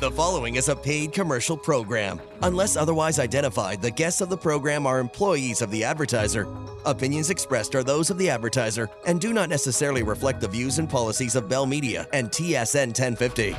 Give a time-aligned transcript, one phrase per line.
[0.00, 2.22] The following is a paid commercial program.
[2.40, 6.48] Unless otherwise identified, the guests of the program are employees of the advertiser.
[6.86, 10.88] Opinions expressed are those of the advertiser and do not necessarily reflect the views and
[10.88, 13.54] policies of Bell Media and TSN 1050.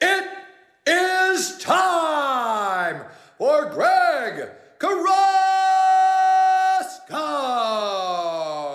[0.00, 0.28] It
[0.86, 3.02] is time
[3.38, 5.16] for Greg Carrasco.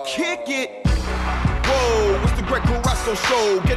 [0.04, 0.86] Kick it.
[0.86, 3.71] Whoa, it's the Greg Carrasco show.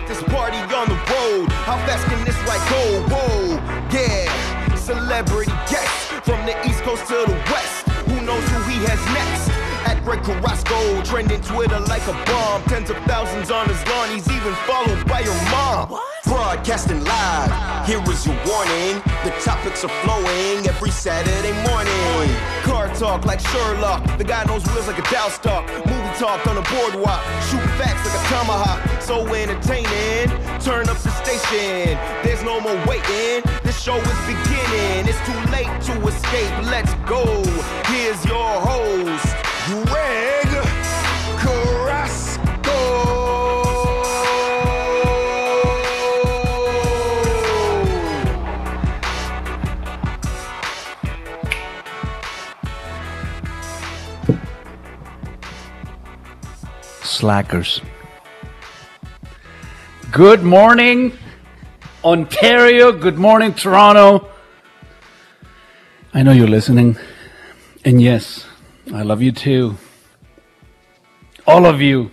[6.96, 7.88] From the East Coast to the West.
[8.08, 9.50] Who knows who he has next?
[9.88, 12.64] At Greg Carrasco, trending Twitter like a bomb.
[12.64, 14.10] Tens of thousands on his lawn.
[14.10, 16.00] He's even followed by your mom.
[16.24, 17.86] Broadcasting live.
[17.86, 19.02] Here is your warning.
[19.24, 22.36] The topics are flowing every Saturday morning.
[22.64, 24.18] Car talk like Sherlock.
[24.18, 25.68] The guy knows wheels like a Dow stock.
[25.86, 27.22] Movie talk on the boardwalk.
[27.50, 29.02] Shoot facts like a tomahawk.
[29.02, 30.30] So entertaining.
[30.60, 31.98] Turn up the station.
[32.24, 33.44] There's no more waiting.
[33.86, 35.08] Show is beginning.
[35.08, 36.52] It's too late to escape.
[36.64, 37.24] Let's go.
[37.86, 39.36] Here's your host,
[39.86, 40.48] Greg
[41.38, 42.80] Carrasco.
[57.04, 57.82] Slackers.
[60.12, 61.16] Good morning,
[62.06, 62.92] Ontario.
[62.92, 64.30] Good morning, Toronto.
[66.14, 66.98] I know you're listening.
[67.84, 68.46] And yes,
[68.94, 69.78] I love you too.
[71.48, 72.12] All of you.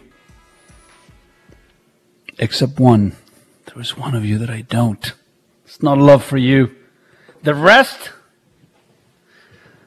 [2.38, 3.16] Except one.
[3.66, 5.12] There is one of you that I don't.
[5.66, 6.74] It's not love for you.
[7.42, 8.12] The rest,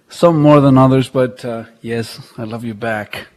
[0.07, 3.29] some more than others, but uh, yes, I love you back.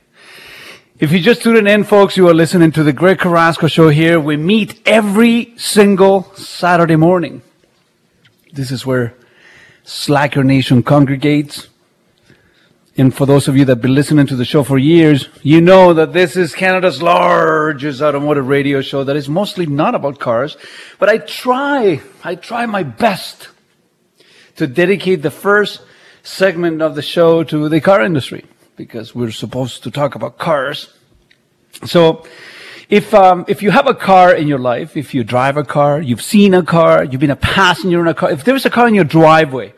[1.00, 4.18] If you just tuned in, folks, you are listening to the Greg Carrasco Show here.
[4.18, 7.42] We meet every single Saturday morning.
[8.52, 9.14] This is where
[9.84, 11.68] Slacker Nation congregates.
[12.96, 15.60] And for those of you that have been listening to the show for years, you
[15.60, 20.56] know that this is Canada's largest automotive radio show that is mostly not about cars.
[20.98, 23.50] But I try, I try my best
[24.56, 25.80] to dedicate the first
[26.24, 28.44] segment of the show to the car industry
[28.78, 30.88] because we're supposed to talk about cars.
[31.84, 32.24] So,
[32.88, 36.00] if um, if you have a car in your life, if you drive a car,
[36.00, 38.88] you've seen a car, you've been a passenger in a car, if there's a car
[38.88, 39.74] in your driveway,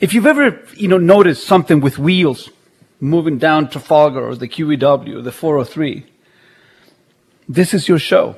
[0.00, 2.50] if you've ever you know noticed something with wheels
[2.98, 6.04] moving down Trafalgar or the QEW or the 403,
[7.48, 8.36] this is your show.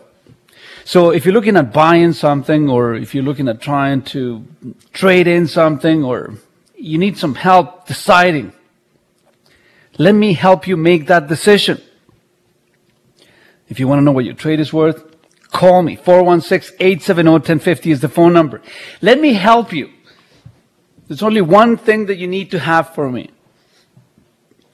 [0.84, 4.44] So if you're looking at buying something or if you're looking at trying to
[4.92, 6.34] trade in something or
[6.76, 8.52] you need some help deciding,
[9.98, 11.82] let me help you make that decision.
[13.68, 15.04] If you want to know what your trade is worth,
[15.50, 15.96] call me.
[15.96, 18.62] 416-870-1050 is the phone number.
[19.02, 19.90] Let me help you.
[21.08, 23.30] There's only one thing that you need to have for me.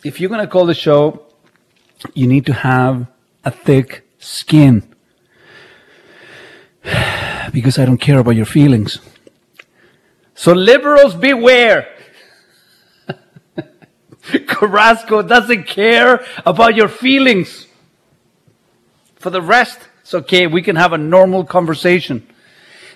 [0.05, 1.27] If you're going to call the show,
[2.13, 3.07] you need to have
[3.45, 4.83] a thick skin.
[7.53, 8.99] Because I don't care about your feelings.
[10.35, 11.94] So liberals beware.
[14.47, 17.67] Carrasco doesn't care about your feelings.
[19.17, 20.47] For the rest, it's okay.
[20.47, 22.27] We can have a normal conversation.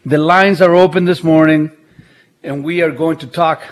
[0.05, 1.71] The lines are open this morning,
[2.43, 3.63] and we are going to talk.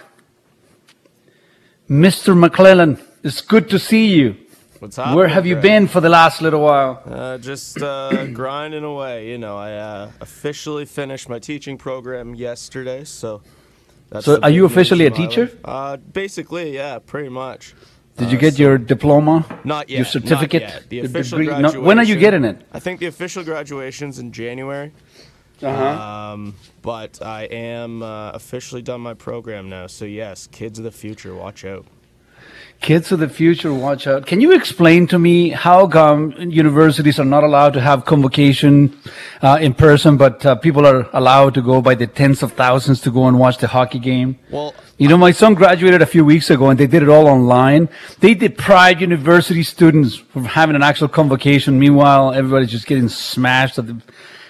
[1.88, 2.36] Mr.
[2.36, 4.36] McClellan, it's good to see you.
[4.80, 5.16] What's happening?
[5.16, 5.62] Where have you Greg?
[5.62, 7.02] been for the last little while?
[7.06, 9.30] Uh, just uh, grinding away.
[9.30, 13.42] You know, I uh, officially finished my teaching program yesterday, so.
[14.10, 15.50] That's So are you officially a teacher?
[15.64, 17.74] Uh, basically, yeah, pretty much.
[18.16, 19.44] Did you Uh, get so- your diploma?
[19.64, 19.96] Not yet.
[19.98, 20.62] Your certificate?
[20.62, 20.88] Not yet.
[20.88, 21.52] The official degree?
[21.54, 21.84] No, graduation.
[21.84, 22.62] when are you getting it?
[22.72, 24.92] I think the official graduation's in January.
[25.62, 26.32] Uh-huh.
[26.32, 29.86] Um, but I am uh, officially done my program now.
[29.86, 31.86] So yes, kids of the future, watch out.
[32.80, 34.26] Kids of the future, watch out.
[34.26, 38.96] Can you explain to me how come universities are not allowed to have convocation
[39.42, 43.00] uh, in person, but uh, people are allowed to go by the tens of thousands
[43.00, 44.38] to go and watch the hockey game?
[44.50, 47.26] Well, You know, my son graduated a few weeks ago and they did it all
[47.26, 47.88] online.
[48.20, 51.78] They deprived university students from having an actual convocation.
[51.80, 53.96] Meanwhile, everybody's just getting smashed at the,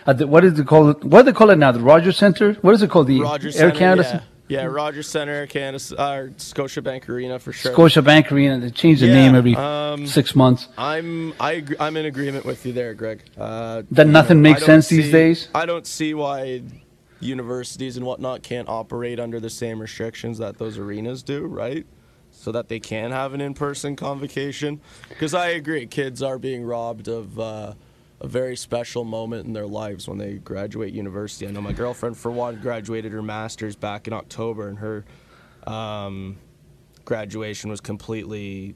[0.06, 1.04] at the what is it called?
[1.04, 1.72] What do they call it now?
[1.72, 2.54] The Rogers Center?
[2.60, 3.06] What is it called?
[3.06, 4.08] The Rogers Air Center, Canada?
[4.14, 4.20] yeah.
[4.48, 7.74] Yeah, Rogers Center, Canada, uh, Scotiabank Arena for sure.
[7.74, 8.60] Scotiabank Arena.
[8.60, 10.68] They change the Yeah, name every um, six months.
[10.78, 13.22] I'm I agree, I'm in agreement with you there, Greg.
[13.36, 15.48] Uh, That nothing know, makes sense these days?
[15.54, 16.62] I don't see why
[17.18, 21.84] universities and whatnot can't operate under the same restrictions that those arenas do, right?
[22.30, 24.80] So that they can have an in-person convocation.
[25.08, 27.72] Because I agree, kids are being robbed of uh,
[28.26, 31.46] a very special moment in their lives when they graduate university.
[31.46, 35.04] I know my girlfriend, for one, graduated her master's back in October, and her
[35.64, 36.36] um,
[37.04, 38.74] graduation was completely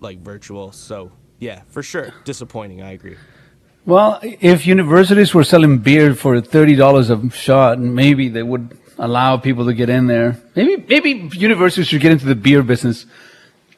[0.00, 0.72] like virtual.
[0.72, 2.82] So yeah, for sure, disappointing.
[2.82, 3.16] I agree.
[3.86, 9.38] Well, if universities were selling beer for thirty dollars a shot, maybe they would allow
[9.38, 10.36] people to get in there.
[10.54, 13.06] Maybe maybe universities should get into the beer business.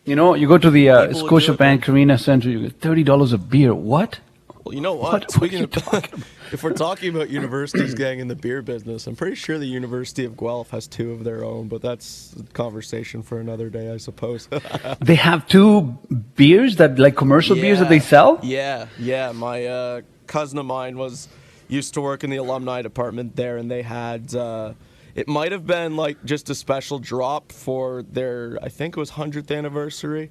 [0.04, 3.38] You know, you go to the uh, Scotiabank Arena Center, you get thirty dollars a
[3.38, 3.72] beer.
[3.72, 4.18] What?
[4.64, 5.12] Well, you know what?
[5.12, 9.06] What- what Speaking you of, if we're talking about universities getting in the beer business,
[9.06, 12.42] I'm pretty sure the University of Guelph has two of their own, but that's a
[12.54, 14.48] conversation for another day, I suppose.
[15.00, 15.98] They have two
[16.36, 18.40] beers that like commercial beers that they sell.
[18.42, 19.32] Yeah, yeah.
[19.32, 21.28] My uh, cousin of mine was
[21.68, 24.34] used to work in the alumni department there, and they had.
[24.34, 24.72] Uh,
[25.14, 28.58] it might have been like just a special drop for their.
[28.62, 30.30] I think it was hundredth anniversary.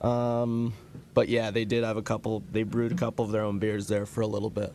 [0.00, 0.74] Um,
[1.14, 2.42] but yeah, they did have a couple.
[2.50, 4.72] They brewed a couple of their own beers there for a little bit.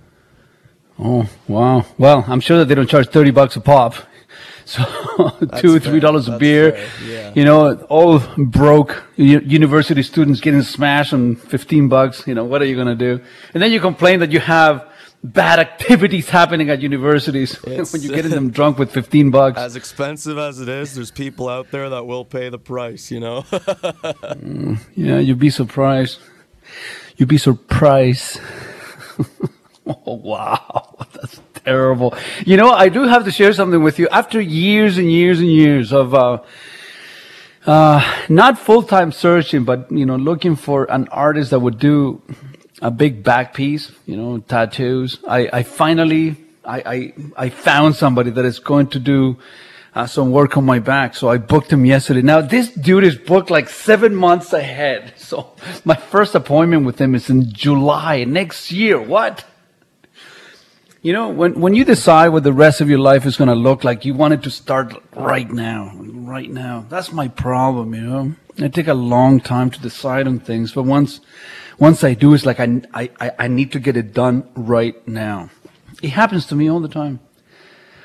[1.00, 1.86] Oh wow!
[1.98, 3.94] Well, I'm sure that they don't charge thirty bucks a pop,
[4.66, 4.84] so
[5.58, 5.80] two, fair.
[5.80, 6.84] three dollars a beer.
[7.06, 7.32] yeah.
[7.36, 12.26] You know, all broke university students getting smashed on fifteen bucks.
[12.28, 13.22] You know, what are you gonna do?
[13.54, 14.92] And then you complain that you have
[15.24, 19.58] bad activities happening at universities when you're getting them drunk with fifteen bucks.
[19.58, 23.12] As expensive as it is, there's people out there that will pay the price.
[23.12, 23.46] You know.
[24.96, 26.20] Yeah, you'd be surprised.
[27.18, 28.40] You'd be surprised.
[29.88, 30.96] oh, wow.
[31.14, 32.16] That's terrible.
[32.46, 34.08] You know, I do have to share something with you.
[34.10, 36.42] After years and years and years of, uh,
[37.66, 42.22] uh, not full-time searching, but, you know, looking for an artist that would do
[42.82, 45.20] a big back piece, you know, tattoos.
[45.28, 47.14] I, I finally, I, I,
[47.46, 49.38] I found somebody that is going to do
[49.96, 51.16] uh, some work on my back.
[51.16, 52.22] So I booked him yesterday.
[52.22, 55.14] Now this dude is booked like seven months ahead.
[55.28, 58.98] So my first appointment with him is in July next year.
[59.02, 59.44] What?
[61.02, 63.56] You know, when, when you decide what the rest of your life is going to
[63.56, 66.86] look like, you want it to start right now, right now.
[66.90, 68.36] That's my problem, you know.
[68.60, 71.20] I take a long time to decide on things, but once,
[71.80, 75.50] once I do, it's like I, I, I- need to get it done right now.
[76.02, 77.20] It happens to me all the time.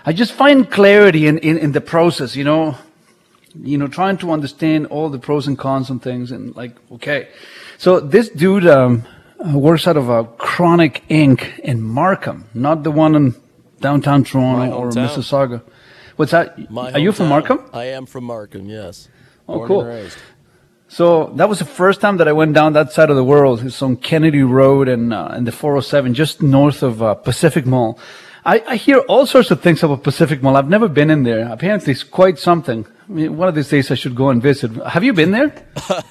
[0.04, 2.76] I just find clarity in, in, in the process, you know,
[3.54, 7.28] you know, trying to understand all the pros and cons and things and like, okay.
[7.78, 9.04] So this dude, um,
[9.44, 11.60] uh, works out of a Chronic Ink.
[11.64, 13.34] in Markham, not the one in
[13.80, 14.90] downtown Toronto or.
[14.90, 15.62] Mississauga.
[16.16, 16.70] What's that?
[16.70, 17.28] My Are you from.
[17.28, 17.68] Markham?
[17.72, 18.66] I am from Markham.
[18.66, 19.08] Yes.
[19.48, 20.08] Oh, Born cool.
[20.92, 23.64] So that was the first time that I went down that side of the world.
[23.64, 27.98] It's on Kennedy Road and uh, and the 407, just north of uh, Pacific Mall.
[28.44, 30.54] I, I hear all sorts of things about Pacific Mall.
[30.54, 31.50] I've never been in there.
[31.50, 32.84] Apparently, it's quite something.
[33.08, 34.70] I mean, one of these days I should go and visit.
[34.86, 35.50] Have you been there?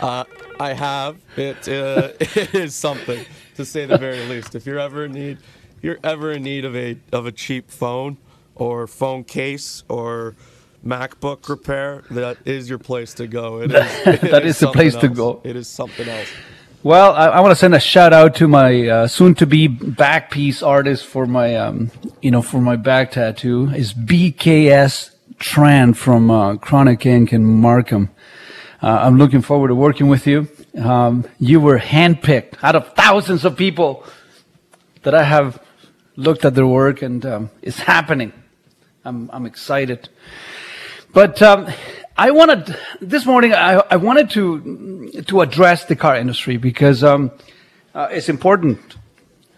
[0.00, 0.24] Uh,
[0.58, 1.18] I have.
[1.36, 3.22] It, uh, it is something,
[3.56, 4.54] to say the very least.
[4.54, 5.36] If you're ever in need,
[5.82, 8.16] you're ever in need of a of a cheap phone
[8.54, 10.36] or phone case or
[10.84, 13.60] MacBook repair, that is your place to go.
[13.60, 15.16] It is, it That is the place to else.
[15.16, 15.40] go.
[15.44, 16.28] It is something else.
[16.82, 20.62] Well, I, I want to send a shout out to my uh, soon-to-be back piece
[20.62, 21.90] artist for my, um,
[22.22, 23.68] you know, for my back tattoo.
[23.74, 27.32] Is BKS Tran from uh, Chronic Ink.
[27.34, 28.08] in Markham.
[28.82, 30.48] Uh, I'm looking forward to working with you.
[30.78, 34.04] Um, you were handpicked out of thousands of people
[35.02, 35.62] that I have
[36.16, 38.32] looked at their work, and um, it's happening.
[39.04, 40.08] I'm, I'm excited.
[41.12, 41.66] But um,
[42.16, 43.52] I wanted this morning.
[43.52, 47.32] I, I wanted to to address the car industry because um,
[47.94, 48.96] uh, it's important.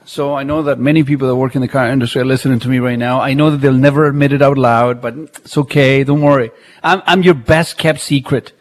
[0.05, 2.69] So I know that many people that work in the car industry are listening to
[2.69, 3.21] me right now.
[3.21, 6.03] I know that they'll never admit it out loud, but it's okay.
[6.05, 6.51] Don't worry.
[6.83, 8.53] I'm, I'm your best kept secret.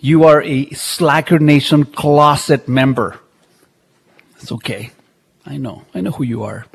[0.00, 3.20] You are a Slacker Nation closet member.
[4.40, 4.90] It's okay.
[5.44, 5.84] I know.
[5.94, 6.66] I know who you are.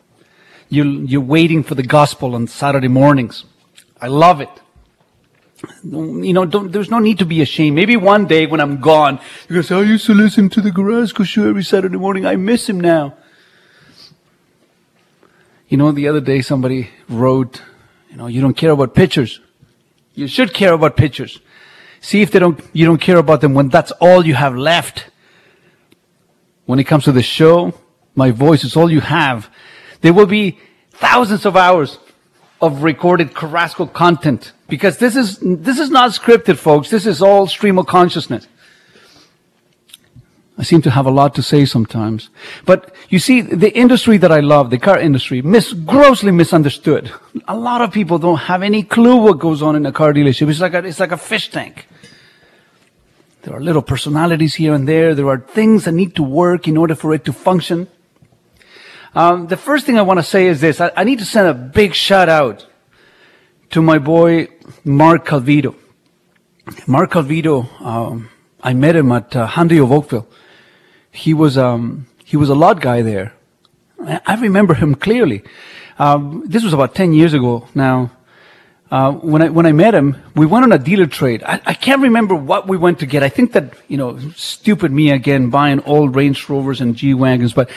[0.69, 3.43] You, you're waiting for the gospel on Saturday mornings.
[3.99, 4.49] I love it.
[5.83, 7.75] You know, there's no need to be ashamed.
[7.75, 10.49] Maybe one day when I'm gone, you're going to say, oh, I used to listen
[10.49, 12.25] to the Carrasco show every Saturday morning.
[12.25, 13.15] I miss him now.
[15.67, 17.61] You know, the other day somebody wrote,
[18.09, 19.39] you know, you don't care about pictures.
[20.15, 21.39] You should care about pictures.
[22.01, 25.09] See if they don't, you don't care about them when that's all you have left.
[26.65, 27.73] When it comes to the show,
[28.15, 29.49] my voice is all you have.
[30.01, 30.59] There will be
[30.91, 31.99] thousands of hours
[32.61, 36.89] of recorded Carrasco content because this is, this is not scripted, folks.
[36.89, 38.47] This is all stream of consciousness.
[40.57, 42.29] I seem to have a lot to say sometimes.
[42.65, 47.11] But you see, the industry that I love, the car industry, mis- grossly misunderstood.
[47.47, 50.49] A lot of people don't have any clue what goes on in a car dealership.
[50.49, 51.87] It's like a, it's like a fish tank.
[53.41, 55.15] There are little personalities here and there.
[55.15, 57.87] There are things that need to work in order for it to function.
[59.13, 60.79] Um, the first thing I want to say is this.
[60.79, 62.65] I, I need to send a big shout out
[63.71, 64.47] to my boy,
[64.85, 65.75] Mark Calvito.
[66.87, 68.29] Mark Calvito, um,
[68.63, 70.27] I met him at uh, Hyundai of Oakville.
[71.11, 73.33] He was, um, he was a lot guy there.
[74.25, 75.43] I remember him clearly.
[75.99, 78.11] Um, this was about 10 years ago now.
[78.91, 81.43] Uh, when I when I met him, we went on a dealer trade.
[81.43, 83.23] I, I can't remember what we went to get.
[83.23, 87.53] I think that you know, stupid me again, buying old Range Rovers and G wagons.
[87.53, 87.69] But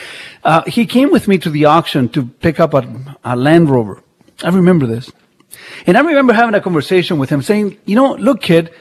[0.43, 2.83] uh, he came with me to the auction to pick up a,
[3.23, 4.03] a Land Rover.
[4.43, 5.09] I remember this,
[5.87, 8.73] and I remember having a conversation with him, saying, "You know, look, kid,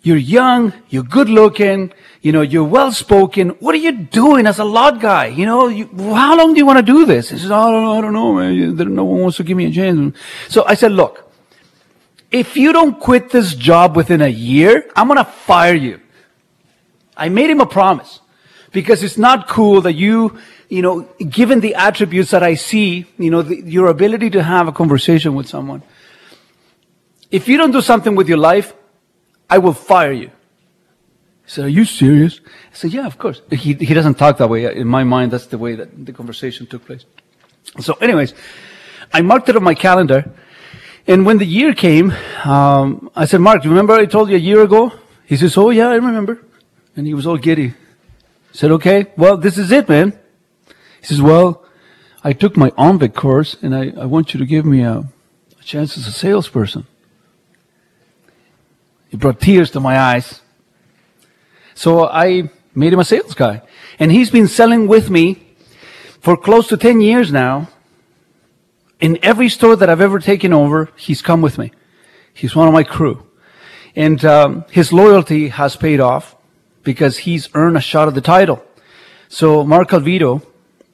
[0.00, 3.50] you're young, you're good looking, you know, you're well spoken.
[3.60, 5.26] What are you doing as a lot guy?
[5.26, 7.82] You know, you, how long do you want to do this?" He says, "I don't
[7.82, 8.94] know, I don't know, man.
[8.94, 10.16] No one wants to give me a chance."
[10.48, 11.20] So I said, "Look."
[12.34, 16.00] If you don't quit this job within a year, I'm going to fire you.
[17.16, 18.20] I made him a promise
[18.72, 20.36] because it's not cool that you,
[20.68, 24.66] you know, given the attributes that I see, you know, the, your ability to have
[24.66, 25.84] a conversation with someone.
[27.30, 28.74] If you don't do something with your life,
[29.48, 30.32] I will fire you.
[31.44, 32.40] He said, are you serious?
[32.72, 33.42] I said, yeah, of course.
[33.48, 34.74] He, he doesn't talk that way.
[34.74, 37.04] In my mind, that's the way that the conversation took place.
[37.78, 38.34] So anyways,
[39.12, 40.34] I marked it on my calendar
[41.06, 42.12] and when the year came,
[42.44, 44.92] um, I said, Mark, remember I told you a year ago?
[45.26, 46.42] He says, Oh, yeah, I remember.
[46.96, 47.68] And he was all giddy.
[47.68, 50.18] I said, Okay, well, this is it, man.
[51.00, 51.64] He says, Well,
[52.22, 55.04] I took my OMVIC course and I, I want you to give me a,
[55.60, 56.86] a chance as a salesperson.
[59.10, 60.40] It brought tears to my eyes.
[61.74, 63.62] So I made him a sales guy.
[63.98, 65.54] And he's been selling with me
[66.20, 67.68] for close to 10 years now
[69.04, 71.72] in every store that I've ever taken over, he's come with me.
[72.32, 73.26] He's one of my crew.
[73.94, 76.34] And um, his loyalty has paid off
[76.82, 78.64] because he's earned a shot at the title.
[79.28, 80.40] So Mark Calvito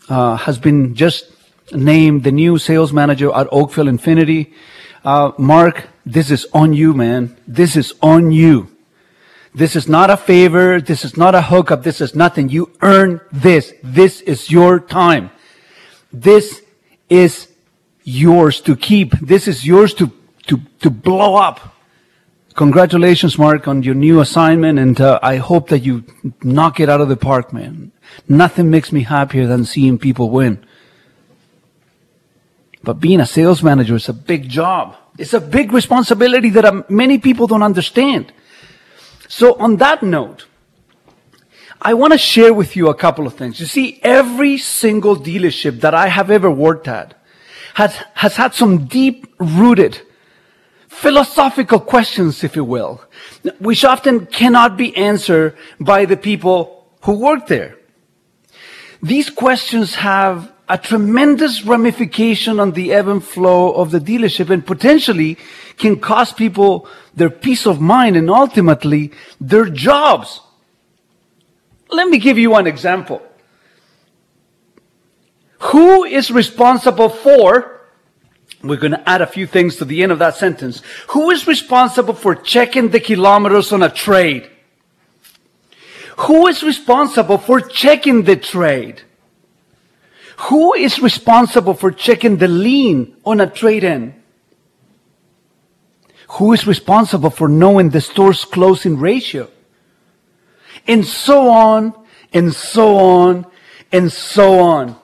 [0.09, 1.31] uh, has been just
[1.71, 4.55] named the new sales manager at Oakville Infiniti.
[5.05, 7.37] Uh, Mark, this is on you, man.
[7.47, 8.77] This is on you.
[9.55, 10.81] This is not a favor.
[10.81, 11.85] This is not a hookup.
[11.85, 12.49] This is nothing.
[12.49, 13.73] You earn this.
[13.85, 15.31] This is your time.
[16.13, 16.61] This
[17.09, 17.50] is
[18.05, 19.13] yours to keep.
[19.21, 20.11] This is yours to,
[20.47, 21.77] to, to blow up.
[22.55, 26.05] Congratulations, Mark, on your new assignment, and uh, I hope that you
[26.43, 27.93] knock it out of the park, man.
[28.29, 30.65] Nothing makes me happier than seeing people win.
[32.83, 34.97] But being a sales manager is a big job.
[35.17, 38.33] It's a big responsibility that um, many people don't understand.
[39.29, 40.47] So on that note,
[41.81, 43.61] I want to share with you a couple of things.
[43.61, 47.15] You see, every single dealership that I have ever worked at
[47.81, 50.03] has, has had some deep rooted
[50.89, 53.01] philosophical questions, if you will,
[53.59, 56.61] which often cannot be answered by the people
[57.05, 57.79] who work there.
[59.03, 64.65] These questions have a tremendous ramification on the ebb and flow of the dealership and
[64.65, 65.39] potentially
[65.79, 69.11] can cost people their peace of mind and ultimately
[69.41, 70.43] their jobs.
[71.89, 73.23] Let me give you one example.
[75.61, 77.83] Who is responsible for,
[78.63, 80.83] we're going to add a few things to the end of that sentence.
[81.11, 84.51] Who is responsible for checking the kilometers on a trade?
[86.19, 89.03] Who is responsible for checking the trade?
[90.49, 94.15] Who is responsible for checking the lien on a trade in?
[96.33, 99.51] Who is responsible for knowing the store's closing ratio?
[100.87, 101.95] And so on,
[102.33, 103.47] and so on,
[103.93, 105.00] and so on.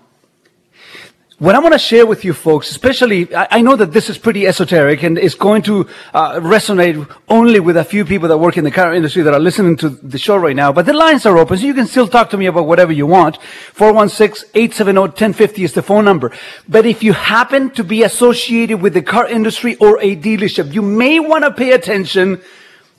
[1.38, 4.46] What I want to share with you folks, especially, I, know that this is pretty
[4.46, 8.64] esoteric and it's going to uh, resonate only with a few people that work in
[8.64, 11.36] the car industry that are listening to the show right now, but the lines are
[11.36, 13.38] open, so you can still talk to me about whatever you want.
[13.74, 16.32] 416-870-1050 is the phone number.
[16.70, 20.80] But if you happen to be associated with the car industry or a dealership, you
[20.80, 22.40] may want to pay attention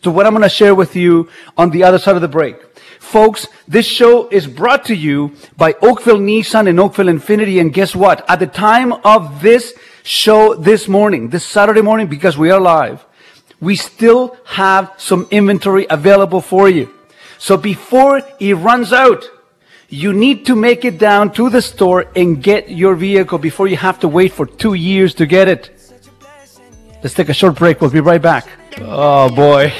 [0.04, 1.28] to what I'm going to share with you
[1.58, 2.58] on the other side of the break.
[3.00, 7.62] Folks, this show is brought to you by Oakville Nissan and Oakville Infiniti.
[7.62, 8.26] And guess what?
[8.30, 9.74] At the time of this
[10.04, 13.06] show this morning, this Saturday morning, because we are live,
[13.60, 16.94] we still have some inventory available for you.
[17.38, 19.24] So before it runs out,
[19.90, 23.78] you need to make it down to the store and get your vehicle before you
[23.78, 25.72] have to wait for two years to get it.
[27.02, 27.80] Let's take a short break.
[27.80, 28.48] We'll be right back.
[28.80, 29.72] Oh boy.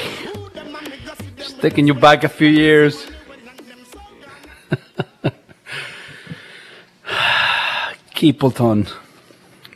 [1.38, 3.06] Just taking you back a few years.
[8.14, 8.88] Keepleton.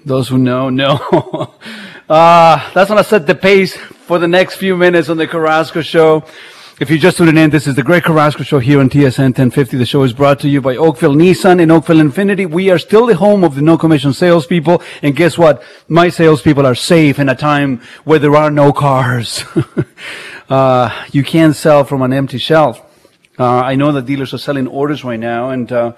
[0.04, 0.96] Those who know, know.
[2.08, 5.82] uh, that's going to set the pace for the next few minutes on the Carrasco
[5.82, 6.24] show.
[6.80, 9.76] If you're just tuning in, this is the Greg Carrasco Show here on TSN 1050.
[9.76, 12.50] The show is brought to you by Oakville Nissan and Oakville Infiniti.
[12.50, 14.82] We are still the home of the no commission salespeople.
[15.00, 15.62] And guess what?
[15.86, 19.44] My salespeople are safe in a time where there are no cars.
[20.52, 22.78] uh, you can't sell from an empty shelf.
[23.38, 25.48] Uh, I know that dealers are selling orders right now.
[25.48, 25.92] And, uh,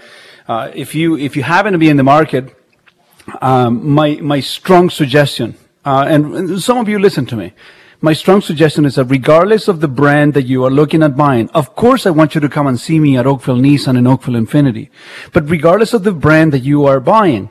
[0.46, 2.54] uh if you, if you happen to be in the market,
[3.40, 7.52] um, my, my strong suggestion, uh, and some of you listen to me,
[8.00, 11.50] my strong suggestion is that regardless of the brand that you are looking at buying,
[11.50, 14.40] of course I want you to come and see me at Oakville Nissan and Oakville
[14.40, 14.88] Infiniti.
[15.32, 17.50] But regardless of the brand that you are buying,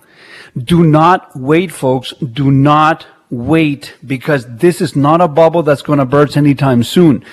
[0.55, 2.13] do not wait, folks.
[2.21, 7.25] Do not wait because this is not a bubble that's going to burst anytime soon.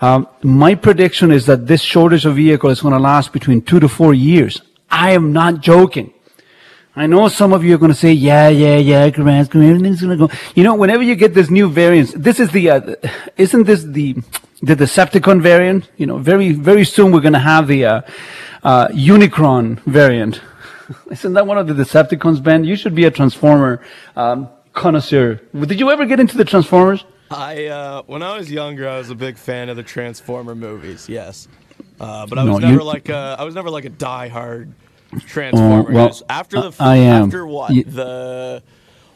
[0.00, 3.80] Um, my prediction is that this shortage of vehicle is going to last between two
[3.80, 4.62] to four years.
[4.90, 6.12] I am not joking.
[6.94, 10.18] I know some of you are going to say, yeah, yeah, yeah, Carrasco, everything's going
[10.18, 10.34] to go.
[10.54, 12.94] You know, whenever you get this new variant, this is the, uh,
[13.36, 14.14] isn't this the,
[14.62, 15.88] the Decepticon variant?
[15.96, 18.00] You know, very, very soon we're going to have the, uh,
[18.64, 20.40] uh, Unicron variant.
[21.10, 22.64] isn't that one of the Decepticons, Ben?
[22.64, 23.80] You should be a Transformer,
[24.16, 24.48] um,
[24.78, 25.40] connoisseur.
[25.54, 27.04] Did you ever get into the Transformers?
[27.30, 31.08] I, uh, when I was younger, I was a big fan of the Transformer movies,
[31.08, 31.46] yes.
[32.00, 34.72] Uh, but I was No, never you- like a, I was never like a diehard
[35.26, 35.90] Transformer.
[35.90, 37.24] Oh, well, after the, I am.
[37.24, 37.70] after what?
[37.72, 38.62] You- the,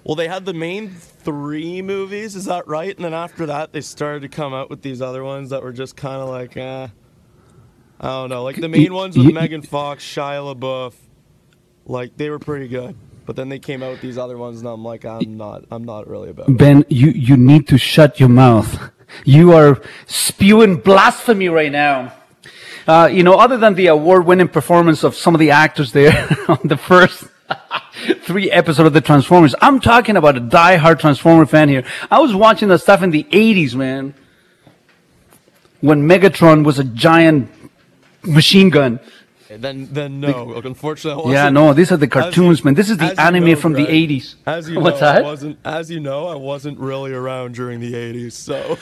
[0.04, 2.94] well, they had the main three movies, is that right?
[2.94, 5.72] And then after that, they started to come out with these other ones that were
[5.72, 6.88] just kind of like, eh.
[8.00, 8.42] I don't know.
[8.42, 10.94] Like the main ones with you- Megan Fox, Shia LaBeouf,
[11.86, 12.96] like they were pretty good.
[13.24, 15.84] But then they came out with these other ones, and I'm like, I'm not, I'm
[15.84, 16.58] not really about it.
[16.58, 18.90] Ben, you, you need to shut your mouth.
[19.24, 22.14] You are spewing blasphemy right now.
[22.86, 26.58] Uh, you know, other than the award-winning performance of some of the actors there on
[26.64, 27.24] the first
[28.22, 31.84] three episodes of the Transformers, I'm talking about a die-hard Transformer fan here.
[32.10, 34.14] I was watching that stuff in the 80s, man.
[35.80, 37.50] When Megatron was a giant
[38.24, 39.00] machine gun.
[39.58, 40.60] Then, then no.
[40.64, 42.74] Unfortunately, I Yeah, no, these are the cartoons, you- man.
[42.74, 44.34] This is the as you anime know, from the 80s.
[44.46, 45.58] As you What's know, I wasn't.
[45.64, 48.32] As you know, I wasn't really around during the '80s.
[48.32, 48.76] So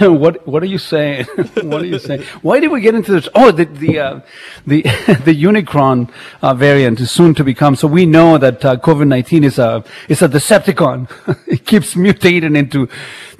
[0.12, 1.24] what what are you saying?
[1.62, 2.22] what are you saying?
[2.42, 3.28] Why did we get into this?
[3.34, 4.20] Oh, the the uh,
[4.66, 4.82] the
[5.24, 6.10] the Unicron
[6.42, 7.76] uh, variant is soon to become.
[7.76, 11.08] So we know that uh, COVID nineteen is a is a Decepticon.
[11.46, 12.88] it keeps mutating into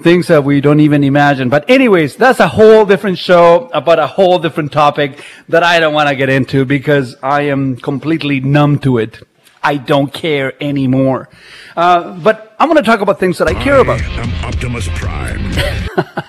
[0.01, 1.49] things that we don't even imagine.
[1.49, 5.93] But anyways, that's a whole different show about a whole different topic that I don't
[5.93, 9.27] want to get into because I am completely numb to it.
[9.63, 11.29] I don't care anymore.
[11.75, 14.01] Uh, but I'm going to talk about things that I care about.
[14.01, 15.53] I am Optimus Prime.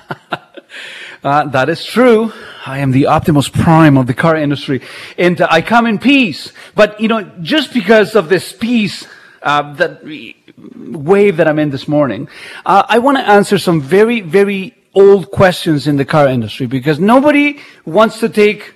[1.23, 2.33] Uh, that is true.
[2.65, 4.83] I am the Optimus Prime of the car industry,
[5.17, 6.53] and uh, I come in peace.
[6.77, 9.05] But you know, just because of this peace,
[9.43, 10.05] uh, that
[10.77, 12.29] wave that I'm in this morning,
[12.65, 17.01] uh, I want to answer some very, very old questions in the car industry because
[17.01, 18.75] nobody wants to take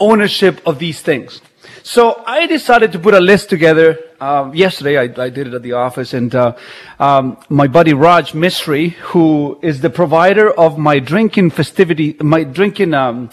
[0.00, 1.40] ownership of these things.
[1.82, 3.98] So I decided to put a list together.
[4.20, 6.56] Uh, yesterday, I, I did it at the office, and uh,
[6.98, 12.92] um, my buddy Raj Misri, who is the provider of my drinking festivity, my drinking
[12.92, 13.30] um,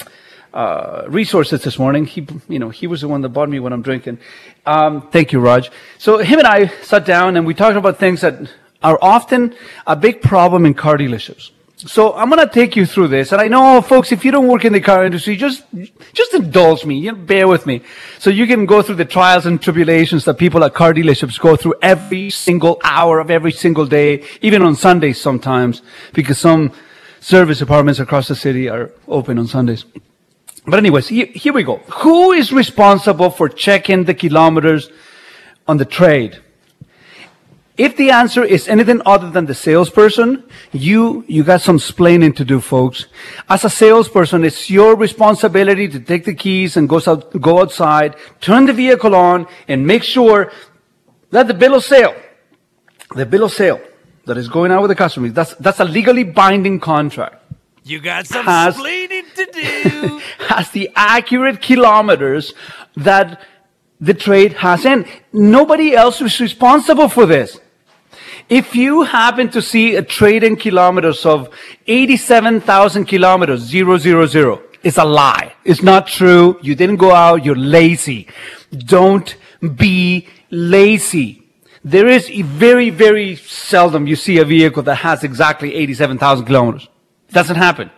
[0.53, 2.05] uh, resources this morning.
[2.05, 4.19] He, you know, he was the one that bought me when I'm drinking.
[4.65, 5.69] Um, thank you, Raj.
[5.97, 8.49] So him and I sat down and we talked about things that
[8.81, 11.51] are often a big problem in car dealerships.
[11.77, 13.31] So I'm going to take you through this.
[13.31, 15.63] And I know, folks, if you don't work in the car industry, just,
[16.11, 16.97] just indulge me.
[16.97, 17.83] You know, bear with me.
[18.17, 21.55] So you can go through the trials and tribulations that people at car dealerships go
[21.55, 26.71] through every single hour of every single day, even on Sundays sometimes, because some
[27.19, 29.85] service departments across the city are open on Sundays.
[30.65, 31.77] But anyways, here, here we go.
[32.01, 34.89] Who is responsible for checking the kilometers
[35.67, 36.41] on the trade?
[37.77, 42.43] If the answer is anything other than the salesperson, you, you got some splaining to
[42.43, 43.05] do, folks.
[43.47, 48.15] As a salesperson, it's your responsibility to take the keys and go, out, go outside,
[48.41, 50.51] turn the vehicle on, and make sure
[51.29, 52.15] that the bill of sale,
[53.15, 53.79] the bill of sale
[54.25, 57.43] that is going out with the customer, that's, that's a legally binding contract.
[57.83, 60.21] You got some Has- explaining to do.
[60.47, 62.55] has the accurate kilometers
[62.95, 63.39] that
[64.01, 65.05] the trade has in.
[65.31, 67.59] Nobody else is responsible for this.
[68.49, 71.49] If you happen to see a trade in kilometers of
[71.87, 75.53] 87,000 kilometers, zero, zero, zero, it's a lie.
[75.65, 76.57] It's not true.
[76.61, 77.43] You didn't go out.
[77.43, 78.27] You're lazy.
[78.71, 79.35] Don't
[79.75, 81.43] be lazy.
[81.83, 86.87] There is a very, very seldom you see a vehicle that has exactly 87,000 kilometers.
[87.27, 87.91] It Doesn't happen.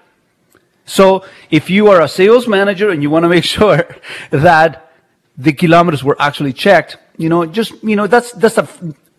[0.86, 3.88] So if you are a sales manager and you want to make sure
[4.32, 4.92] that
[5.38, 8.68] the kilometers were actually checked, you know, just, you know, that's, that's a,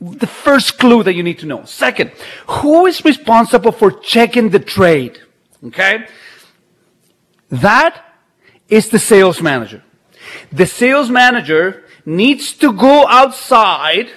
[0.00, 1.64] the first clue that you need to know.
[1.64, 2.12] Second,
[2.46, 5.18] who is responsible for checking the trade?
[5.66, 6.06] Okay?
[7.50, 8.02] That
[8.68, 9.82] is the sales manager.
[10.52, 14.08] The sales manager needs to go outside,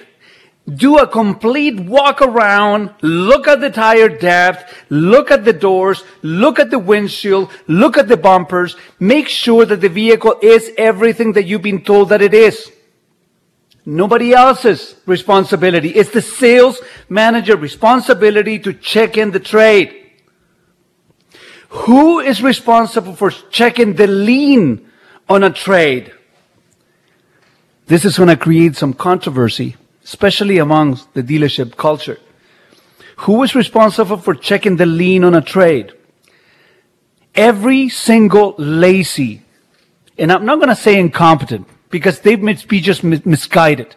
[0.66, 6.58] do a complete walk around, look at the tire depth, look at the doors, look
[6.58, 11.44] at the windshield, look at the bumpers, make sure that the vehicle is everything that
[11.44, 12.70] you've been told that it is.
[13.86, 15.90] Nobody else's responsibility.
[15.90, 20.00] It's the sales manager responsibility to check in the trade.
[21.68, 24.90] Who is responsible for checking the lien
[25.28, 26.12] on a trade?
[27.86, 32.18] This is going to create some controversy, especially amongst the dealership culture.
[33.18, 35.92] Who is responsible for checking the lien on a trade?
[37.34, 39.42] Every single lazy,
[40.16, 43.94] and I'm not going to say incompetent because they may be just misguided.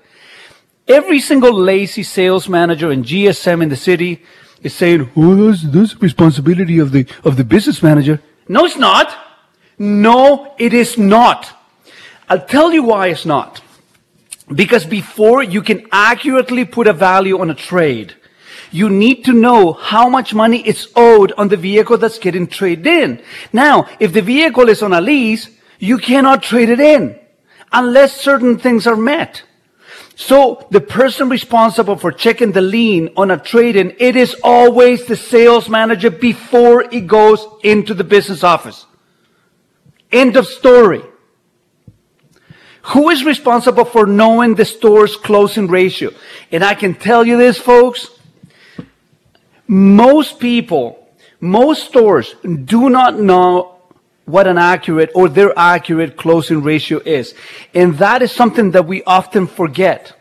[0.88, 4.22] Every single lazy sales manager and GSM in the city
[4.62, 8.78] is saying, "Oh, that's, that's the responsibility of the of the business manager." No, it's
[8.90, 9.08] not.
[9.80, 11.42] No, it is not.
[12.30, 13.62] I'll tell you why it's not.
[14.62, 18.14] Because before you can accurately put a value on a trade,
[18.72, 22.86] you need to know how much money is owed on the vehicle that's getting traded
[22.86, 23.22] in.
[23.52, 27.04] Now, if the vehicle is on a lease, you cannot trade it in
[27.78, 29.44] unless certain things are met.
[30.16, 35.16] So the person responsible for checking the lien on a trade-in, it is always the
[35.16, 38.88] sales manager before it goes into the business office.
[40.12, 41.04] End of story.
[42.94, 46.10] Who is responsible for knowing the store's closing ratio?
[46.52, 48.10] And I can tell you this, folks.
[49.68, 51.08] Most people,
[51.40, 53.77] most stores do not know
[54.28, 57.34] what an accurate or their accurate closing ratio is.
[57.74, 60.14] And that is something that we often forget.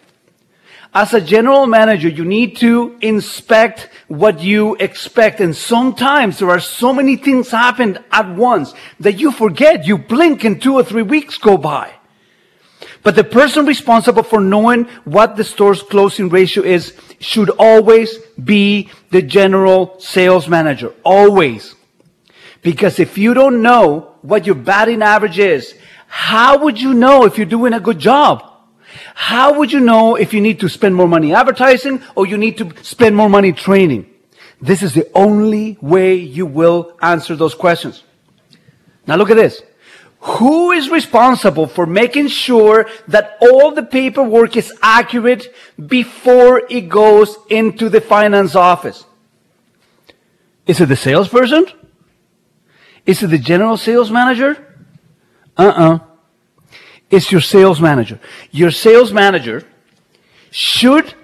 [0.94, 5.40] As a general manager, you need to inspect what you expect.
[5.40, 9.86] And sometimes there are so many things happen at once that you forget.
[9.86, 11.92] You blink and two or three weeks go by.
[13.02, 18.88] But the person responsible for knowing what the store's closing ratio is should always be
[19.10, 20.94] the general sales manager.
[21.04, 21.74] Always.
[22.66, 25.72] Because if you don't know what your batting average is,
[26.08, 28.42] how would you know if you're doing a good job?
[29.14, 32.58] How would you know if you need to spend more money advertising or you need
[32.58, 34.10] to spend more money training?
[34.60, 38.02] This is the only way you will answer those questions.
[39.06, 39.62] Now look at this.
[40.18, 45.54] Who is responsible for making sure that all the paperwork is accurate
[45.86, 49.04] before it goes into the finance office?
[50.66, 51.66] Is it the salesperson?
[53.06, 54.56] Is it the general sales manager?
[55.56, 56.00] Uh-uh.
[57.08, 58.18] It's your sales manager.
[58.50, 59.64] Your sales manager
[60.50, 61.14] should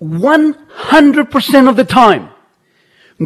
[0.00, 2.30] 100% of the time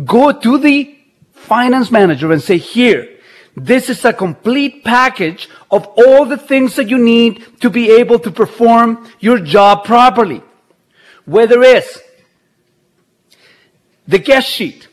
[0.04, 0.98] go to the
[1.32, 3.08] finance manager and say, here,
[3.54, 8.18] this is a complete package of all the things that you need to be able
[8.18, 10.42] to perform your job properly.
[11.24, 12.00] Whether it's
[14.06, 14.88] the guest sheet,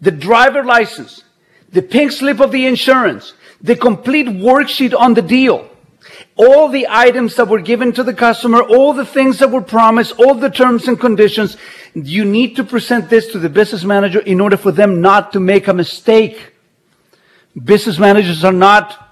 [0.00, 1.22] the driver license,
[1.70, 5.68] the pink slip of the insurance, the complete worksheet on the deal,
[6.36, 10.18] all the items that were given to the customer, all the things that were promised,
[10.18, 11.56] all the terms and conditions,
[11.94, 15.40] you need to present this to the business manager in order for them not to
[15.40, 16.52] make a mistake.
[17.62, 19.08] Business managers are not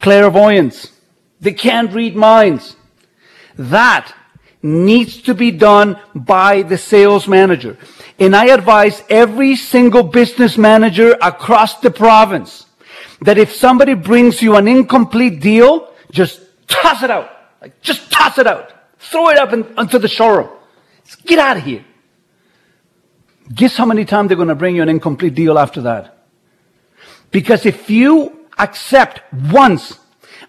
[0.00, 0.92] clairvoyants.
[1.40, 2.76] They can't read minds.
[3.56, 4.14] That
[4.62, 7.76] needs to be done by the sales manager.
[8.18, 12.66] And I advise every single business manager across the province
[13.20, 17.30] that if somebody brings you an incomplete deal, just toss it out.
[17.60, 18.72] Like, just toss it out.
[18.98, 20.48] Throw it up in, onto the showroom.
[21.04, 21.84] Just get out of here.
[23.54, 26.24] Guess how many times they're going to bring you an incomplete deal after that?
[27.30, 29.98] Because if you accept once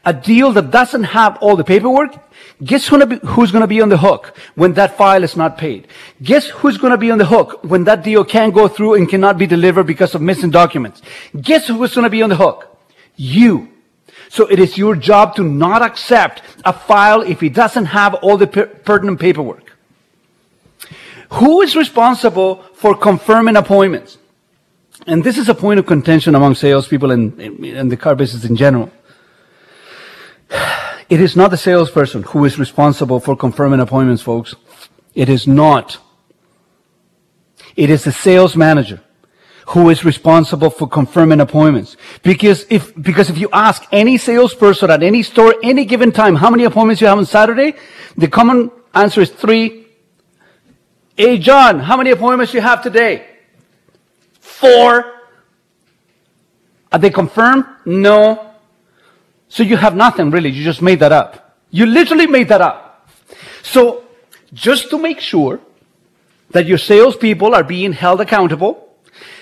[0.06, 2.15] a deal that doesn't have all the paperwork,
[2.63, 5.88] guess who's going to be on the hook when that file is not paid?
[6.22, 9.10] Guess who's going to be on the hook when that deal can't go through and
[9.10, 11.02] cannot be delivered because of missing documents?
[11.39, 12.78] Guess who's going to be on the hook?
[13.15, 13.70] You.
[14.30, 18.38] So it is your job to not accept a file if it doesn't have all
[18.38, 19.78] the pertinent paperwork.
[21.34, 24.17] Who is responsible for confirming appointments?
[25.06, 28.56] And this is a point of contention among salespeople and, and the car business in
[28.56, 28.91] general.
[31.10, 34.56] It is not the salesperson who is responsible for confirming appointments, folks.
[35.13, 35.98] It is not.
[37.76, 39.02] It is the sales manager
[39.67, 41.98] who is responsible for confirming appointments.
[42.24, 46.50] Because if, because if you ask any salesperson at any store, any given time, how
[46.50, 47.76] many appointments you have on Saturday,
[48.15, 49.88] the common answer is three.
[51.15, 53.26] Hey, John, how many appointments you have today?
[54.39, 55.13] Four.
[56.91, 57.65] Are they confirmed?
[57.86, 58.46] No.
[59.49, 60.49] So you have nothing really.
[60.49, 61.55] You just made that up.
[61.69, 63.10] You literally made that up.
[63.63, 64.03] So
[64.53, 65.60] just to make sure
[66.51, 68.88] that your salespeople are being held accountable,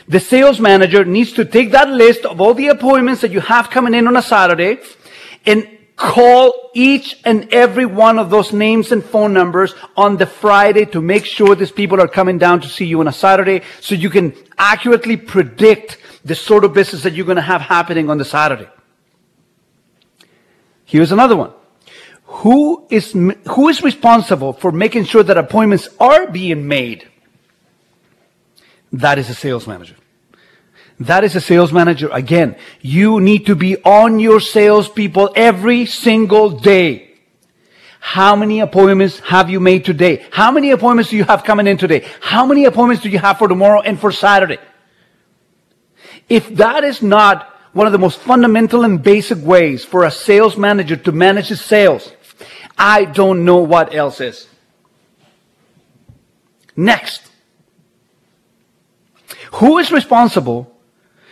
[0.07, 3.69] the sales manager needs to take that list of all the appointments that you have
[3.69, 4.79] coming in on a Saturday
[5.45, 10.85] and call each and every one of those names and phone numbers on the Friday
[10.85, 13.95] to make sure these people are coming down to see you on a Saturday so
[13.95, 18.17] you can accurately predict the sort of business that you're going to have happening on
[18.17, 18.67] the Saturday.
[20.85, 21.51] Here's another one.
[22.25, 27.07] Who is, who is responsible for making sure that appointments are being made?
[28.93, 29.95] That is a sales manager.
[30.99, 32.09] That is a sales manager.
[32.11, 37.11] Again, you need to be on your salespeople every single day.
[37.99, 40.25] How many appointments have you made today?
[40.31, 42.05] How many appointments do you have coming in today?
[42.21, 44.59] How many appointments do you have for tomorrow and for Saturday?
[46.29, 50.55] If that is not one of the most fundamental and basic ways for a sales
[50.55, 52.13] manager to manage his sales,
[52.77, 54.47] I don't know what else is.
[56.73, 57.29] Next.
[59.55, 60.73] Who is responsible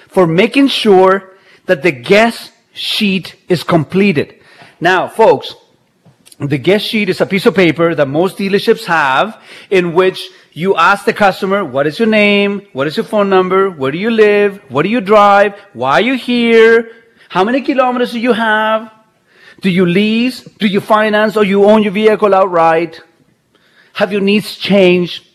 [0.09, 1.31] for making sure
[1.65, 4.41] that the guest sheet is completed?
[4.81, 5.55] Now, folks,
[6.49, 10.75] the guest sheet is a piece of paper that most dealerships have in which you
[10.75, 12.67] ask the customer, what is your name?
[12.73, 13.69] What is your phone number?
[13.69, 14.61] Where do you live?
[14.69, 15.55] What do you drive?
[15.73, 16.91] Why are you here?
[17.29, 18.91] How many kilometers do you have?
[19.61, 20.43] Do you lease?
[20.43, 23.01] Do you finance or you own your vehicle outright?
[23.93, 25.27] Have your needs changed?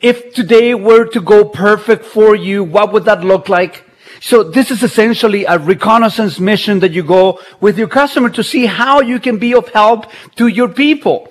[0.00, 3.84] If today were to go perfect for you, what would that look like?
[4.20, 8.66] So this is essentially a reconnaissance mission that you go with your customer to see
[8.66, 10.06] how you can be of help
[10.36, 11.26] to your people.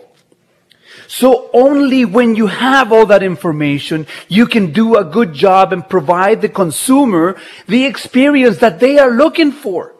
[1.08, 5.88] So only when you have all that information, you can do a good job and
[5.88, 9.96] provide the consumer the experience that they are looking for.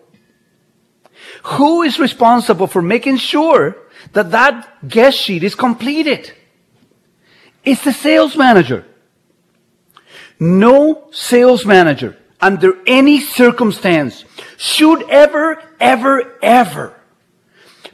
[1.44, 3.78] Who is responsible for making sure
[4.14, 6.34] that that guest sheet is completed?
[7.64, 8.86] It's the sales manager.
[10.40, 14.24] No sales manager under any circumstance
[14.58, 17.00] should ever, ever, ever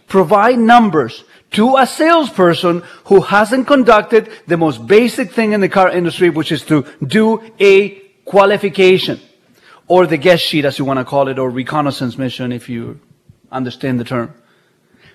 [0.07, 5.89] provide numbers to a salesperson who hasn't conducted the most basic thing in the car
[5.89, 7.91] industry, which is to do a
[8.25, 9.19] qualification
[9.87, 12.99] or the guest sheet, as you want to call it, or reconnaissance mission, if you
[13.51, 14.33] understand the term.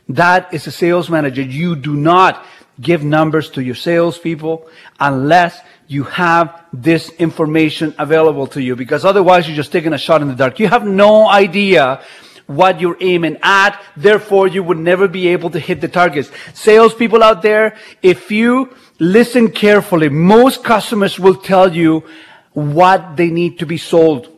[0.09, 1.43] That is a sales manager.
[1.43, 2.47] You do not
[2.81, 4.67] give numbers to your salespeople
[4.99, 10.23] unless you have this information available to you because otherwise you're just taking a shot
[10.23, 10.61] in the dark.
[10.61, 12.01] You have no idea
[12.47, 13.83] what you're aiming at.
[13.97, 16.31] Therefore, you would never be able to hit the targets.
[16.55, 22.05] Salespeople out there, if you listen carefully, most customers will tell you
[22.53, 24.29] what they need to be sold.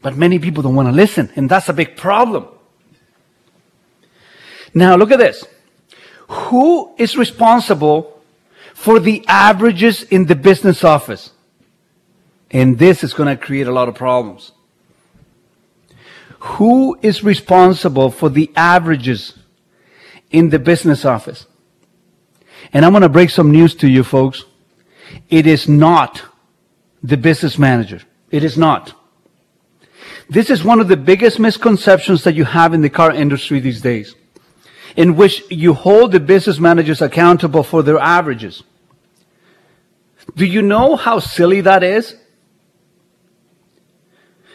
[0.00, 2.48] But many people don't want to listen, and that's a big problem.
[4.72, 5.44] Now, look at this.
[6.28, 8.15] Who is responsible
[8.76, 11.30] for the averages in the business office?
[12.50, 14.52] And this is going to create a lot of problems.
[16.40, 19.32] Who is responsible for the averages
[20.30, 21.46] in the business office?
[22.70, 24.44] And I'm going to break some news to you folks.
[25.30, 26.22] It is not
[27.02, 28.02] the business manager.
[28.30, 28.92] It is not.
[30.28, 33.80] This is one of the biggest misconceptions that you have in the car industry these
[33.80, 34.14] days,
[34.96, 38.62] in which you hold the business managers accountable for their averages.
[40.34, 42.16] Do you know how silly that is?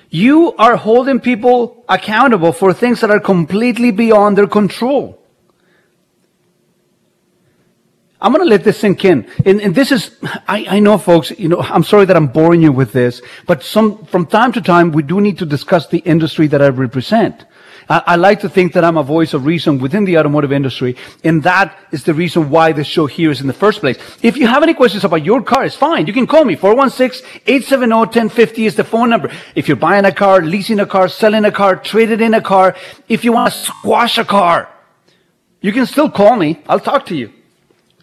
[0.10, 5.17] You are holding people accountable for things that are completely beyond their control.
[8.19, 9.27] I'm going to let this sink in.
[9.45, 10.15] And, and this is,
[10.47, 13.63] I, I, know folks, you know, I'm sorry that I'm boring you with this, but
[13.63, 17.45] some, from time to time, we do need to discuss the industry that I represent.
[17.89, 21.44] I, like to think that I'm a voice of reason within the automotive industry, and
[21.44, 23.98] that is the reason why this show here is in the first place.
[24.22, 26.08] If you have any questions about your car, it's fine.
[26.08, 26.56] You can call me.
[26.56, 29.32] 416-870-1050 is the phone number.
[29.56, 32.76] If you're buying a car, leasing a car, selling a car, traded in a car,
[33.10, 34.70] if you want to squash a car,
[35.62, 36.62] you can still call me.
[36.67, 37.32] I'll talk to you.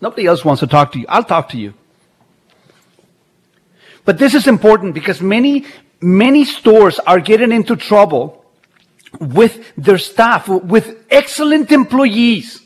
[0.00, 1.06] Nobody else wants to talk to you.
[1.08, 1.74] I'll talk to you.
[4.04, 5.66] But this is important because many,
[6.00, 8.37] many stores are getting into trouble
[9.20, 12.62] with their staff, with excellent employees.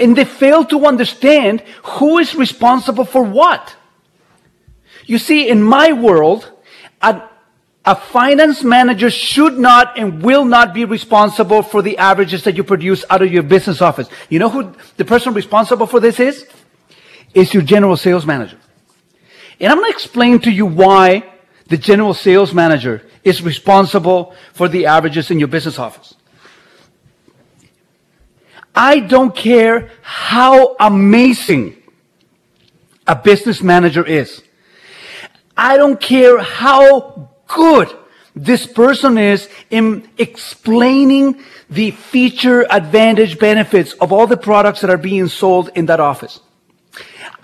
[0.00, 3.74] And they fail to understand who is responsible for what.
[5.06, 6.50] You see, in my world,
[7.00, 7.28] a,
[7.84, 12.64] a finance manager should not and will not be responsible for the averages that you
[12.64, 14.08] produce out of your business office.
[14.28, 16.46] You know who the person responsible for this is?
[17.34, 18.58] Is your general sales manager.
[19.58, 21.24] And I'm going to explain to you why
[21.68, 26.14] the general sales manager is responsible for the averages in your business office.
[28.74, 31.76] I don't care how amazing
[33.06, 34.42] a business manager is.
[35.56, 37.88] I don't care how good
[38.34, 44.96] this person is in explaining the feature, advantage, benefits of all the products that are
[44.96, 46.40] being sold in that office.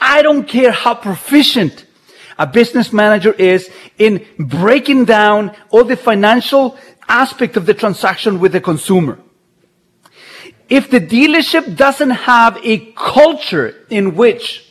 [0.00, 1.84] I don't care how proficient
[2.38, 8.52] a business manager is in breaking down all the financial aspect of the transaction with
[8.52, 9.18] the consumer.
[10.68, 14.68] If the dealership doesn't have a culture in which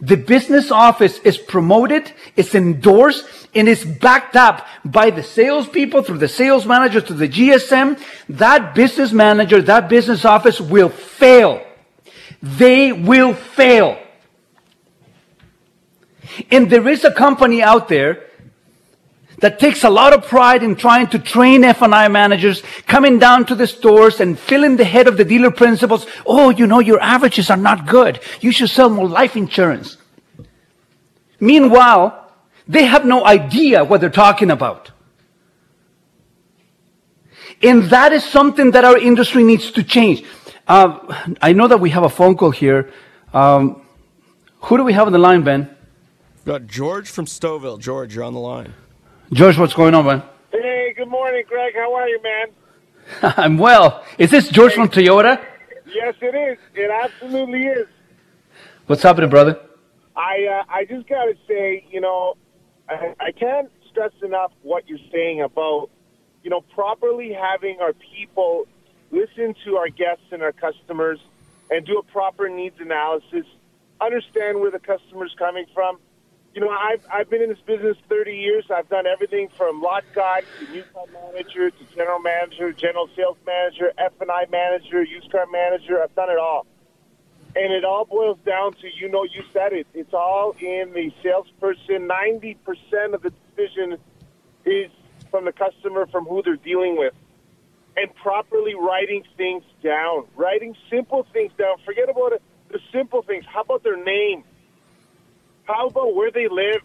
[0.00, 6.18] the business office is promoted, is endorsed, and is backed up by the salespeople through
[6.18, 7.98] the sales manager to the GSM.
[8.28, 11.64] That business manager, that business office will fail.
[12.42, 13.98] They will fail.
[16.50, 18.26] And there is a company out there
[19.38, 23.54] that takes a lot of pride in trying to train F&I managers coming down to
[23.54, 26.06] the stores and filling the head of the dealer principals.
[26.24, 28.20] Oh, you know, your averages are not good.
[28.40, 29.98] You should sell more life insurance.
[31.38, 32.32] Meanwhile,
[32.66, 34.90] they have no idea what they're talking about.
[37.62, 40.24] And that is something that our industry needs to change.
[40.66, 42.92] Uh, I know that we have a phone call here.
[43.32, 43.82] Um,
[44.62, 45.75] who do we have on the line, Ben?
[46.46, 47.80] Got George from Stouffville.
[47.80, 48.72] George, you're on the line.
[49.32, 50.22] George, what's going on, man?
[50.52, 51.74] Hey, good morning, Greg.
[51.74, 53.34] How are you, man?
[53.36, 54.04] I'm well.
[54.16, 55.44] Is this George from Toyota?
[55.92, 56.56] Yes, it is.
[56.76, 57.88] It absolutely is.
[58.86, 59.58] What's happening, brother?
[60.14, 62.36] I uh, I just got to say, you know,
[62.88, 65.90] I, I can't stress enough what you're saying about,
[66.44, 68.68] you know, properly having our people
[69.10, 71.18] listen to our guests and our customers
[71.72, 73.46] and do a proper needs analysis,
[74.00, 75.98] understand where the customer's coming from.
[76.56, 78.64] You know, I've, I've been in this business 30 years.
[78.74, 83.36] I've done everything from lot guy to used car manager to general manager, general sales
[83.44, 86.02] manager, F&I manager, used car manager.
[86.02, 86.64] I've done it all.
[87.54, 89.86] And it all boils down to, you know, you said it.
[89.92, 92.08] It's all in the salesperson.
[92.08, 92.56] 90%
[93.12, 93.98] of the decision
[94.64, 94.90] is
[95.30, 97.12] from the customer, from who they're dealing with.
[97.98, 101.76] And properly writing things down, writing simple things down.
[101.84, 102.40] Forget about it,
[102.70, 103.44] the simple things.
[103.46, 104.42] How about their name?
[105.66, 106.82] How about where they live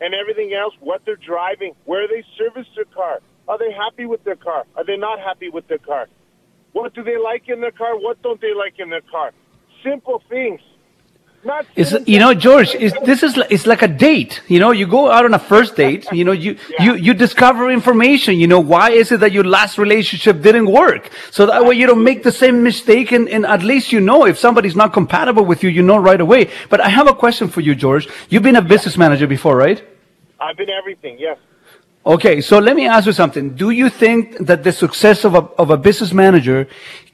[0.00, 3.20] and everything else, what they're driving, where they service their car?
[3.48, 4.64] Are they happy with their car?
[4.76, 6.08] Are they not happy with their car?
[6.72, 7.96] What do they like in their car?
[7.98, 9.32] What don't they like in their car?
[9.84, 10.60] Simple things.
[11.74, 14.42] It's, you know, George, it's, this is it's like a date.
[14.46, 17.68] You know, you go out on a first date, you know, you, you, you discover
[17.68, 18.38] information.
[18.38, 21.10] You know, why is it that your last relationship didn't work?
[21.32, 24.24] So that way you don't make the same mistake and, and at least you know
[24.24, 26.48] if somebody's not compatible with you, you know right away.
[26.70, 28.08] But I have a question for you, George.
[28.28, 29.82] You've been a business manager before, right?
[30.38, 31.38] I've been everything, yes.
[32.04, 33.54] Okay, so let me ask you something.
[33.54, 36.68] Do you think that the success of a, of a business manager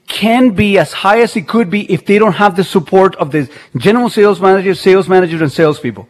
[0.09, 3.31] can be as high as it could be if they don't have the support of
[3.31, 6.09] the general sales manager, sales manager, and salespeople?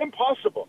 [0.00, 0.68] Impossible.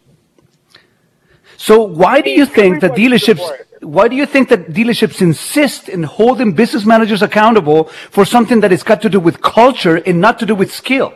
[1.58, 3.46] So why do you think that dealerships,
[3.82, 8.72] why do you think that dealerships insist in holding business managers accountable for something that
[8.72, 11.14] has got to do with culture and not to do with skill?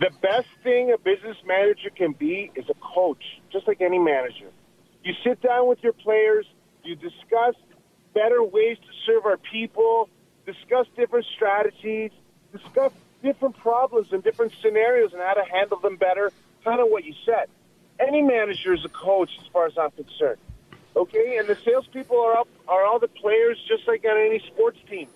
[0.00, 4.50] The best thing a business manager can be is a coach, just like any manager.
[5.04, 6.46] You sit down with your players,
[6.82, 7.54] you discuss
[8.12, 10.08] better ways to serve our people,
[10.46, 12.10] discuss different strategies,
[12.52, 12.92] discuss
[13.22, 16.32] different problems and different scenarios and how to handle them better.
[16.64, 17.48] Kind of what you said.
[17.98, 20.38] Any manager is a coach, as far as I'm concerned.
[20.96, 24.78] Okay, and the salespeople are up are all the players, just like on any sports
[24.88, 25.08] team.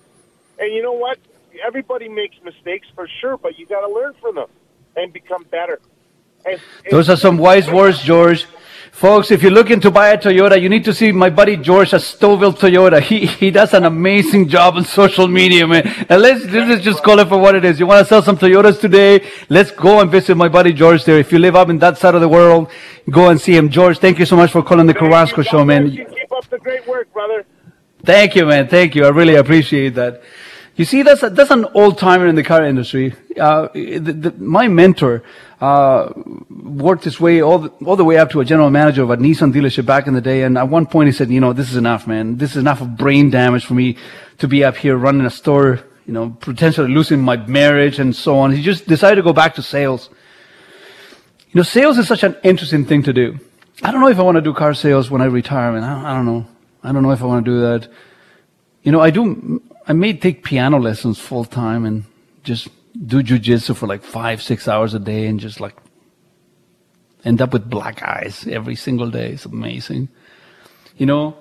[0.59, 1.19] And you know what?
[1.65, 4.49] Everybody makes mistakes for sure, but you got to learn from them
[4.97, 5.81] and become better.
[6.47, 8.47] And, and- Those are some wise words, George.
[8.95, 11.93] Folks, if you're looking to buy a Toyota, you need to see my buddy George
[11.93, 13.01] at Stouffville Toyota.
[13.03, 15.83] He, he does an amazing job on social media, man.
[16.09, 17.81] And let's, let's just call it for what it is.
[17.81, 19.29] You want to sell some Toyotas today?
[19.49, 21.19] Let's go and visit my buddy George there.
[21.19, 22.71] If you live up in that side of the world,
[23.11, 23.69] go and see him.
[23.69, 24.95] George, thank you so much for calling the.
[24.95, 25.91] Carrasco Show, man.
[25.91, 26.05] you.
[26.05, 27.45] Keep up the great work, brother.
[28.05, 28.69] Thank you, man.
[28.69, 29.07] Thank you.
[29.07, 30.23] I really appreciate that.
[30.77, 33.15] You see, that's, that's an old timer in the car industry.
[33.39, 35.23] Uh, the, the, my mentor,
[35.61, 36.13] uh,
[36.51, 39.17] worked his way all the, all the way up to a general manager of a
[39.17, 40.43] Nissan dealership back in the day.
[40.43, 42.39] And at one point he said, you know, this is enough, man.
[42.39, 43.97] This is enough of brain damage for me
[44.39, 48.39] to be up here running a store, you know, potentially losing my marriage and so
[48.41, 48.51] on.
[48.53, 50.11] He just decided to go back to sales.
[51.51, 53.39] You know, sales is such an interesting thing to do.
[53.83, 55.85] I don't know if I want to do car sales when I retire, man.
[55.85, 56.47] I I don't know.
[56.83, 57.89] I don't know if I want to do that.
[58.83, 62.05] You know, I do, I may take piano lessons full time and
[62.43, 62.69] just
[63.07, 65.77] do jujitsu for like five, six hours a day and just like
[67.25, 69.33] end up with black eyes every single day.
[69.33, 70.09] It's amazing.
[70.97, 71.37] You know,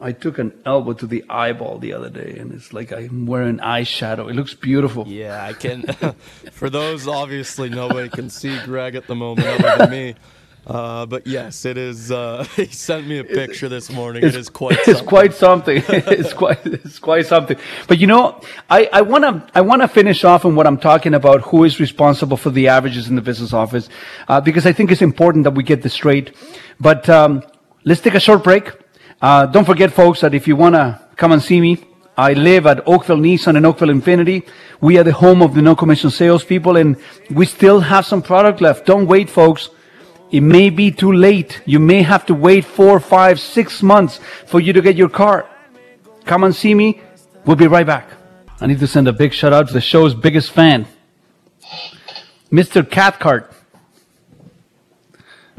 [0.00, 3.58] I took an elbow to the eyeball the other day, and it's like I'm wearing
[3.58, 4.28] eyeshadow.
[4.28, 5.06] It looks beautiful.
[5.06, 5.82] Yeah, I can.
[6.52, 10.14] For those, obviously, nobody can see Greg at the moment other than me.
[10.66, 12.10] Uh, but yes, it is.
[12.10, 14.24] Uh, he sent me a picture this morning.
[14.24, 14.78] It is quite.
[14.86, 15.82] It's quite something.
[15.88, 16.64] it's quite.
[16.64, 17.58] It's quite something.
[17.86, 18.40] But you know,
[18.70, 19.46] I, I want to.
[19.54, 21.42] I want to finish off on what I'm talking about.
[21.42, 23.88] Who is responsible for the averages in the business office?
[24.26, 26.34] Uh, because I think it's important that we get this straight.
[26.80, 27.42] But um,
[27.84, 28.72] let's take a short break.
[29.20, 31.84] Uh, don't forget, folks, that if you want to come and see me,
[32.16, 34.48] I live at Oakville Nissan and Oakville Infiniti.
[34.80, 36.96] We are the home of the no commission salespeople, and
[37.30, 38.86] we still have some product left.
[38.86, 39.68] Don't wait, folks.
[40.30, 41.62] It may be too late.
[41.64, 45.48] You may have to wait four, five, six months for you to get your car.
[46.24, 47.00] Come and see me.
[47.44, 48.08] We'll be right back.
[48.60, 50.86] I need to send a big shout out to the show's biggest fan,
[52.50, 52.88] Mr.
[52.88, 53.52] Cathcart.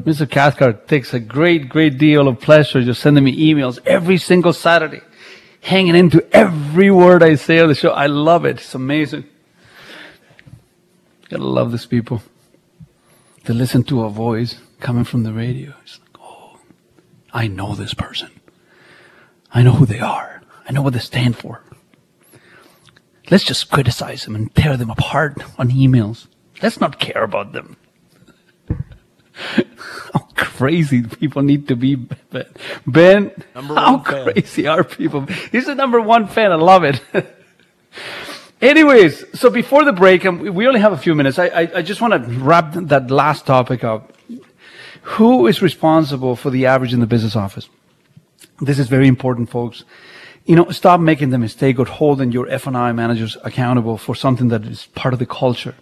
[0.02, 0.28] Mr.
[0.28, 5.00] Cathcart takes a great, great deal of pleasure just sending me emails every single Saturday,
[5.60, 7.90] hanging into every word I say on the show.
[7.90, 8.58] I love it.
[8.58, 9.24] It's amazing.
[11.28, 12.22] Gotta love these people.
[13.46, 15.72] To listen to a voice coming from the radio.
[15.84, 16.58] It's like, oh,
[17.32, 18.28] I know this person.
[19.52, 20.42] I know who they are.
[20.68, 21.62] I know what they stand for.
[23.30, 26.26] Let's just criticize them and tear them apart on emails.
[26.60, 27.76] Let's not care about them.
[30.12, 32.46] how crazy people need to be, Ben.
[32.84, 34.32] Ben, how fan.
[34.32, 35.24] crazy are people?
[35.52, 36.50] He's the number one fan.
[36.50, 37.00] I love it.
[38.60, 41.82] Anyways, so before the break, and we only have a few minutes, I, I, I
[41.82, 44.12] just want to wrap that last topic up.
[45.02, 47.68] Who is responsible for the average in the business office?
[48.60, 49.84] This is very important, folks.
[50.46, 54.64] You know, stop making the mistake of holding your F&I managers accountable for something that
[54.64, 55.74] is part of the culture.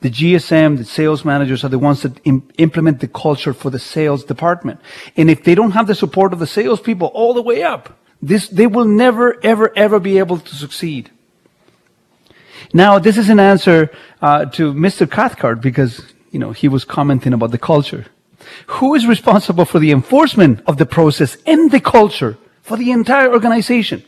[0.00, 3.78] The GSM, the sales managers are the ones that Im- implement the culture for the
[3.80, 4.80] sales department.
[5.16, 8.48] And if they don't have the support of the salespeople all the way up, this,
[8.48, 11.10] they will never, ever, ever be able to succeed.
[12.72, 15.10] Now, this is an answer uh, to Mr.
[15.10, 16.00] Cathcart because,
[16.30, 18.06] you know, he was commenting about the culture.
[18.66, 23.30] Who is responsible for the enforcement of the process and the culture for the entire
[23.32, 24.02] organization?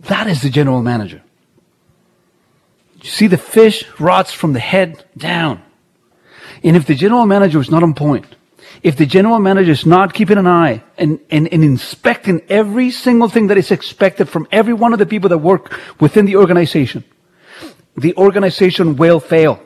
[0.00, 1.22] That is the general manager.
[3.00, 5.62] You see, the fish rots from the head down.
[6.64, 8.26] And if the general manager is not on point,
[8.82, 13.28] if the general manager is not keeping an eye and, and, and inspecting every single
[13.28, 17.04] thing that is expected from every one of the people that work within the organization,
[17.96, 19.62] the organization will fail.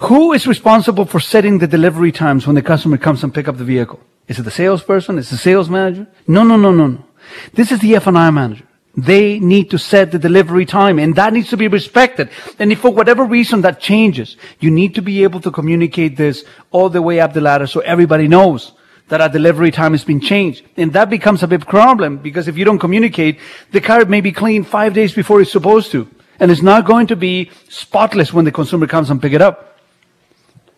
[0.00, 3.56] Who is responsible for setting the delivery times when the customer comes and pick up
[3.56, 4.00] the vehicle?
[4.28, 5.18] Is it the salesperson?
[5.18, 6.06] Is it the sales manager?
[6.26, 7.04] No, no, no, no, no.
[7.52, 8.66] This is the F&I manager.
[8.96, 12.30] They need to set the delivery time and that needs to be respected.
[12.58, 16.44] And if for whatever reason that changes, you need to be able to communicate this
[16.70, 18.72] all the way up the ladder so everybody knows
[19.08, 20.64] that our delivery time has been changed.
[20.76, 23.40] And that becomes a big problem because if you don't communicate,
[23.72, 26.08] the car may be cleaned five days before it's supposed to.
[26.38, 29.78] And it's not going to be spotless when the consumer comes and pick it up.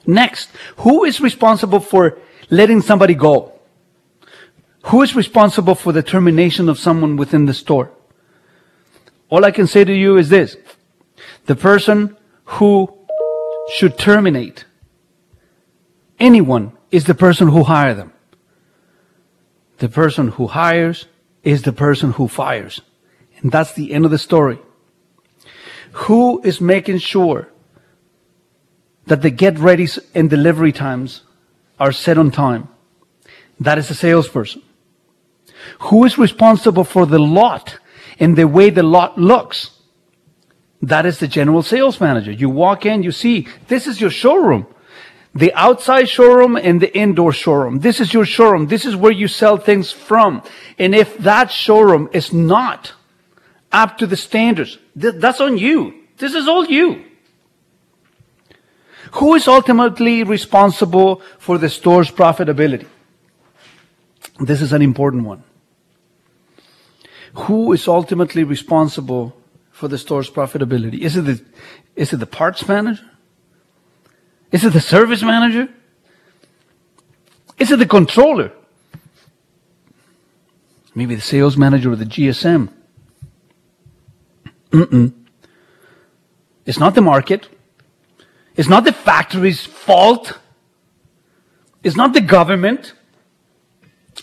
[0.06, 2.18] Next, who is responsible for
[2.50, 3.52] letting somebody go?
[4.86, 7.90] Who is responsible for the termination of someone within the store?
[9.28, 10.56] All I can say to you is this.
[11.46, 12.92] The person who
[13.74, 14.64] should terminate
[16.18, 18.12] anyone is the person who hired them.
[19.78, 21.06] The person who hires
[21.42, 22.80] is the person who fires.
[23.38, 24.58] And that's the end of the story.
[25.92, 27.48] Who is making sure
[29.06, 31.22] that the get readies and delivery times
[31.78, 32.68] are set on time?
[33.60, 34.62] That is the salesperson.
[35.80, 37.78] Who is responsible for the lot
[38.18, 39.70] and the way the lot looks?
[40.82, 42.32] That is the general sales manager.
[42.32, 44.66] You walk in, you see, this is your showroom.
[45.34, 47.80] The outside showroom and the indoor showroom.
[47.80, 48.68] This is your showroom.
[48.68, 50.42] This is where you sell things from.
[50.78, 52.94] And if that showroom is not
[53.70, 55.94] up to the standards, th- that's on you.
[56.16, 57.04] This is all you.
[59.12, 62.86] Who is ultimately responsible for the store's profitability?
[64.40, 65.42] This is an important one.
[67.36, 69.36] Who is ultimately responsible
[69.70, 71.00] for the store's profitability?
[71.00, 71.44] Is it the,
[71.94, 73.04] is it the parts manager?
[74.50, 75.68] Is it the service manager?
[77.58, 78.52] Is it the controller?
[80.94, 82.70] Maybe the sales manager or the GSM?
[84.70, 85.12] Mm-mm.
[86.64, 87.48] It's not the market.
[88.56, 90.38] It's not the factory's fault.
[91.82, 92.94] It's not the government.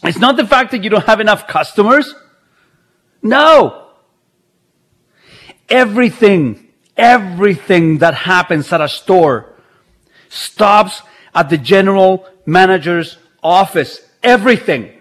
[0.03, 2.13] It's not the fact that you don't have enough customers.
[3.23, 3.87] No.
[5.69, 6.63] Everything,
[6.95, 9.53] Everything that happens at a store
[10.29, 11.01] stops
[11.33, 13.99] at the general manager's office.
[14.21, 14.91] Everything.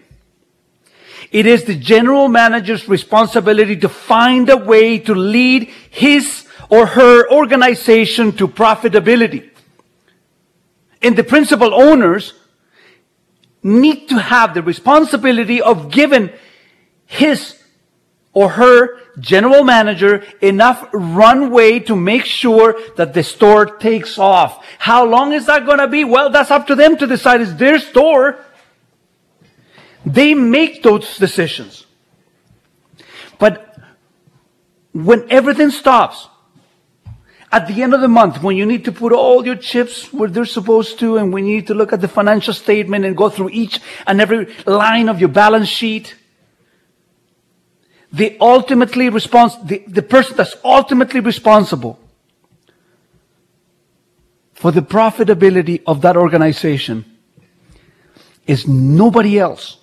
[1.31, 7.31] It is the general manager's responsibility to find a way to lead his or her
[7.31, 9.51] organization to profitability.
[11.03, 12.33] And the principal owners
[13.63, 16.31] need to have the responsibility of giving
[17.07, 17.62] his
[18.35, 24.65] or her general manager enough runway to make sure that the store takes off.
[24.79, 26.05] How long is that going to be?
[26.05, 27.41] Well, that's up to them to decide.
[27.43, 28.39] It's their store.
[30.07, 31.87] They make those decisions.
[33.39, 33.77] But
[34.93, 36.29] when everything stops,
[37.51, 40.31] at the end of the month, when you need to put all your chips where
[40.31, 43.29] they're supposed to, and when you need to look at the financial statement and go
[43.29, 46.15] through each and every line of your balance sheet,
[48.13, 51.99] the ultimately respons- the, the person that's ultimately responsible
[54.53, 57.05] for the profitability of that organization
[58.47, 59.79] is nobody else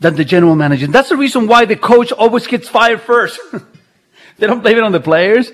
[0.00, 0.86] than the general manager.
[0.86, 3.38] And that's the reason why the coach always gets fired first.
[4.38, 5.52] they don't blame it on the players.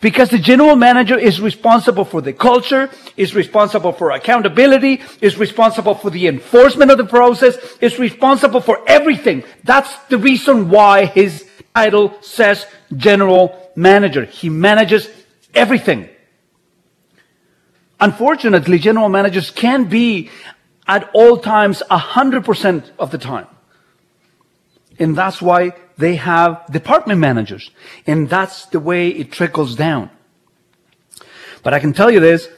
[0.00, 2.88] Because the general manager is responsible for the culture,
[3.18, 8.82] is responsible for accountability, is responsible for the enforcement of the process, is responsible for
[8.86, 9.44] everything.
[9.64, 14.24] That's the reason why his title says general manager.
[14.24, 15.08] He manages
[15.54, 16.08] everything.
[18.00, 20.30] Unfortunately, general managers can be
[20.86, 23.46] at all times 100% of the time.
[24.98, 27.70] And that's why they have department managers.
[28.06, 30.10] And that's the way it trickles down.
[31.62, 32.48] But I can tell you this.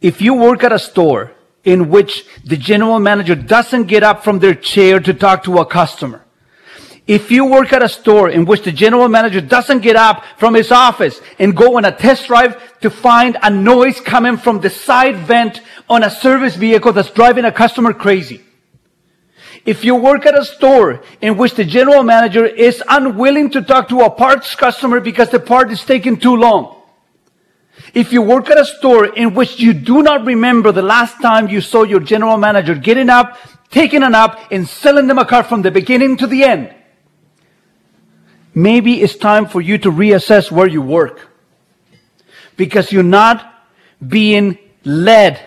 [0.00, 1.32] If you work at a store
[1.64, 5.66] in which the general manager doesn't get up from their chair to talk to a
[5.66, 6.22] customer,
[7.06, 10.54] if you work at a store in which the general manager doesn't get up from
[10.54, 14.70] his office and go on a test drive to find a noise coming from the
[14.70, 18.42] side vent on a service vehicle that's driving a customer crazy,
[19.66, 23.88] if you work at a store in which the general manager is unwilling to talk
[23.88, 26.80] to a parts customer because the part is taking too long,
[27.92, 31.48] if you work at a store in which you do not remember the last time
[31.48, 33.38] you saw your general manager getting up,
[33.70, 36.72] taking a nap, and selling them a car from the beginning to the end,
[38.54, 41.28] maybe it's time for you to reassess where you work.
[42.56, 43.52] Because you're not
[44.06, 45.40] being led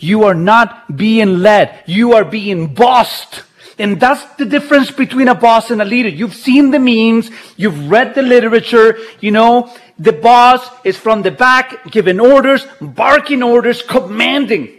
[0.00, 1.84] you are not being led.
[1.86, 3.44] You are being bossed.
[3.78, 6.08] And that's the difference between a boss and a leader.
[6.08, 7.30] You've seen the memes.
[7.56, 8.98] You've read the literature.
[9.20, 14.70] You know, the boss is from the back, giving orders, barking orders, commanding,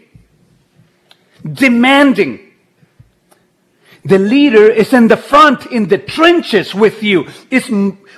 [1.45, 2.51] demanding.
[4.03, 7.69] The leader is in the front, in the trenches with you, is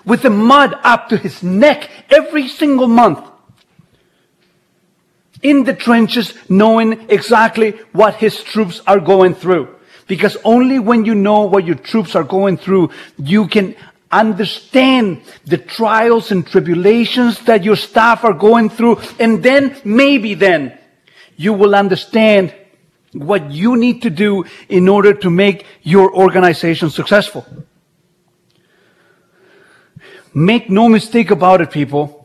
[0.06, 3.33] with the mud up to his neck every single month
[5.44, 9.76] in the trenches knowing exactly what his troops are going through.
[10.08, 13.76] Because only when you know what your troops are going through, you can
[14.12, 19.00] understand the trials and tribulations that your staff are going through.
[19.20, 20.78] And then, maybe then,
[21.36, 22.54] you will understand
[23.14, 27.46] what you need to do in order to make your organization successful.
[30.34, 32.23] Make no mistake about it, people.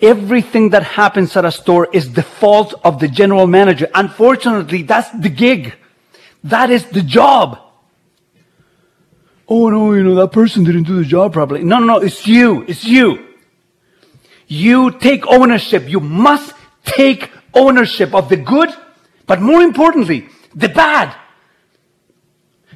[0.00, 3.88] Everything that happens at a store is the fault of the general manager.
[3.94, 5.74] Unfortunately, that's the gig.
[6.44, 7.58] That is the job.
[9.48, 11.64] Oh no, you know, that person didn't do the job properly.
[11.64, 12.64] No, no, no, it's you.
[12.68, 13.26] It's you.
[14.46, 15.88] You take ownership.
[15.88, 18.70] You must take ownership of the good,
[19.26, 21.14] but more importantly, the bad.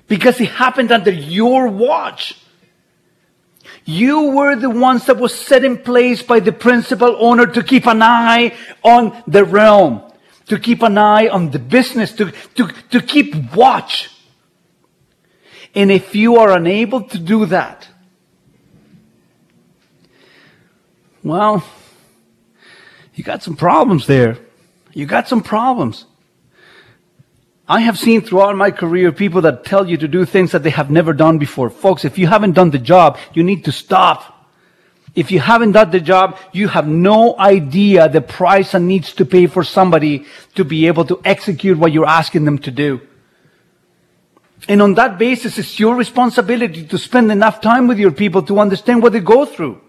[0.08, 2.41] Because it happened under your watch.
[3.84, 7.86] You were the ones that was set in place by the principal owner to keep
[7.86, 10.02] an eye on the realm,
[10.46, 14.10] to keep an eye on the business, to, to, to keep watch.
[15.74, 17.88] And if you are unable to do that,
[21.24, 21.64] well,
[23.14, 24.38] you got some problems there.
[24.92, 26.04] You got some problems.
[27.68, 30.70] I have seen throughout my career people that tell you to do things that they
[30.70, 31.70] have never done before.
[31.70, 34.48] Folks, if you haven't done the job, you need to stop.
[35.14, 39.24] If you haven't done the job, you have no idea the price that needs to
[39.24, 43.00] pay for somebody to be able to execute what you're asking them to do.
[44.68, 48.58] And on that basis, it's your responsibility to spend enough time with your people to
[48.58, 49.80] understand what they go through.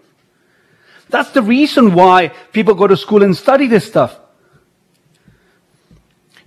[1.08, 4.18] That's the reason why people go to school and study this stuff.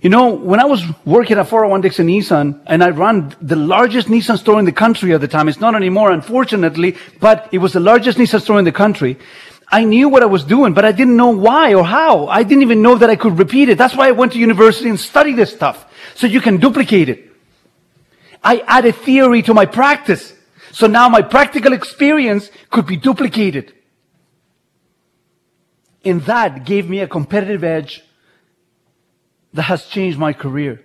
[0.00, 4.06] You know, when I was working at 401 Dixie Nissan and I ran the largest
[4.06, 7.72] Nissan store in the country at the time, it's not anymore, unfortunately, but it was
[7.72, 9.18] the largest Nissan store in the country.
[9.70, 12.28] I knew what I was doing, but I didn't know why or how.
[12.28, 13.76] I didn't even know that I could repeat it.
[13.76, 15.92] That's why I went to university and studied this stuff.
[16.14, 17.32] So you can duplicate it.
[18.42, 20.32] I added theory to my practice.
[20.70, 23.74] So now my practical experience could be duplicated.
[26.04, 28.04] And that gave me a competitive edge
[29.54, 30.84] that has changed my career.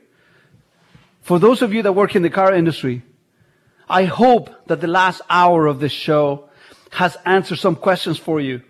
[1.22, 3.02] For those of you that work in the car industry,
[3.90, 6.50] I hope that the last hour of this show
[6.92, 8.62] has answered some questions for you.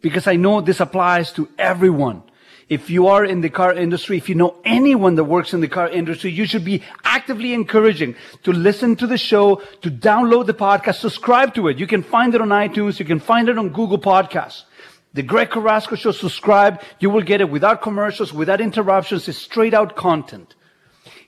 [0.00, 2.22] Because I know this applies to everyone.
[2.68, 5.68] If you are in the car industry, if you know anyone that works in the
[5.68, 10.54] car industry, you should be actively encouraging to listen to the show, to download the
[10.54, 11.78] podcast, subscribe to it.
[11.78, 12.98] You can find it on iTunes.
[12.98, 14.64] You can find it on Google Podcasts.
[15.14, 16.82] The Greg Carrasco Show, subscribe.
[16.98, 19.28] You will get it without commercials, without interruptions.
[19.28, 20.56] It's straight out content.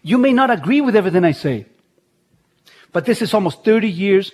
[0.03, 1.66] You may not agree with everything I say,
[2.93, 4.32] but this is almost 30 years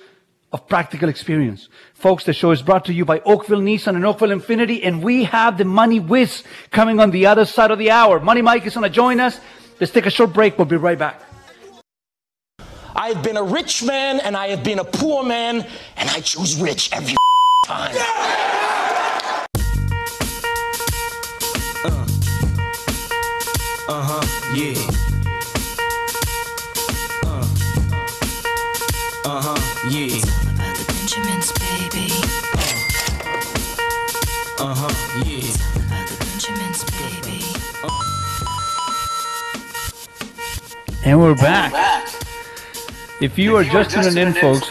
[0.53, 1.69] of practical experience.
[1.95, 5.25] Folks, the show is brought to you by Oakville Nissan and Oakville Infiniti, and we
[5.25, 8.21] have the Money Whiz coming on the other side of the hour.
[8.21, 9.39] Money Mike is going to join us.
[9.81, 10.59] Let's take a short break.
[10.59, 11.23] We'll be right back.
[12.95, 16.21] I have been a rich man and I have been a poor man, and I
[16.21, 17.17] choose rich every
[17.67, 17.95] time.
[17.99, 19.02] Uh
[24.55, 24.75] yeah.
[27.25, 27.47] Uh.
[29.25, 29.59] Uh huh,
[29.91, 30.07] yeah.
[30.13, 32.07] It's all About the Benjamins, baby.
[34.59, 34.95] Uh huh,
[35.25, 35.39] yeah.
[35.39, 37.39] It's all About the Benjamins, baby.
[41.05, 41.73] And we're back.
[43.21, 44.71] If you are just tuning in, folks,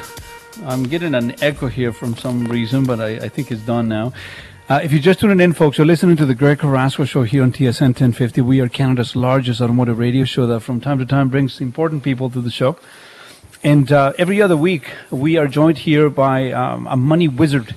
[0.65, 4.13] I'm getting an echo here from some reason, but I, I think it's done now.
[4.69, 7.43] Uh, if you're just tuning in, folks, you're listening to the Greg Carrasco Show here
[7.43, 8.41] on TSN 1050.
[8.41, 12.29] We are Canada's largest automotive radio show that from time to time brings important people
[12.29, 12.77] to the show.
[13.63, 17.75] And uh, every other week, we are joined here by um, a money wizard.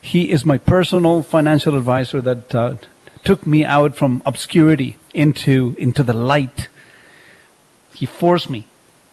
[0.00, 2.76] He is my personal financial advisor that uh,
[3.22, 6.68] took me out from obscurity into into the light.
[7.94, 8.66] He forced me.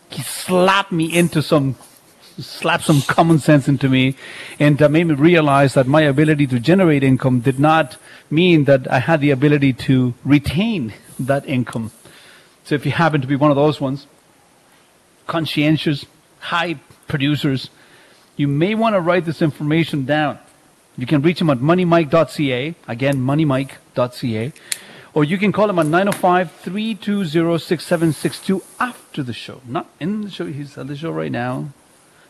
[0.10, 1.76] He slapped me into some
[2.40, 4.16] slapped some common sense into me
[4.60, 7.98] and uh, made me realize that my ability to generate income did not
[8.30, 11.92] mean that I had the ability to retain that income.
[12.64, 14.08] So if you happen to be one of those ones,
[15.28, 16.06] conscientious,
[16.40, 16.76] high
[17.08, 17.70] producers,
[18.36, 20.40] you may want to write this information down.
[20.98, 24.54] You can reach him at moneymike.ca, again, moneymike.ca,
[25.14, 29.62] or you can call him at 905 320 6762 after the show.
[29.68, 31.70] Not in the show, he's at the show right now.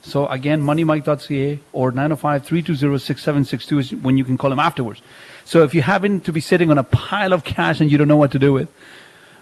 [0.04, 5.02] So again, moneymike.ca or 905 320 6762 is when you can call him afterwards.
[5.46, 8.10] So if you happen to be sitting on a pile of cash and you don't
[8.10, 8.70] know what to do with,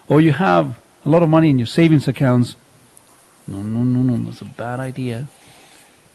[0.07, 2.55] or you have a lot of money in your savings accounts,
[3.47, 5.27] no, no, no, no, that's a bad idea.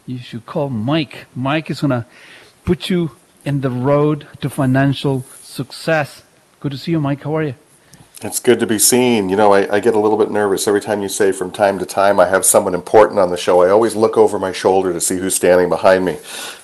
[0.05, 1.27] You should call Mike.
[1.35, 2.05] Mike is going to
[2.63, 3.11] put you
[3.43, 6.23] in the road to financial success.
[6.61, 7.23] Good to see you, Mike.
[7.23, 7.55] How are you?
[8.23, 9.29] It's good to be seen.
[9.29, 11.77] You know, I, I get a little bit nervous every time you say from time
[11.77, 13.61] to time I have someone important on the show.
[13.61, 16.17] I always look over my shoulder to see who's standing behind me,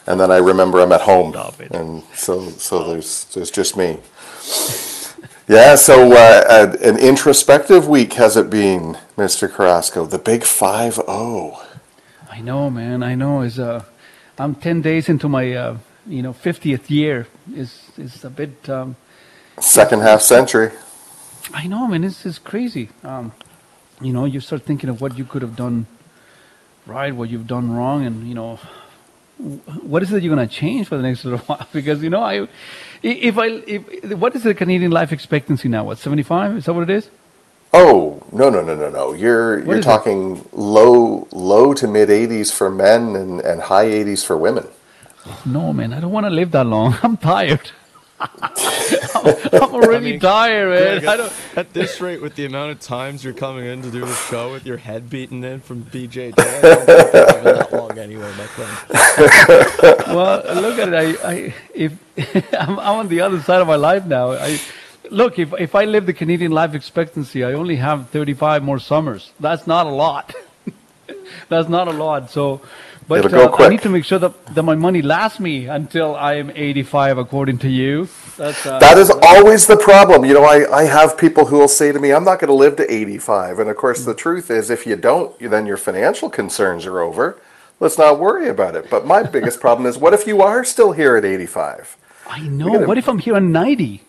[0.07, 1.35] and then I remember I'm at home,
[1.69, 3.99] and so so there's there's just me.
[5.45, 9.51] Yeah, so uh, uh, an introspective week has it been, Mr.
[9.51, 10.05] Carrasco?
[10.05, 11.59] The big five zero.
[12.31, 13.03] I know, man.
[13.03, 13.41] I know.
[13.41, 13.83] Is uh,
[14.39, 15.77] I'm ten days into my uh,
[16.07, 17.27] you know fiftieth year.
[17.53, 18.69] Is is a bit.
[18.69, 18.95] Um,
[19.59, 20.71] Second half century.
[21.53, 22.01] I know, man.
[22.01, 22.89] This is crazy.
[23.03, 23.33] Um,
[24.01, 25.87] you know, you start thinking of what you could have done
[26.87, 28.59] right, what you've done wrong, and you know,
[29.83, 31.67] what is it you're going to change for the next little while?
[31.73, 32.47] Because you know, I,
[33.03, 35.85] if I, if, what is the Canadian life expectancy now?
[35.85, 36.57] What, 75?
[36.57, 37.09] Is that what it is?
[37.73, 39.13] Oh no no no no no!
[39.13, 40.03] You're What you're is it?
[40.03, 44.67] talking low low to mid 80s for men and, and high 80s for women.
[45.45, 45.93] No, man.
[45.93, 46.95] I don't want to live that long.
[47.03, 47.71] I'm tired.
[48.23, 50.99] I'm, already I mean, tired, man.
[51.01, 51.33] Greg, I at, don't.
[51.57, 54.51] at this rate, with the amount of times you're coming in to do the show
[54.51, 60.07] with your head beaten in from don't think that long anyway, my friend.
[60.15, 61.19] well, look at it.
[61.23, 64.31] I, I if I'm, I'm on the other side of my life now.
[64.31, 64.59] I
[65.09, 69.31] look if if I live the Canadian life expectancy, I only have 35 more summers.
[69.39, 70.33] That's not a lot.
[71.49, 72.29] That's not a lot.
[72.31, 72.61] So,
[73.07, 75.67] but It'll go uh, I need to make sure that, that my money lasts me
[75.67, 78.07] until I am 85, according to you.
[78.37, 80.25] That's uh, That is always the problem.
[80.25, 82.53] You know, I, I have people who will say to me, I'm not going to
[82.53, 83.59] live to 85.
[83.59, 87.39] And of course, the truth is, if you don't, then your financial concerns are over.
[87.79, 88.89] Let's not worry about it.
[88.89, 91.97] But my biggest problem is, what if you are still here at 85?
[92.27, 92.71] I know.
[92.71, 94.01] gotta- What if I'm here on 90?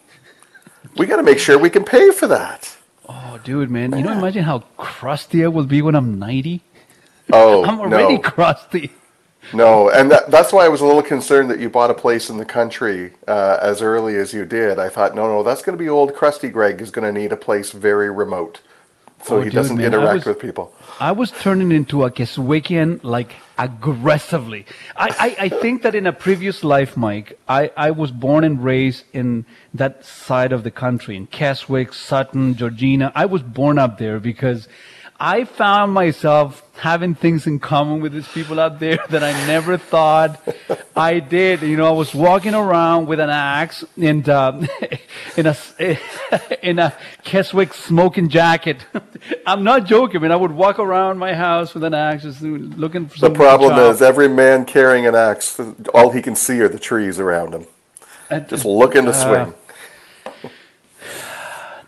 [0.97, 2.77] We got to make sure we can pay for that.
[3.09, 3.97] Oh, dude, man.
[3.97, 6.63] You know, imagine how crusty I will be when I'm 90.
[7.35, 8.21] Oh, I'm already no.
[8.21, 8.91] crusty.
[9.53, 12.31] No, and that, that's why I was a little concerned that you bought a place
[12.31, 14.79] in the country uh, as early as you did.
[14.79, 17.31] I thought, no, no, that's going to be old crusty Greg is going to need
[17.31, 18.63] a place very remote,
[19.23, 20.75] so Oh, he dude, doesn't man, interact was- with people.
[20.99, 24.65] I was turning into a Keswickian like aggressively.
[24.97, 28.65] I, I, I think that in a previous life, Mike, I, I was born and
[28.65, 33.13] raised in that side of the country, in Keswick, Sutton, Georgina.
[33.15, 34.69] I was born up there because
[35.27, 39.79] I found myself having things in common with these people out there that I never
[39.79, 40.39] thought
[40.95, 41.63] I did.
[41.63, 44.69] You know, I was walking around with an axe and um,
[45.39, 45.57] in a
[46.63, 48.85] in a Keswick smoking jacket.
[49.47, 50.31] I'm not joking, man.
[50.31, 54.03] I would walk around my house with an axe, just looking for The problem is
[54.03, 55.59] every man carrying an axe,
[55.95, 57.67] all he can see are the trees around him.
[58.29, 59.53] And- Just looking to uh,
[60.35, 60.53] swing.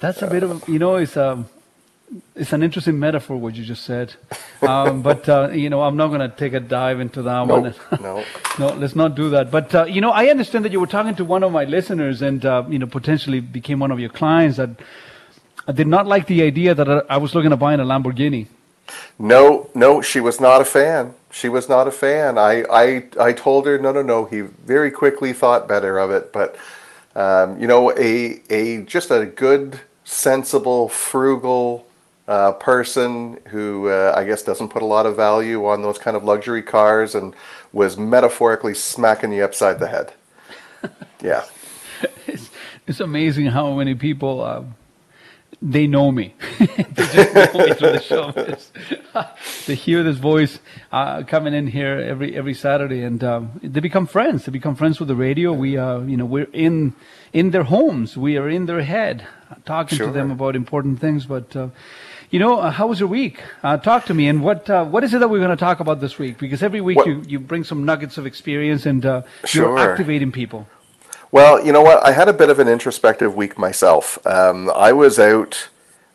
[0.00, 1.50] That's a bit of you know, it's um,
[2.34, 4.14] it's an interesting metaphor what you just said,
[4.62, 7.74] um, but uh, you know, I'm not going to take a dive into that one.
[8.00, 8.24] No.
[8.58, 9.50] no, let's not do that.
[9.50, 12.22] But uh, you know, I understand that you were talking to one of my listeners,
[12.22, 14.70] and uh, you know, potentially became one of your clients that
[15.66, 17.84] uh, did not like the idea that I I was looking to buy in a
[17.84, 18.46] Lamborghini.
[19.18, 21.14] No, no, she was not a fan.
[21.30, 22.38] She was not a fan.
[22.38, 24.24] I, I, I told her, no, no, no.
[24.26, 26.32] He very quickly thought better of it.
[26.32, 26.56] But,
[27.14, 31.85] um, you know, a, a just a good, sensible, frugal
[32.28, 36.16] uh, person who uh, I guess doesn't put a lot of value on those kind
[36.16, 37.34] of luxury cars and
[37.72, 40.12] was metaphorically smacking you upside the head.
[41.22, 41.44] Yeah.
[42.26, 42.50] it's,
[42.86, 44.76] it's amazing how many people um,
[45.62, 46.34] they know me.
[46.58, 49.24] they just know me through the show.
[49.66, 50.60] They hear this voice
[50.92, 54.44] uh, coming in here every every Saturday, and um, they become friends.
[54.44, 55.52] They become friends with the radio.
[55.52, 56.92] We, uh, you know, we're in
[57.32, 58.16] in their homes.
[58.16, 59.26] We are in their head,
[59.64, 61.26] talking to them about important things.
[61.26, 61.68] But uh,
[62.30, 63.40] you know, uh, how was your week?
[63.62, 64.28] Uh, talk to me.
[64.28, 66.38] And what uh, what is it that we're going to talk about this week?
[66.38, 69.22] Because every week What- you, you bring some nuggets of experience, and uh,
[69.52, 70.66] you're activating people.
[71.32, 72.04] Well, you know what?
[72.06, 74.24] I had a bit of an introspective week myself.
[74.26, 75.68] Um, I was out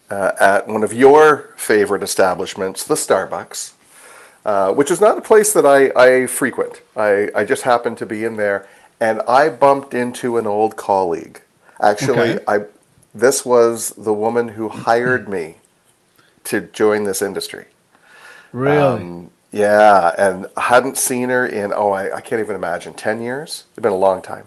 [0.10, 3.74] uh, at one of your favorite establishments, the Starbucks,
[4.46, 6.82] uh, which is not a place that I, I frequent.
[6.96, 8.68] I, I just happened to be in there,
[9.00, 11.42] and I bumped into an old colleague.
[11.82, 12.44] Actually, Okay.
[12.48, 12.60] I
[13.14, 15.58] this was the woman who hired me
[16.46, 17.66] to join this industry.
[18.52, 18.78] Really?
[18.78, 23.22] Um, yeah, and I hadn't seen her in, oh, I, I can't even imagine, 10
[23.22, 23.66] years?
[23.72, 24.46] It's been a long time.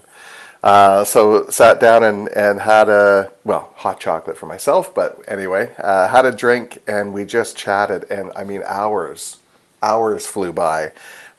[0.63, 5.71] Uh, so sat down and, and had a, well, hot chocolate for myself, but anyway,
[5.77, 8.11] uh, had a drink and we just chatted.
[8.11, 9.37] And I mean, hours,
[9.83, 10.93] hours flew by.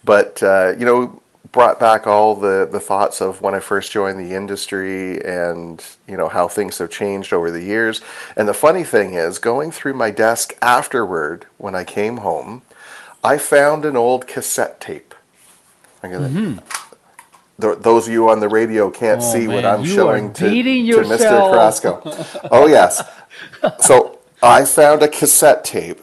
[0.03, 1.19] But, uh, you know,
[1.51, 6.17] brought back all the, the thoughts of when I first joined the industry and, you
[6.17, 8.01] know, how things have changed over the years.
[8.35, 12.63] And the funny thing is, going through my desk afterward when I came home,
[13.23, 15.13] I found an old cassette tape.
[16.01, 16.61] Gonna,
[17.59, 21.01] Th- those of you on the radio can't Oh, see what I'm showing to, to
[21.09, 21.17] Mr.
[21.51, 22.01] Carrasco.
[22.51, 23.03] Oh, yes.
[23.79, 25.99] So I found a cassette tape.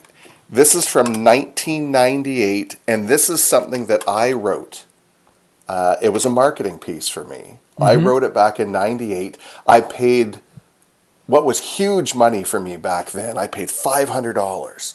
[0.50, 4.84] This is from 1998, and this is something that I wrote.
[5.72, 7.58] Uh, it was a marketing piece for me.
[7.80, 8.06] I Mm-hmm.
[8.06, 9.38] wrote it back in 98.
[9.66, 10.40] I paid
[11.26, 13.38] what was huge money for me back then.
[13.38, 14.94] I paid $500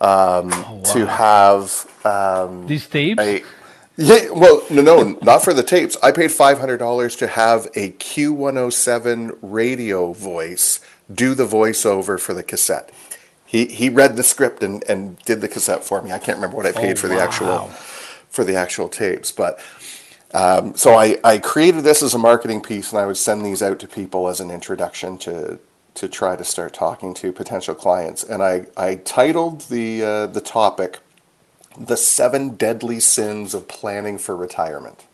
[0.00, 3.22] um, Oh, to have um, These tapes?
[3.22, 3.42] a,
[3.96, 5.96] yeah, well, no, no, not for the tapes.
[6.02, 10.80] I paid five hundred dollars to have a Q one hundred seven radio voice
[11.12, 12.90] do the voiceover for the cassette.
[13.46, 16.12] He he read the script and, and did the cassette for me.
[16.12, 17.68] I can't remember what I paid Oh, for the actual
[18.30, 19.60] for the actual tapes, but
[20.34, 23.62] um, so I, I created this as a marketing piece, and I would send these
[23.62, 25.60] out to people as an introduction to
[25.94, 28.24] to try to start talking to potential clients.
[28.24, 30.98] And I I titled the uh, the topic
[31.78, 35.04] the seven deadly sins of planning for retirement.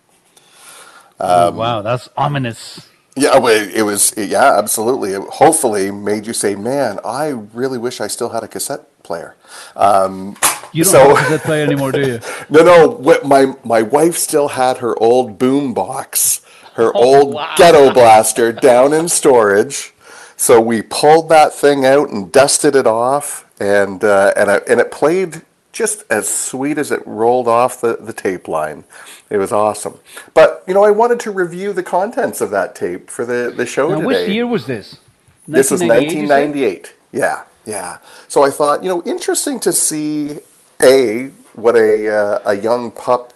[1.20, 2.88] oh, wow, that's ominous.
[3.16, 4.14] Yeah, well, it was.
[4.16, 5.12] Yeah, absolutely.
[5.12, 9.36] It hopefully made you say, "Man, I really wish I still had a cassette player."
[9.76, 10.36] Um,
[10.72, 12.20] You don't so- have a player anymore, do you?
[12.50, 13.18] no, no.
[13.24, 16.40] My my wife still had her old boom box,
[16.74, 17.54] her Oh, old wow.
[17.56, 19.92] ghetto blaster down in storage.
[20.36, 24.80] So we pulled that thing out and dusted it off, and uh, and I, and
[24.80, 25.42] it played
[25.72, 28.84] just as sweet as it rolled off the, the tape line.
[29.28, 29.98] It was awesome.
[30.34, 33.66] But you know, I wanted to review the contents of that tape for the the
[33.66, 34.06] show Now, today.
[34.06, 34.96] which year was this?
[35.46, 36.30] This was 1998, you said?
[36.30, 36.94] 1998.
[37.12, 37.98] Yeah, yeah.
[38.28, 40.38] So I thought, you know, interesting to see
[40.82, 43.34] a what a uh, a young pup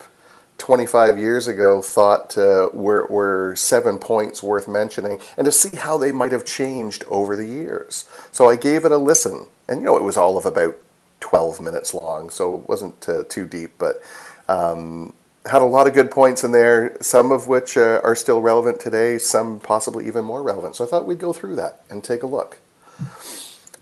[0.58, 5.98] 25 years ago thought uh, were, were seven points worth mentioning, and to see how
[5.98, 8.06] they might have changed over the years.
[8.32, 10.76] So I gave it a listen, and you know, it was all of about
[11.20, 14.02] 12 minutes long, so it wasn't uh, too deep, but
[14.48, 15.14] um,
[15.46, 18.80] had a lot of good points in there, some of which uh, are still relevant
[18.80, 20.76] today, some possibly even more relevant.
[20.76, 22.58] So I thought we'd go through that and take a look.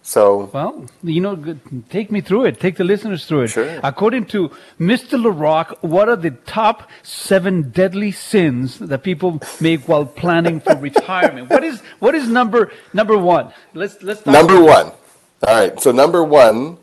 [0.05, 2.59] So, Well, you know, good- take me through it.
[2.59, 3.48] Take the listeners through it.
[3.48, 3.78] Sure.
[3.84, 4.50] According to
[4.80, 5.16] Mr.
[5.16, 11.50] LaRock, what are the top seven deadly sins that people make while planning for retirement?
[11.50, 13.53] What is what is number number one?
[13.74, 14.86] Let's let's number one.
[15.46, 15.80] All right.
[15.80, 16.78] So, number one,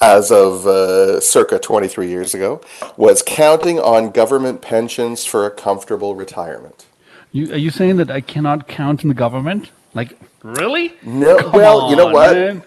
[0.00, 2.60] as of uh, circa 23 years ago,
[2.96, 6.86] was counting on government pensions for a comfortable retirement.
[7.32, 9.70] You, are you saying that I cannot count in the government?
[9.94, 10.94] Like really?
[11.02, 12.34] No, Come well, you know what?
[12.34, 12.62] man.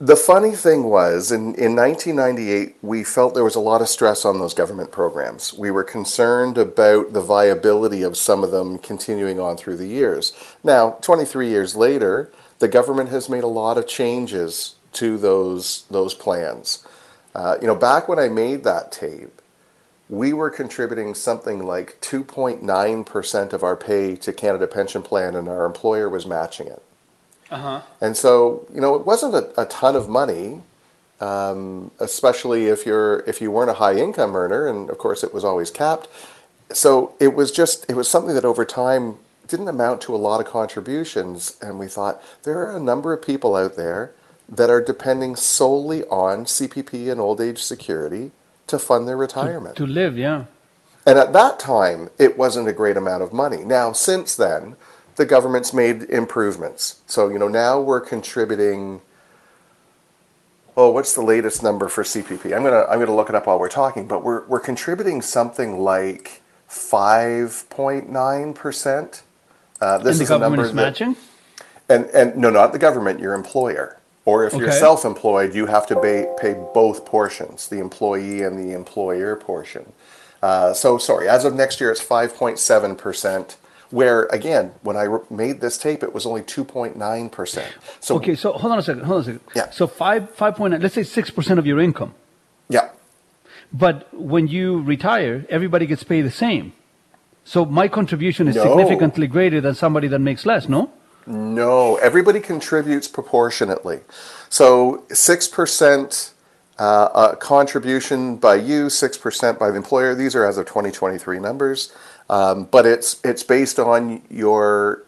[0.00, 4.24] The funny thing was, in, in 1998, we felt there was a lot of stress
[4.24, 5.52] on those government programs.
[5.52, 10.32] We were concerned about the viability of some of them continuing on through the years.
[10.62, 12.30] Now, 23 years later,
[12.60, 16.86] the government has made a lot of changes to those, those plans.
[17.34, 19.42] Uh, you know, back when I made that tape,
[20.08, 25.66] we were contributing something like 2.9% of our pay to Canada Pension Plan, and our
[25.66, 26.82] employer was matching it.
[27.50, 27.80] Uh-huh.
[28.00, 30.62] And so, you know, it wasn't a, a ton of money,
[31.20, 35.32] um, especially if you're if you weren't a high income earner, and of course it
[35.32, 36.08] was always capped.
[36.72, 40.40] So it was just it was something that over time didn't amount to a lot
[40.40, 44.12] of contributions, and we thought there are a number of people out there
[44.48, 48.30] that are depending solely on CPP and old age security
[48.66, 49.76] to fund their retirement.
[49.76, 50.44] To live, yeah.
[51.06, 53.64] And at that time, it wasn't a great amount of money.
[53.64, 54.76] Now, since then,
[55.18, 57.02] the government's made improvements.
[57.06, 59.02] So, you know, now we're contributing.
[60.76, 62.56] Oh, what's the latest number for CPP?
[62.56, 64.06] I'm gonna I'm gonna look it up while we're talking.
[64.06, 69.24] But we're we're contributing something like five point nine percent.
[69.80, 71.16] Uh, this is a number is that- matching?
[71.88, 73.96] and and no, not the government, your employer.
[74.24, 78.74] Or if you're self-employed, you have to pay, pay both portions, the employee and the
[78.74, 79.90] employer portion.
[80.42, 83.56] Uh, so sorry, as of next year, it's 5.7 percent.
[83.90, 87.72] Where again, when I re- made this tape, it was only 2.9 percent.
[88.00, 89.04] So okay, so hold on a second.
[89.04, 89.40] Hold on a second.
[89.56, 89.70] Yeah.
[89.70, 90.82] So five five point nine.
[90.82, 92.14] Let's say six percent of your income.
[92.68, 92.90] yeah,
[93.72, 96.72] But when you retire, everybody gets paid the same.
[97.44, 98.64] So my contribution is No.
[98.64, 100.68] significantly greater than somebody that makes less.
[100.68, 100.90] No.
[101.26, 104.00] No, everybody contributes proportionately.
[104.50, 106.32] So six percent
[106.78, 110.14] uh, uh, contribution by you, six percent by the employer.
[110.14, 111.92] These are as of 2023 numbers,
[112.30, 115.04] um, but it's it's based on your,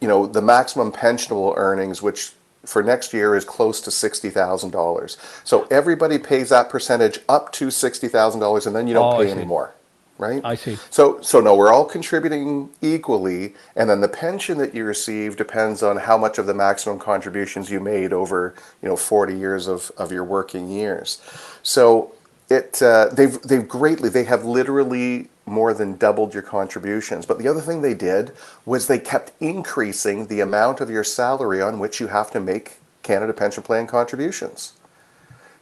[0.00, 2.32] you know, the maximum pensionable earnings, which
[2.66, 5.16] for next year is close to sixty thousand dollars.
[5.44, 9.16] So everybody pays that percentage up to sixty thousand dollars, and then you don't Oh,
[9.16, 9.74] pay anymore,
[10.18, 10.44] right?
[10.44, 10.80] I see.
[10.90, 15.82] So, so no, we're all contributing equally, and then the pension that you receive depends
[15.82, 19.92] on how much of the maximum contributions you made over, you know, 40 years of,
[19.98, 21.20] of your working years.
[21.62, 22.14] So,
[22.50, 27.26] it uh, they've they've greatly they have literally more than doubled your contributions.
[27.26, 28.32] But the other thing they did
[28.64, 32.76] was they kept increasing the amount of your salary on which you have to make
[33.02, 34.74] Canada Pension Plan contributions.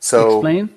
[0.00, 0.70] So Explain.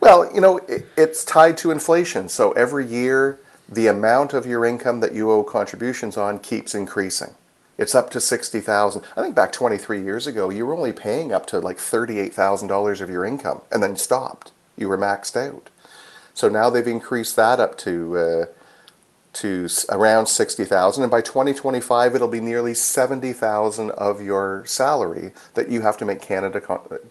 [0.00, 2.28] well, you know, it, it's tied to inflation.
[2.28, 7.34] So every year, the amount of your income that you owe contributions on keeps increasing.
[7.76, 9.02] It's up to sixty thousand.
[9.16, 12.18] I think back twenty three years ago, you were only paying up to like thirty
[12.18, 14.52] eight thousand dollars of your income, and then stopped.
[14.78, 15.70] You were maxed out.
[16.34, 18.46] So now they've increased that up to uh,
[19.34, 24.22] to around sixty thousand, and by twenty twenty five, it'll be nearly seventy thousand of
[24.22, 26.60] your salary that you have to make Canada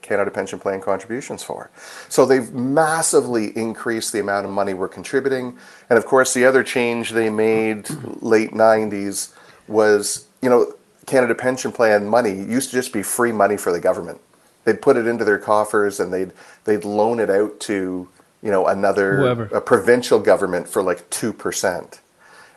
[0.01, 1.69] Canada Pension Plan contributions for.
[2.09, 5.57] So they've massively increased the amount of money we're contributing,
[5.89, 7.89] and of course, the other change they made
[8.21, 9.33] late nineties
[9.67, 10.73] was you know
[11.05, 14.19] Canada Pension Plan money used to just be free money for the government.
[14.67, 16.33] They'd put it into their coffers and they'd
[16.65, 18.09] they'd loan it out to
[18.43, 19.43] you know another Whoever.
[19.45, 22.01] a provincial government for like two percent.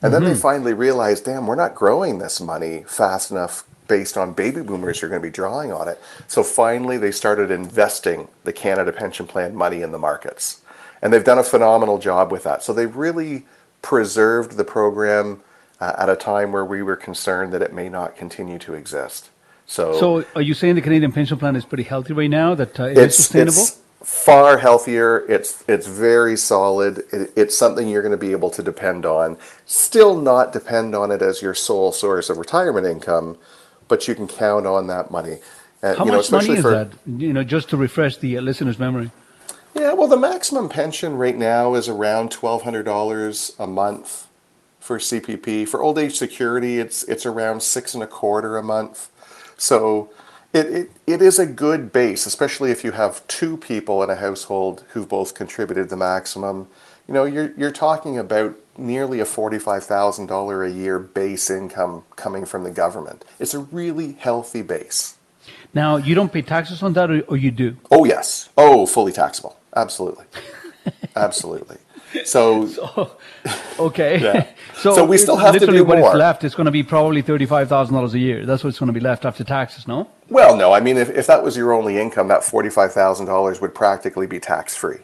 [0.02, 4.32] And then they finally realized, damn, we're not growing this money fast enough based on
[4.32, 6.00] baby boomers who are going to be drawing on it.
[6.26, 10.62] So finally, they started investing the Canada Pension Plan money in the markets.
[11.02, 12.62] And they've done a phenomenal job with that.
[12.62, 13.44] So they've really
[13.82, 15.42] preserved the program
[15.80, 19.30] uh, at a time where we were concerned that it may not continue to exist.
[19.71, 22.57] So, So are you saying the Canadian pension plan is pretty healthy right now?
[22.57, 23.61] That uh, it is it's, sustainable?
[23.61, 25.25] it's far healthier.
[25.29, 27.05] It's it's very solid.
[27.12, 29.39] It, it's something you're going to be able to depend on.
[29.66, 33.39] Still not depend on it as your sole source of retirement income,
[33.87, 35.39] but you can count on that money.
[35.85, 36.89] Uh, How you know, much money is for- that?
[37.07, 39.12] You know, just to refresh the uh, listener's memory.
[39.77, 44.27] Yeah, well, the maximum pension right now is around twelve hundred dollars a month
[44.81, 45.68] for CPP.
[45.68, 49.11] For old age security, it's it's around six and a quarter a month.
[49.61, 50.11] So
[50.54, 54.16] it, it, it is a good base, especially if you have two people in a
[54.16, 56.66] household who've both contributed the maximum.
[57.06, 62.04] You know, you're you're talking about nearly a forty-five thousand dollar a year base income
[62.16, 63.24] coming from the government.
[63.38, 65.16] It's a really healthy base.
[65.74, 67.76] Now, you don't pay taxes on that, or, or you do?
[67.90, 68.48] Oh yes.
[68.56, 69.58] Oh, fully taxable.
[69.76, 70.24] Absolutely.
[71.16, 71.76] Absolutely.
[72.24, 72.68] So,
[73.78, 74.20] Okay.
[74.20, 74.46] Yeah.
[74.76, 76.14] so, So we still have to do what is more.
[76.16, 78.44] left is going to be probably thirty-five thousand dollars a year.
[78.46, 79.86] That's what's going to be left after taxes.
[79.86, 80.08] No.
[80.28, 83.61] well, no, I mean, if, if that was your only income, that forty-five thousand dollars
[83.61, 84.98] would practically be tax-free.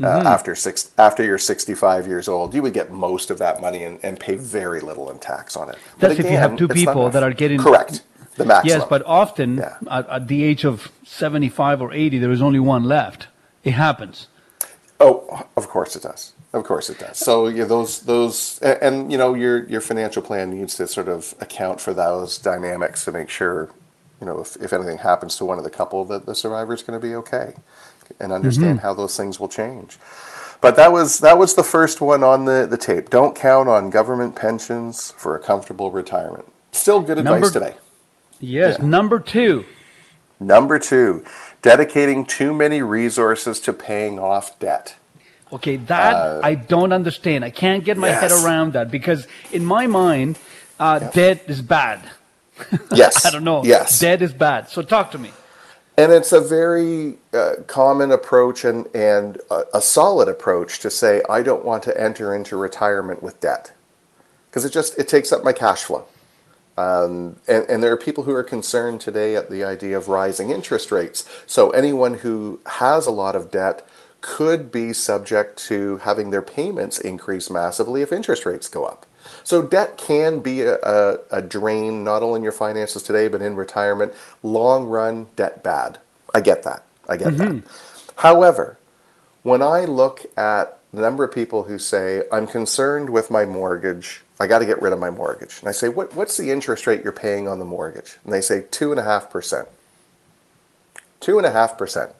[0.00, 0.24] Uh, Mhm.
[0.26, 3.98] after six, after you're 65 years old, you would get most of that money and,
[4.04, 5.76] and pay very little in tax on it.
[5.98, 8.02] That's if you have two people that are getting correct
[8.36, 8.78] the maximum.
[8.78, 9.58] Yes, but often
[9.90, 13.26] at, at the age of seventy-five or eighty, there is only one left.
[13.64, 14.28] It happens.
[15.00, 16.32] Oh, of course it does.
[16.52, 17.18] Of course it does.
[17.18, 21.08] So yeah, those those and, and you know your your financial plan needs to sort
[21.08, 23.70] of account for those dynamics to make sure
[24.20, 26.82] you know if, if anything happens to one of the couple that the survivor is
[26.82, 27.54] going to be okay
[28.18, 28.82] and understand Mhm.
[28.82, 29.98] how those things will change.
[30.60, 33.10] But that was that was the first one on the, the tape.
[33.10, 36.46] Don't count on government pensions for a comfortable retirement.
[36.72, 37.74] Still good advice Number- today.
[38.40, 38.80] Yes.
[38.80, 39.64] Number two.
[40.40, 41.24] Number two,
[41.62, 44.96] dedicating too many resources to paying off debt.
[45.52, 47.44] Okay, that Uh, I don't understand.
[47.44, 50.38] I can't get my head around that because in my mind,
[50.78, 52.00] uh, debt is bad.
[52.92, 53.24] Yes.
[53.24, 53.64] I don't know.
[53.64, 54.00] Yes.
[54.00, 54.68] Debt is bad.
[54.68, 55.30] So talk to me.
[55.96, 61.22] And it's a very uh, common approach and, and a, a solid approach to say,
[61.30, 63.72] I don't want to enter into retirement with debt.
[64.50, 66.04] Because it just, it takes up my cash flow.
[66.78, 70.50] Um, and, and there are people who are concerned today at the idea of rising
[70.50, 71.28] interest rates.
[71.44, 73.84] So anyone who has a lot of debt
[74.20, 79.06] could be subject to having their payments increase massively if interest rates go up.
[79.42, 83.42] So debt can be a, a, a drain not only in your finances today but
[83.42, 84.14] in retirement.
[84.44, 85.98] Long run, debt bad.
[86.32, 86.84] I get that.
[87.08, 87.62] I get that.
[88.16, 88.78] However,
[89.42, 94.22] when I look at the number of people who say, I'm concerned with my mortgage,
[94.40, 95.58] I got to get rid of my mortgage.
[95.60, 98.18] And I say, what, what's the interest rate you're paying on the mortgage?
[98.24, 99.66] And they say, 2.5%.
[101.20, 102.12] 2.5%.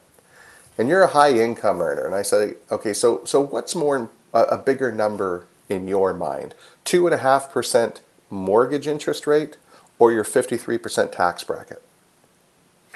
[0.77, 2.05] And you're a high income earner.
[2.05, 6.55] And I say, okay, so, so what's more, a, a bigger number in your mind?
[6.85, 9.57] 2.5% mortgage interest rate
[9.97, 11.81] or your 53% tax bracket?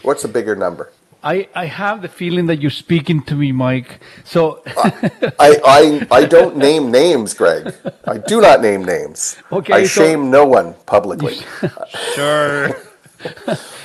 [0.01, 0.91] What's a bigger number?
[1.23, 4.01] I, I have the feeling that you're speaking to me, Mike.
[4.25, 7.73] So I, I, I don't name names, Greg.
[8.05, 9.37] I do not name names.
[9.51, 11.37] Okay, I so- shame no one publicly.
[12.15, 12.75] sure.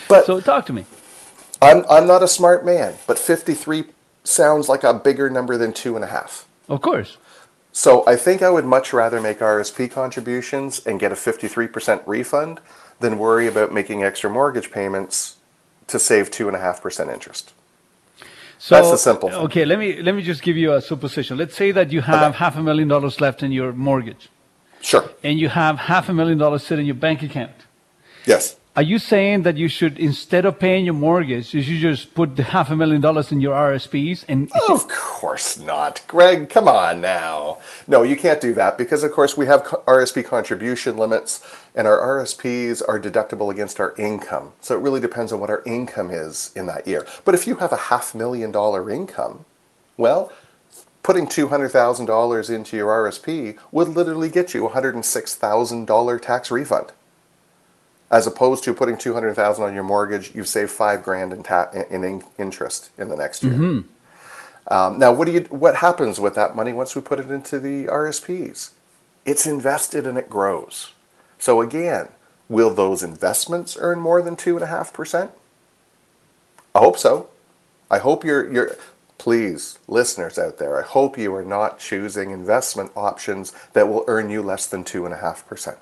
[0.09, 0.84] But so talk to me.
[1.62, 3.84] I'm, I'm not a smart man, but 53
[4.24, 6.47] sounds like a bigger number than two and a half.
[6.68, 7.18] Of course.
[7.72, 12.61] So I think I would much rather make RSP contributions and get a 53% refund
[12.99, 15.36] than worry about making extra mortgage payments
[15.89, 17.53] to save 2.5% interest.
[18.59, 19.39] So That's the simple thing.
[19.39, 21.39] Okay, let me let me just give you a supposition.
[21.39, 24.28] Let's say that you have half a million dollars left in your mortgage.
[24.80, 25.09] Sure.
[25.22, 27.53] And you have half a million dollars sitting in your bank account.
[28.26, 28.57] Yes.
[28.78, 32.36] Are you saying that you should, instead of paying your mortgage, you should just put
[32.36, 36.00] the half a million dollars in your RSPs and Of course not.
[36.06, 37.58] Greg, come on now.
[37.88, 41.98] No, you can't do that because, of course, we have RSP contribution limits and our
[42.22, 44.52] RSPs are deductible against our income.
[44.60, 47.04] So it really depends on what our income is in that year.
[47.24, 49.44] But if you have a half million dollar income,
[49.96, 50.32] well,
[51.02, 56.92] putting $200,000 into your RSP would literally get you a $106,000 tax refund.
[58.11, 62.02] As opposed to putting 200,000 on your mortgage, you've saved 5 grand in, ta- in,
[62.04, 63.52] in interest in the next year.
[63.54, 63.84] Mhm.
[64.70, 65.40] Um, now, what do you?
[65.50, 68.70] What happens with that money once we put it into the RSPs?
[69.24, 70.92] It's invested and it grows.
[71.38, 72.09] So again,
[72.48, 75.30] will those investments earn more than two and a half percent?
[76.74, 77.28] I hope so.
[77.90, 78.76] I hope you're you're.
[79.16, 84.30] Please, listeners out there, I hope you are not choosing investment options that will earn
[84.30, 85.78] you less than two and a half percent.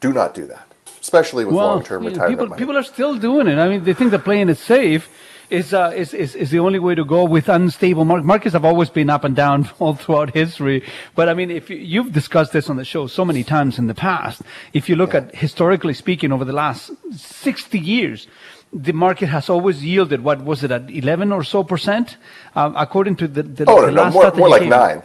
[0.00, 0.71] Do not do that,
[1.02, 2.58] especially with long-term retirement people, money.
[2.58, 3.58] people are still doing it.
[3.58, 5.08] I mean, they think that playing it safe
[5.50, 8.26] is, uh, is, is, is the only way to go with unstable markets.
[8.26, 10.82] Markets have always been up and down all throughout history.
[11.14, 13.88] But I mean, if you, you've discussed this on the show so many times in
[13.88, 14.42] the past,
[14.72, 18.28] if you look at historically speaking over the last 60 years,
[18.72, 22.16] the market has always yielded, what was it, at 11 or so percent?
[22.54, 25.02] Um, according to the, the, Oh the no, no, last more, more like nine.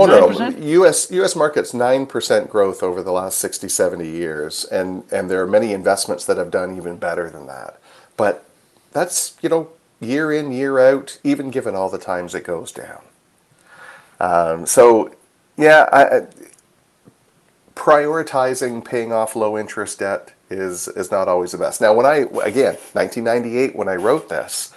[0.00, 0.38] Oh no, 9%?
[0.58, 1.10] no, U.S.
[1.12, 1.36] U.S.
[1.36, 5.72] markets nine percent growth over the last 60, 70 years, and and there are many
[5.74, 7.80] investments that have done even better than that.
[8.16, 8.44] But
[8.92, 9.70] that's you know
[10.00, 13.02] year in, year out, even given all the times it goes down.
[14.20, 15.14] Um, so,
[15.56, 16.26] yeah, I, I-
[17.74, 21.80] prioritizing paying off low interest debt is is not always the best.
[21.80, 24.74] Now, when I again 1998 when I wrote this,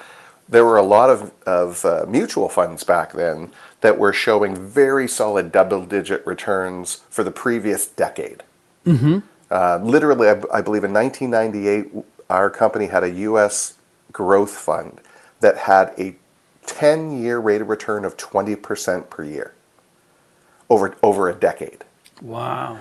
[0.49, 3.51] there were a lot of of uh, mutual funds back then
[3.83, 8.41] that were showing very solid double digit returns for the previous decade.
[8.85, 9.19] Mm-hmm.
[9.51, 11.91] Uh, literally, I, I believe in 1998,
[12.29, 13.73] our company had a U.S.
[14.13, 15.01] growth fund
[15.41, 16.15] that had a
[16.65, 19.53] 10-year rate of return of 20% per year
[20.69, 21.83] over over a decade.
[22.21, 22.79] Wow.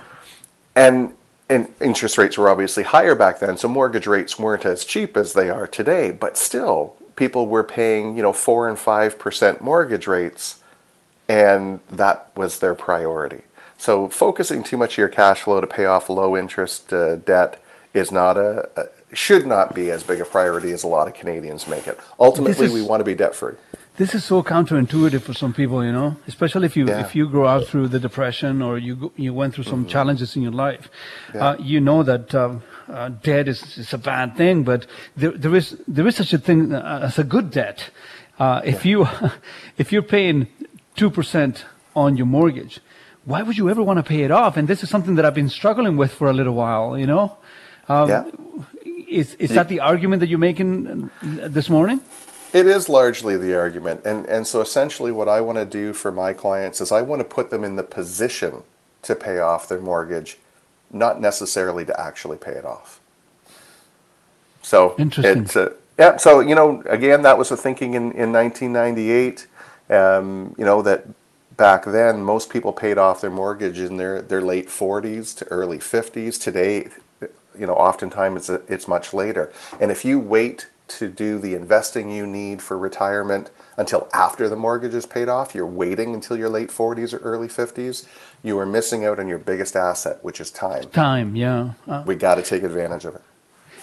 [0.77, 1.15] And
[1.49, 5.33] and interest rates were obviously higher back then, so mortgage rates weren't as cheap as
[5.33, 6.13] they are today.
[6.13, 10.62] But still, people were paying you know four and five percent mortgage rates,
[11.29, 13.43] and that was their priority.
[13.79, 17.61] So focusing too much of your cash flow to pay off low interest uh, debt
[17.95, 21.15] is not a, a should not be as big a priority as a lot of
[21.15, 21.99] Canadians make it.
[22.19, 23.55] Ultimately, is- we want to be debt free.
[23.99, 27.01] This is so counterintuitive for some people, you know, especially if you Yeah.
[27.05, 30.41] if you grow up through the depression or you you went through some challenges in
[30.43, 30.89] your life.
[31.35, 31.45] Yeah.
[31.49, 35.55] Uh, you know that um, uh, debt is, is a bad thing, but there, there
[35.55, 37.91] is there is such a thing uh, as a good debt.
[38.39, 39.07] Uh, if you
[39.77, 40.47] if you're paying
[40.97, 41.65] two percent
[41.95, 42.81] on your mortgage,
[43.25, 44.57] why would you ever want to pay it off?
[44.57, 46.99] And this is something that I've been struggling with for a little while.
[46.99, 47.37] You know,
[47.89, 48.25] um, Yeah.
[49.09, 52.01] is is that the argument that you're making uh, this morning?
[52.53, 54.03] It is largely the argument.
[54.05, 57.21] And, and so essentially, what I want to do for my clients is I want
[57.21, 58.63] to put them in the position
[59.03, 60.37] to pay off their mortgage,
[60.91, 63.01] not necessarily to actually pay it off.
[64.61, 65.45] So, Interesting.
[65.45, 69.47] It's, uh, yeah, so, you know, again, that was the thinking in, in 1998.
[69.93, 71.07] Um, you know, that
[71.57, 75.79] back then, most people paid off their mortgage in their, their late 40s to early
[75.79, 76.41] 50s.
[76.41, 76.89] Today,
[77.59, 79.53] you know, oftentimes it's, it's much later.
[79.81, 84.57] And if you wait to do the investing you need for retirement until after the
[84.57, 88.07] mortgage is paid off, you're waiting until your late 40s or early 50s,
[88.43, 90.89] you are missing out on your biggest asset, which is time.
[90.91, 91.73] Time, yeah.
[91.89, 93.23] Uh, We got to take advantage of it.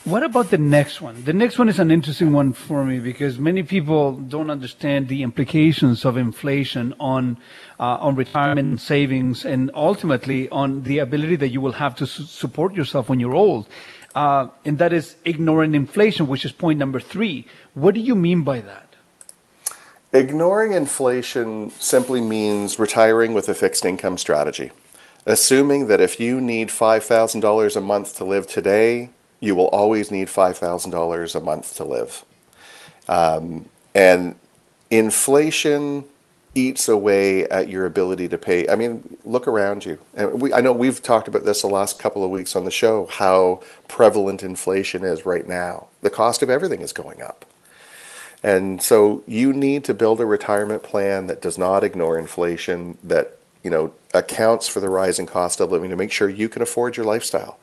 [0.06, 1.26] What about the next one?
[1.26, 5.24] The next one is an interesting one for me because many people don't understand the
[5.24, 7.38] implications of inflation on
[7.80, 12.24] uh, on retirement savings, and ultimately on the ability that you will have to su-
[12.24, 13.68] support yourself when you're old.
[14.16, 17.46] Uh, and that is ignoring inflation, which is point number three.
[17.74, 18.96] What do you mean by that?
[20.14, 24.72] Ignoring inflation simply means retiring with a fixed income strategy,
[25.26, 30.28] assuming that if you need $5,000 a month to live today, you will always need
[30.28, 32.26] $5,000 a month to live.
[33.08, 34.36] Um, and
[34.90, 36.06] inflation
[36.56, 38.68] eats away at your ability to pay.
[38.68, 40.00] I mean, look around you.
[40.16, 42.72] And we, I know we've talked about this the last couple of weeks on the
[42.72, 45.88] show, how prevalent inflation is right now.
[46.02, 47.46] The cost of everything is going up.
[48.42, 53.38] And so you need to build a retirement plan that does not ignore inflation, that
[53.64, 56.96] you know accounts for the rising cost of living to make sure you can afford
[56.96, 57.60] your lifestyle.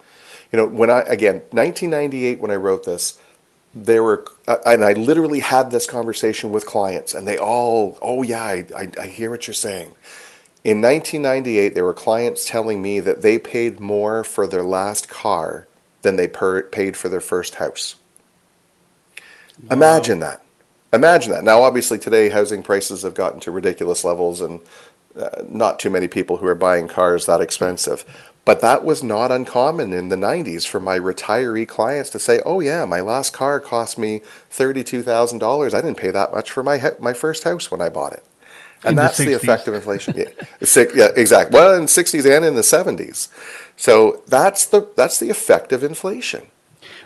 [0.52, 3.18] You know, when I again 1998 when I wrote this,
[3.74, 8.22] there were uh, and I literally had this conversation with clients, and they all, oh
[8.22, 9.92] yeah, I, I, I hear what you're saying.
[10.64, 15.68] In 1998, there were clients telling me that they paid more for their last car
[16.02, 17.96] than they per, paid for their first house.
[19.70, 20.42] Imagine that.
[20.92, 21.44] Imagine that.
[21.44, 24.60] Now, obviously, today housing prices have gotten to ridiculous levels, and
[25.16, 28.04] uh, not too many people who are buying cars that expensive.
[28.46, 32.60] But that was not uncommon in the 90s for my retiree clients to say, "Oh
[32.60, 35.74] yeah, my last car cost me thirty-two thousand dollars.
[35.74, 38.24] I didn't pay that much for my my first house when I bought it."
[38.84, 39.34] And In that's the 60s.
[39.34, 40.14] effect of inflation.
[40.16, 40.26] yeah,
[40.62, 41.54] Six- yeah, exactly.
[41.58, 43.28] Well, in the 60s and in the 70s.
[43.76, 46.48] So that's the that's the effect of inflation.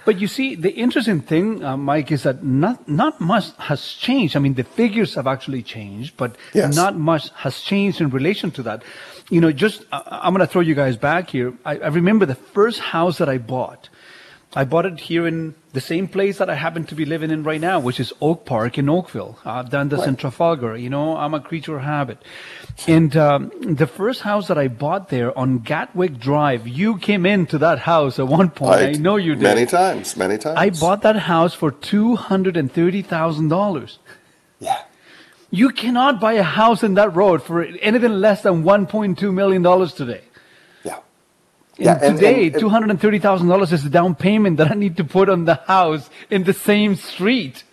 [0.05, 4.35] But you see, the interesting thing, uh, Mike, is that not not much has changed.
[4.37, 6.75] I mean, the figures have actually changed, but Yes.
[6.75, 8.83] not much has changed in relation to that.
[9.29, 11.53] You know, just uh, I'm going to throw you guys back here.
[11.65, 13.89] I, I remember the first house that I bought.
[14.53, 17.45] I bought it here in the same place that I happen to be living in
[17.45, 20.77] right now, which is Oak Park in Oakville, uh, Dundas in Trafalgar.
[20.77, 22.19] You know, I'm a creature of habit.
[22.89, 27.59] And um, the first house that I bought there on Gatwick Drive, you came into
[27.59, 28.81] that house at one point.
[28.81, 29.45] I, know you did.
[29.45, 30.59] Many times, many times.
[30.59, 34.01] I bought that house for two hundred and thirty thousand dollars.
[34.59, 34.83] Yeah.
[35.53, 39.31] You cannot buy a house in that road for anything less than one point two
[39.31, 40.23] million dollars today.
[41.81, 41.99] Yeah.
[42.03, 44.71] And today, and- and- two hundred and thirty thousand dollars is the down payment that
[44.71, 47.65] I need to put on the house in the same street.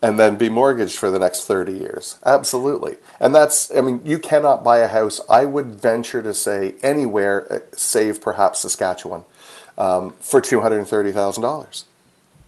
[0.00, 2.18] and then be mortgaged for the next 30 years.
[2.24, 2.94] Absolutely.
[3.18, 7.36] And that's, I mean, you cannot buy a house, I would venture to say, anywhere,
[7.52, 9.24] uh, save perhaps Saskatchewan,
[9.76, 11.84] um, for $230,000.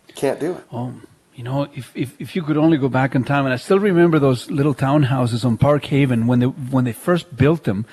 [0.09, 0.64] You can't do it.
[0.72, 0.93] Oh,
[1.35, 3.81] You know, if, if, if you could only go back in time, and I still
[3.81, 7.85] remember those little townhouses on Park Haven when they when they first built them,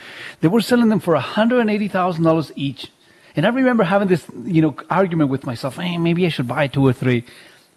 [0.42, 2.92] they were selling them for hundred and eighty thousand dollars each.
[3.38, 5.76] And I remember having this, you know, argument with myself.
[5.76, 7.24] Hey, maybe I should buy two or three.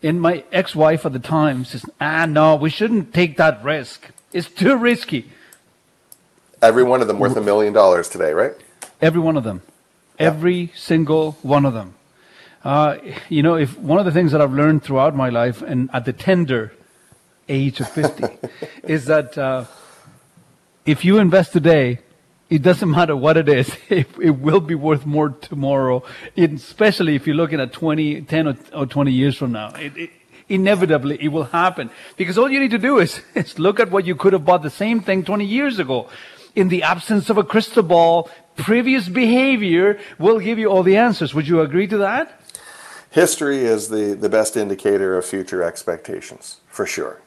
[0.02, 4.08] And my ex-wife at the time says, "Ah, no, we shouldn't take that risk.
[4.32, 5.30] It's too risky."
[6.62, 8.54] Every one of them worth a million dollars today, right?
[9.02, 9.60] Every one of them.
[10.18, 11.94] Every single one of them.
[12.64, 12.96] Uh,
[13.28, 16.06] you know, if one of the things that I've learned throughout my life and at
[16.06, 16.72] the tender
[17.50, 18.24] age of 50
[18.84, 19.64] is that uh,
[20.86, 22.00] if you invest today,
[22.50, 26.02] it doesn't matter what it is, it, it will be worth more tomorrow,
[26.36, 29.72] it, especially if you're looking at 20, 10 or, or 20 years from now.
[29.74, 30.10] It, it,
[30.48, 31.90] inevitably, it will happen.
[32.16, 34.62] Because all you need to do is, is look at what you could have bought
[34.62, 36.10] the same thing 20 years ago.
[36.56, 41.32] In the absence of a crystal ball, previous behavior will give you all the answers.
[41.32, 42.40] Would you agree to that?
[43.12, 47.20] History is the, the best indicator of future expectations, for sure.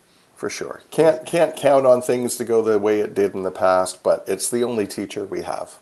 [0.44, 0.82] For sure.
[0.92, 4.26] Can't, can't count on things to go the way it did in the past, but
[4.28, 5.76] it's the only teacher we have.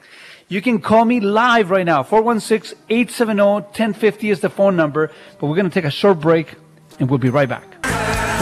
[0.48, 2.02] you can call me live right now.
[2.02, 5.10] 416-870-1050 is the phone number.
[5.38, 6.54] But we're going to take a short break
[6.98, 7.77] and we'll be right back.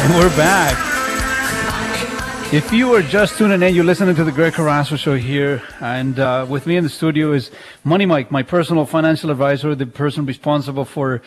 [0.11, 0.79] We're back.
[2.55, 6.17] If you are just tuning in, you're listening to the Greg Carrasco Show here, and
[6.21, 7.51] uh, with me in the studio is
[7.83, 11.23] Money Mike, my personal financial advisor, the person responsible for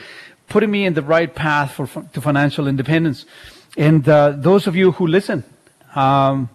[0.48, 3.26] putting me in the right path for to financial independence.
[3.76, 5.44] And uh, those of you who listen
[5.94, 6.50] um,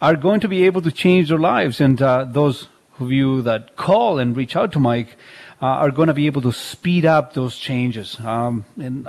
[0.00, 2.68] are going to be able to change their lives, and uh, those
[3.00, 5.16] of you that call and reach out to Mike
[5.60, 8.20] uh, are going to be able to speed up those changes.
[8.20, 9.08] Um, and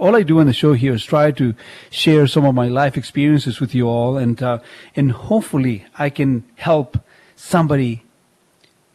[0.00, 1.54] all I do on the show here is try to
[1.90, 4.58] share some of my life experiences with you all, and uh,
[4.96, 6.98] and hopefully I can help
[7.36, 8.02] somebody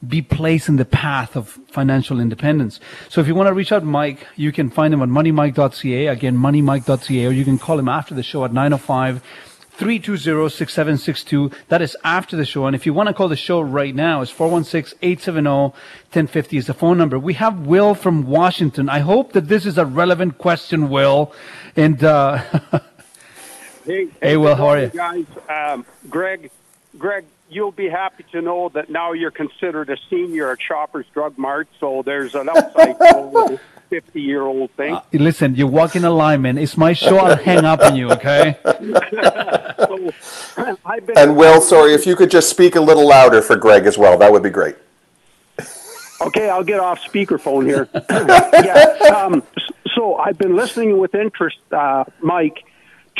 [0.06, 2.80] be placed in the path of financial independence.
[3.10, 6.08] So if you want to reach out Mike, you can find him at moneymike.ca.
[6.08, 9.24] Again, moneymike.ca, or you can call him after the show at 905
[9.78, 11.54] 320-6762.
[11.70, 12.66] That is after the show.
[12.66, 16.98] And if you want to call the show right now, it's 416-870-1050 is the phone
[16.98, 17.18] number.
[17.20, 18.90] We have Will from Washington.
[18.90, 21.34] I hope that this is a relevant question, Will.
[21.76, 22.42] And, uh,
[23.86, 24.88] Hey, Hey, Will, how are you?
[24.88, 25.26] guys?
[25.48, 26.50] Um, Greg,
[26.98, 31.38] Greg, you'll be happy to know that now you're considered a senior at Shoppers Drug
[31.38, 31.68] Mart.
[31.80, 32.50] So there's an
[33.86, 35.00] outside fifty-year-old thing.
[35.14, 36.60] listen, you walk in alignment.
[36.60, 37.18] It's my show.
[37.18, 38.58] I'll hang up on you, okay?
[39.78, 43.56] so, I've been, And Will, sorry, if you could just speak a little louder for
[43.56, 44.76] Greg as well, that would be great.
[46.22, 47.90] Okay, I'll get off speakerphone here.
[48.64, 49.16] yeah.
[49.16, 49.44] Um,
[49.94, 52.64] so I've been listening with interest, uh, Mike,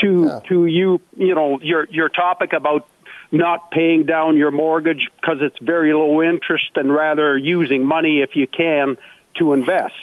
[0.00, 1.00] to to you.
[1.16, 2.88] You know your your topic about
[3.32, 8.34] not paying down your mortgage because it's very low interest, and rather using money if
[8.34, 8.96] you can
[9.34, 9.94] to invest.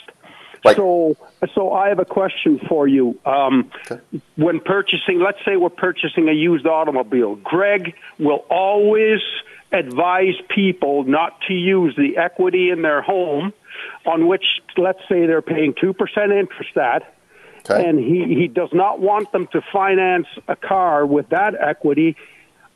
[0.76, 1.16] So,
[1.54, 3.18] so I have a question for you.
[3.26, 3.70] Um,
[4.36, 9.20] When purchasing, let's say we're purchasing a used automobile, Greg will always
[9.72, 13.52] advise people not to use the equity in their home,
[14.06, 14.44] on which,
[14.76, 17.14] let's say, they're paying two percent interest at,
[17.84, 22.16] and he he does not want them to finance a car with that equity,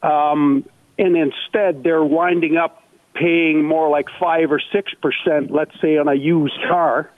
[0.03, 0.65] um,
[0.99, 2.83] and instead they're winding up
[3.15, 7.11] paying more like five or six percent, let's say, on a used car.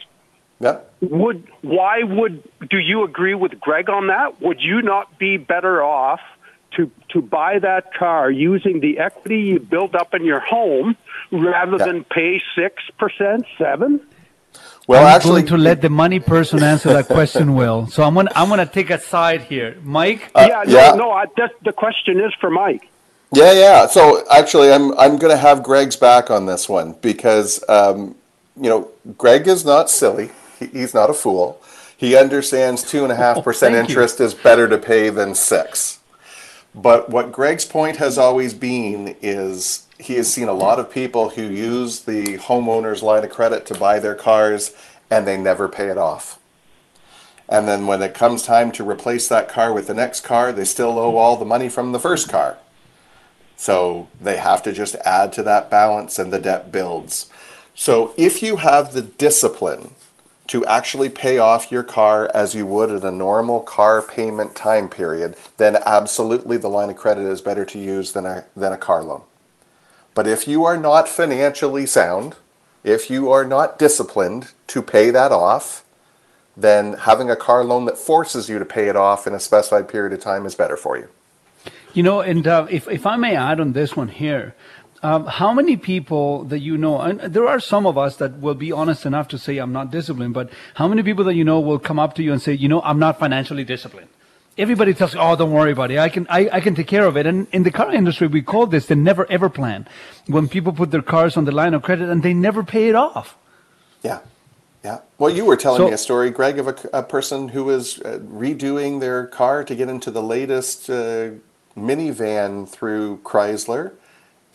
[0.61, 0.81] Yeah.
[1.01, 4.41] Would why would do you agree with Greg on that?
[4.43, 6.21] Would you not be better off
[6.77, 10.97] to to buy that car using the equity you built up in your home
[11.33, 14.01] rather than pay six percent, seven?
[14.87, 17.87] Well, I'm actually, going to let the money person answer that question, Will.
[17.87, 20.31] So I'm gonna I'm gonna take a side here, Mike.
[20.35, 21.11] yeah, no, no.
[21.13, 22.91] I, that, the question is for Mike.
[23.33, 23.87] Yeah, yeah.
[23.87, 28.17] So actually, I'm I'm going to have Greg's back on this one because um,
[28.57, 30.31] you know Greg is not silly.
[30.61, 31.61] He, he's not a fool.
[31.97, 33.83] He understands two and a half oh, percent Oh, you.
[33.83, 35.99] interest is better to pay than six.
[36.75, 41.31] But what Greg's point has always been is he has seen a lot of people
[41.31, 44.73] who use the homeowner's line of credit to buy their cars
[45.11, 46.39] and they never pay it off.
[47.49, 50.65] And then when it comes time to replace that car with the next car, they
[50.65, 52.59] still owe all the money from the first car.
[53.57, 57.29] So they have to just add to that balance and the debt builds.
[57.75, 59.91] So if you have the discipline
[60.51, 64.89] to actually pay off your car as you would at a normal car payment time
[64.89, 68.77] period, then absolutely the line of credit is better to use than a, than a
[68.77, 69.23] car loan.
[70.13, 72.35] But if you are not financially sound,
[72.83, 75.85] if you are not disciplined to pay that off,
[76.57, 79.89] then having a car loan that forces you to pay it off in a specified
[79.89, 81.09] period of time is better for you.
[81.95, 84.57] You know, and uh, if, if I may add on this one here,
[85.03, 88.55] um, how many people that you know, and there are some of us that will
[88.55, 91.59] be honest enough to say, I'm not disciplined, but how many people that you know
[91.61, 94.09] will come up to you and say, you know, I'm not financially disciplined?
[94.59, 95.99] Everybody tells you, oh, don't worry, buddy.
[95.99, 97.25] I can, I, I can take care of it.
[97.25, 99.89] And in the car industry, we call this the never ever plan.
[100.27, 102.95] When people put their cars on the line of credit and they never pay it
[102.95, 103.39] off.
[104.03, 104.21] Yeah.
[104.85, 104.99] Yeah.
[105.19, 108.01] Well, you were telling So- me a story, Greg, of a, a person who was
[108.01, 111.31] uh, redoing their car to get into the latest uh,
[111.77, 113.93] minivan through Chrysler,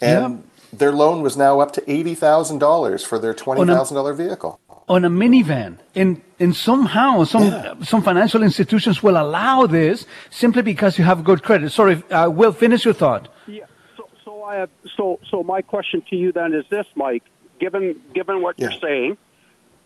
[0.01, 0.43] and
[0.73, 4.59] their loan was now up to eighty thousand dollars for their twenty thousand dollar vehicle.
[4.87, 5.77] on a minivan.
[5.95, 11.41] And, and somehow some, some financial institutions will allow this simply because you have good
[11.43, 11.71] credit.
[11.71, 13.29] Sorry, uh, Will, finish your thought.
[13.47, 13.65] Yeah.
[13.97, 14.69] So, so I have.
[14.95, 17.23] So, so my question to you then is this, Mike.
[17.59, 19.17] Given given what you're saying,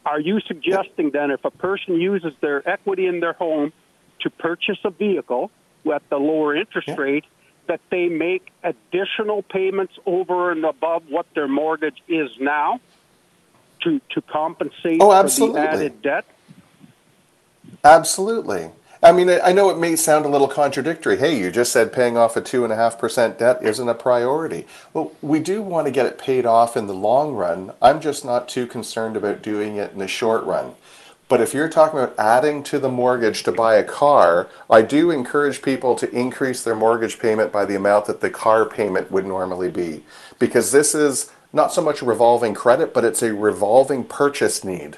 [0.05, 3.71] are you suggesting then if a person uses their equity in their home
[4.21, 5.51] to purchase a vehicle
[5.83, 7.25] with the lower interest rate,
[7.69, 12.81] that they make additional payments over and above what their mortgage is now
[13.81, 16.25] to to compensate Oh, for the added debt?
[17.83, 18.71] Absolutely.
[19.01, 21.17] I mean, I I know it may sound a little contradictory.
[21.17, 24.65] Hey, you just said paying off a 2.5% debt isn't a priority.
[24.93, 27.71] Well, we do want to get it paid off in the long run.
[27.81, 30.75] I'm just not too concerned about doing it in the short run.
[31.29, 35.11] But if you're talking about adding to the mortgage to buy a car, I do
[35.11, 39.25] encourage people to increase their mortgage payment by the amount that the car payment would
[39.25, 40.03] normally be.
[40.39, 44.97] Because this is not so much revolving credit, but it's a revolving purchase need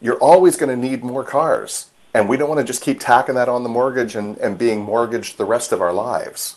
[0.00, 1.90] you're always going to need more cars.
[2.14, 4.80] And we don't want to just keep tacking that on the mortgage and, and being
[4.80, 6.56] mortgaged the rest of our lives.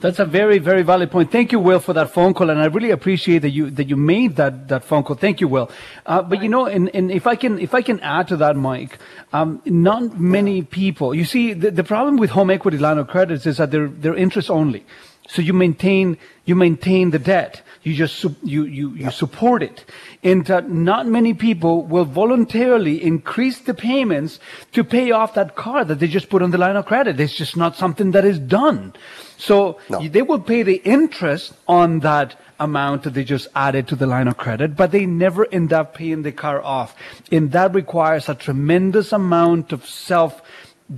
[0.00, 1.30] That's a very, very valid point.
[1.30, 3.96] Thank you, Will, for that phone call, and I really appreciate that you that you
[3.96, 5.14] made that that phone call.
[5.14, 5.70] Thank you, Will.
[6.06, 8.56] Uh, but you know, and, and if I can if I can add to that,
[8.56, 8.98] Mike,
[9.34, 11.14] um, not many people.
[11.14, 14.16] You see, the, the problem with home equity line of credits is that they're they're
[14.16, 14.86] interest only.
[15.28, 16.16] So you maintain
[16.46, 17.60] you maintain the debt.
[17.82, 19.84] You just su- you you you support it,
[20.22, 24.40] and uh, not many people will voluntarily increase the payments
[24.72, 27.20] to pay off that car that they just put on the line of credit.
[27.20, 28.94] It's just not something that is done.
[29.40, 33.96] So you- they will pay the interest on that amount that they just added to
[33.96, 36.94] the line of credit, but they never end up paying the car off,
[37.32, 40.42] and that requires a tremendous amount of self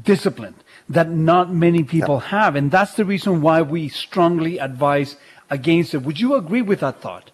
[0.04, 0.56] discipline
[0.88, 2.56] that not many people have.
[2.56, 5.16] And that's the reason why we strongly advise
[5.48, 5.98] against it.
[5.98, 7.30] Would you agree with that thought?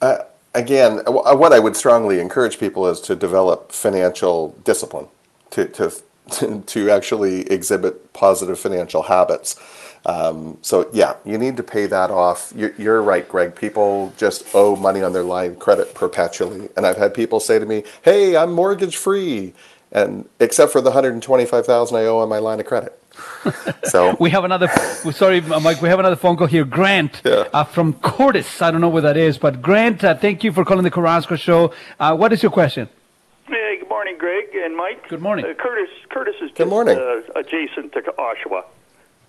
[0.00, 0.18] Uh,
[0.54, 5.06] again, what I would strongly encourage people is to develop financial discipline,
[5.50, 5.92] to, to,
[6.66, 9.56] to actually exhibit positive financial habits.
[10.04, 12.52] Um, so, yeah, you need to pay that off.
[12.56, 13.54] You're, you're right, Greg.
[13.54, 16.68] People just owe money on their line credit perpetually.
[16.76, 19.54] And I've had people say to me, hey, I'm mortgage free.
[19.92, 22.98] And except for the 125000 I owe on my line of credit.
[23.84, 24.68] So We have another,
[25.12, 26.64] sorry, Mike, we have another phone call here.
[26.64, 28.62] Grant uh, from Courtice.
[28.62, 31.36] I don't know where that is, but Grant, uh, thank you for calling the Carrasco
[31.36, 31.72] Show.
[32.00, 32.88] Uh, what is your question?
[33.46, 35.08] Hey, good morning, Greg and Mike.
[35.08, 35.44] Good morning.
[35.44, 35.90] Uh, Courtice.
[36.10, 36.98] Courtice is Good morning.
[36.98, 38.64] Uh, adjacent to Oshawa.
[38.64, 38.64] Oh,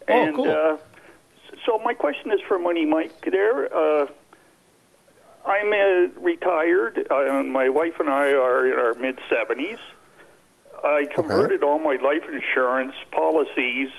[0.07, 0.49] and, cool.
[0.49, 0.77] Uh,
[1.65, 3.30] so my question is for Money Mike.
[3.30, 4.07] There, uh,
[5.45, 7.07] I'm uh, retired.
[7.10, 9.80] Uh, my wife and I are in our mid seventies.
[10.84, 13.89] I converted all my life insurance policies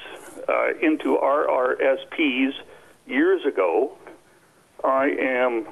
[0.49, 2.53] uh, into RRSPs
[3.07, 3.97] years ago.
[4.83, 5.67] I am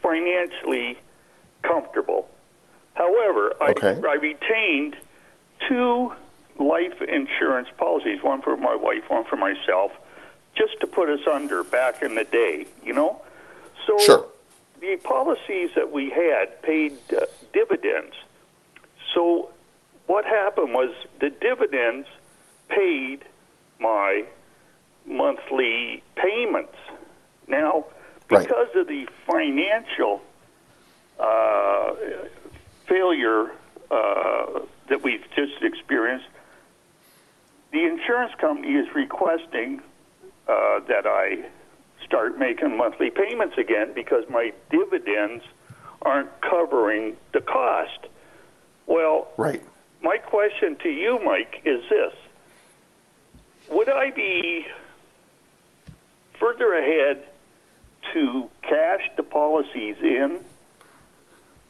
[0.00, 0.96] financially
[1.62, 2.28] comfortable.
[3.00, 3.98] However, Okay.
[4.04, 4.94] I, I retained
[5.66, 6.12] two
[6.58, 9.90] life insurance policies, one for my wife, one for myself,
[10.54, 13.22] just to put us under back in the day, you know?
[13.86, 14.26] So Sure.
[14.82, 17.24] the policies that we had paid uh,
[17.54, 18.14] dividends.
[19.14, 19.48] So
[20.06, 20.90] what happened was
[21.20, 22.06] the dividends
[22.68, 23.24] paid
[23.78, 24.24] my
[25.06, 26.76] monthly payments.
[27.48, 27.86] Now,
[28.28, 28.46] Right.
[28.46, 30.20] because of the financial
[31.18, 31.94] uh,
[32.90, 33.52] failure
[33.90, 36.26] uh, that we've just experienced,
[37.72, 39.80] the insurance company is requesting
[40.48, 41.44] uh, that I
[42.04, 45.44] start making monthly payments again because my dividends
[46.02, 48.06] aren't covering the cost.
[48.86, 49.62] Well, Right.
[50.02, 52.12] my question to you, Mike, is this.
[53.70, 54.66] would I be
[56.40, 57.22] further ahead
[58.14, 60.40] to cash the policies in?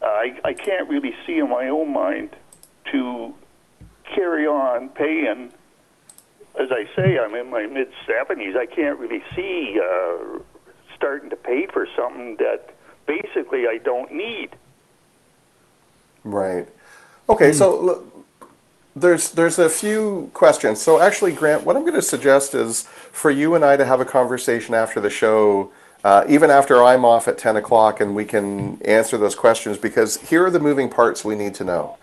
[0.02, 2.30] I, I can't really see in my own mind
[2.92, 3.34] to
[4.14, 5.52] carry on paying.
[6.58, 8.56] As I say, I'm in my mid 70s.
[8.56, 10.40] I can't really see uh,
[10.96, 12.74] starting to pay for something that
[13.06, 14.50] basically I don't need.
[16.24, 16.68] Right.
[17.28, 18.26] Okay, so look,
[18.96, 20.82] there's there's a few questions.
[20.82, 24.00] So actually, Grant, what I'm going to suggest is for you and I to have
[24.00, 25.70] a conversation after the show,
[26.02, 30.16] uh, even after I'm off at 10 o'clock, and we can answer those questions because
[30.18, 31.98] here are the moving parts we need to know.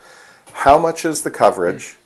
[0.53, 1.97] How much is the coverage?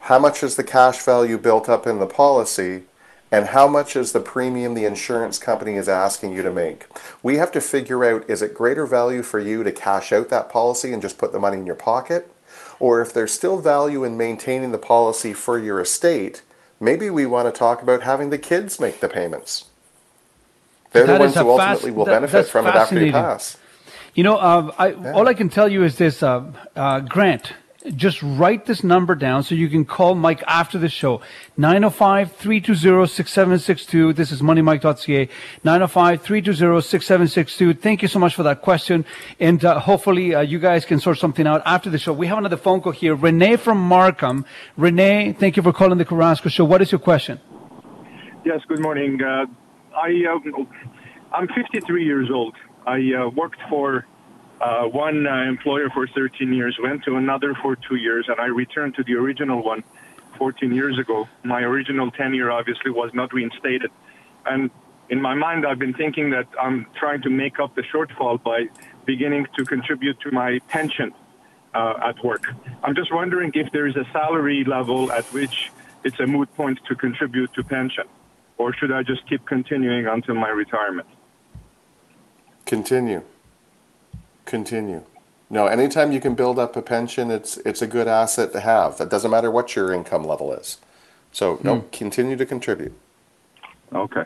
[0.00, 2.84] How much is the cash value built up in the policy?
[3.30, 6.86] And how much is the premium the insurance company is asking you to make?
[7.22, 10.48] We have to figure out is it greater value for you to cash out that
[10.48, 12.32] policy and just put the money in your pocket?
[12.80, 16.42] Or if there's still value in maintaining the policy for your estate,
[16.80, 19.67] maybe we want to talk about having the kids make the payments.
[20.92, 23.12] They're That the ones who fas- ultimately will that- benefit that's from it after you
[23.12, 23.12] fascinating.
[23.12, 23.56] pass.
[24.14, 26.42] You know, uh, I, all I can tell you is this, uh,
[26.74, 27.52] uh, Grant.
[27.94, 31.20] Just write this number down so you can call Mike after the show.
[31.58, 34.12] 905-320-6762.
[34.14, 35.28] This is moneymike.ca.
[35.64, 37.80] 905-320-6762.
[37.80, 39.04] Thank you so much for that question.
[39.40, 42.12] And uh, hopefully uh, you guys can sort something out after the show.
[42.12, 43.14] We have another phone call here.
[43.14, 44.44] Renee from Markham.
[44.76, 46.64] Renee, thank you for calling the Carrasco Show.
[46.64, 47.38] What is your question?
[48.44, 49.20] Yes, good morning.
[49.98, 50.64] I, uh,
[51.32, 52.54] I'm 53 years old.
[52.86, 54.06] I uh, worked for
[54.60, 58.46] uh, one uh, employer for 13 years, went to another for two years, and I
[58.46, 59.82] returned to the original one
[60.38, 61.28] 14 years ago.
[61.42, 63.90] My original tenure obviously was not reinstated.
[64.46, 64.70] And
[65.10, 68.68] in my mind, I've been thinking that I'm trying to make up the shortfall by
[69.04, 71.12] beginning to contribute to my pension
[71.74, 72.54] uh, at work.
[72.82, 75.70] I'm just wondering if there is a salary level at which
[76.04, 78.04] it's a moot point to contribute to pension,
[78.58, 81.08] or should I just keep continuing until my retirement?
[82.66, 83.22] Continue.
[84.44, 85.02] Continue.
[85.50, 89.00] No, anytime you can build up a pension, it's it's a good asset to have.
[89.00, 90.78] It doesn't matter what your income level is.
[91.32, 92.92] So no, continue to contribute.
[93.94, 94.24] Okay.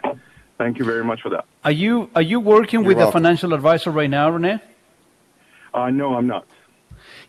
[0.58, 1.44] Thank you very much for that.
[1.64, 4.60] Are you are you working You're with a financial advisor right now, Renee?
[5.72, 6.46] Uh, no, I'm not.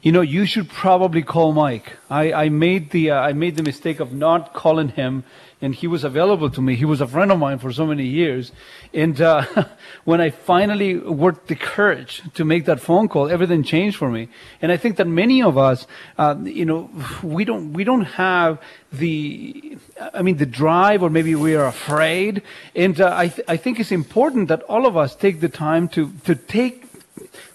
[0.01, 1.93] You know, you should probably call Mike.
[2.09, 5.23] I, I made the uh, I made the mistake of not calling him,
[5.63, 6.75] and he was available to me.
[6.75, 8.51] He was a friend of mine for so many years,
[8.93, 9.45] and uh,
[10.03, 14.27] when I finally worked the courage to make that phone call, everything changed for me.
[14.61, 15.87] And I think that many of us,
[16.17, 16.89] uh, you know,
[17.23, 18.61] we don't we don't have
[18.91, 19.77] the
[20.13, 22.41] I mean the drive, or maybe we are afraid.
[22.75, 25.87] And uh, I th- I think it's important that all of us take the time
[25.95, 26.92] to to take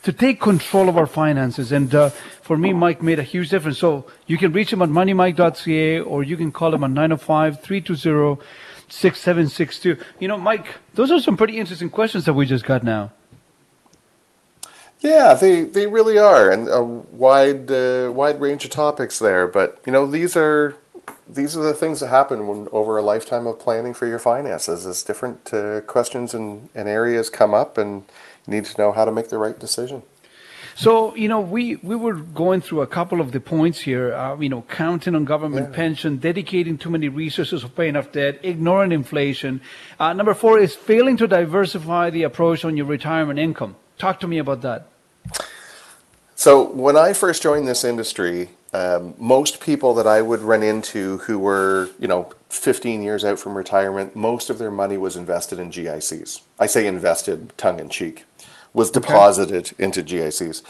[0.02, 1.72] to take control of our finances.
[1.72, 2.10] And uh,
[2.42, 3.78] for me, Mike made a huge difference.
[3.78, 8.44] So you can reach him at moneymike.ca or you can call him at 905 320
[8.88, 10.02] 6762.
[10.18, 13.12] You know, Mike, those are some pretty interesting questions that we just got now.
[15.00, 19.46] Yeah, they, they really are, and a wide uh, wide range of topics there.
[19.46, 20.74] But you know, these are
[21.28, 24.86] these are the things that happen when over a lifetime of planning for your finances.
[24.86, 28.04] As different uh, questions and, and areas come up, and
[28.48, 30.02] need to know how to make the right decision.
[30.74, 34.38] So, you know, we, we were going through a couple of the points here, uh,
[34.38, 38.92] you know, counting on government pension, dedicating too many resources of paying off debt, ignoring
[38.92, 39.60] inflation.
[39.98, 43.74] Uh, number four is failing to diversify the approach on your retirement income.
[43.98, 44.86] Talk to me about that.
[46.36, 51.18] So when I first joined this industry, um, most people that I would run into
[51.18, 55.58] who were, you know, 15 years out from retirement, most of their money was invested
[55.58, 56.42] in GICs.
[56.60, 58.24] I say invested tongue in cheek,
[58.72, 60.62] was deposited into GICs.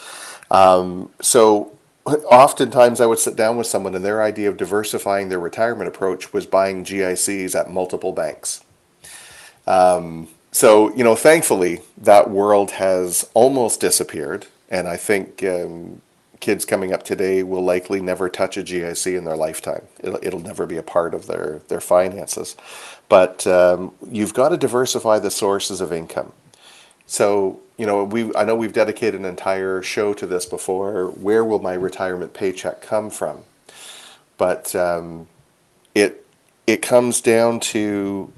[0.51, 1.77] Um, so
[2.07, 6.33] oftentimes I would sit down with someone and their idea of diversifying their retirement approach
[6.33, 8.65] was buying GICs at multiple banks.
[9.67, 14.47] Um, so, you know, thankfully, that world has almost disappeared.
[14.71, 16.01] And I think um,
[16.41, 19.83] kids coming up today will likely never touch a GIC in their lifetime.
[20.01, 22.57] It'll, it'll never be a part of their, their finances.
[23.09, 26.33] But um, you've got to diversify the sources of income.
[27.09, 31.07] So, you know, we I know we've dedicated an entire show to this before.
[31.07, 33.41] Where will my retirement paycheck come from?
[34.37, 35.27] But um,
[35.95, 36.27] it
[36.67, 38.31] it comes down to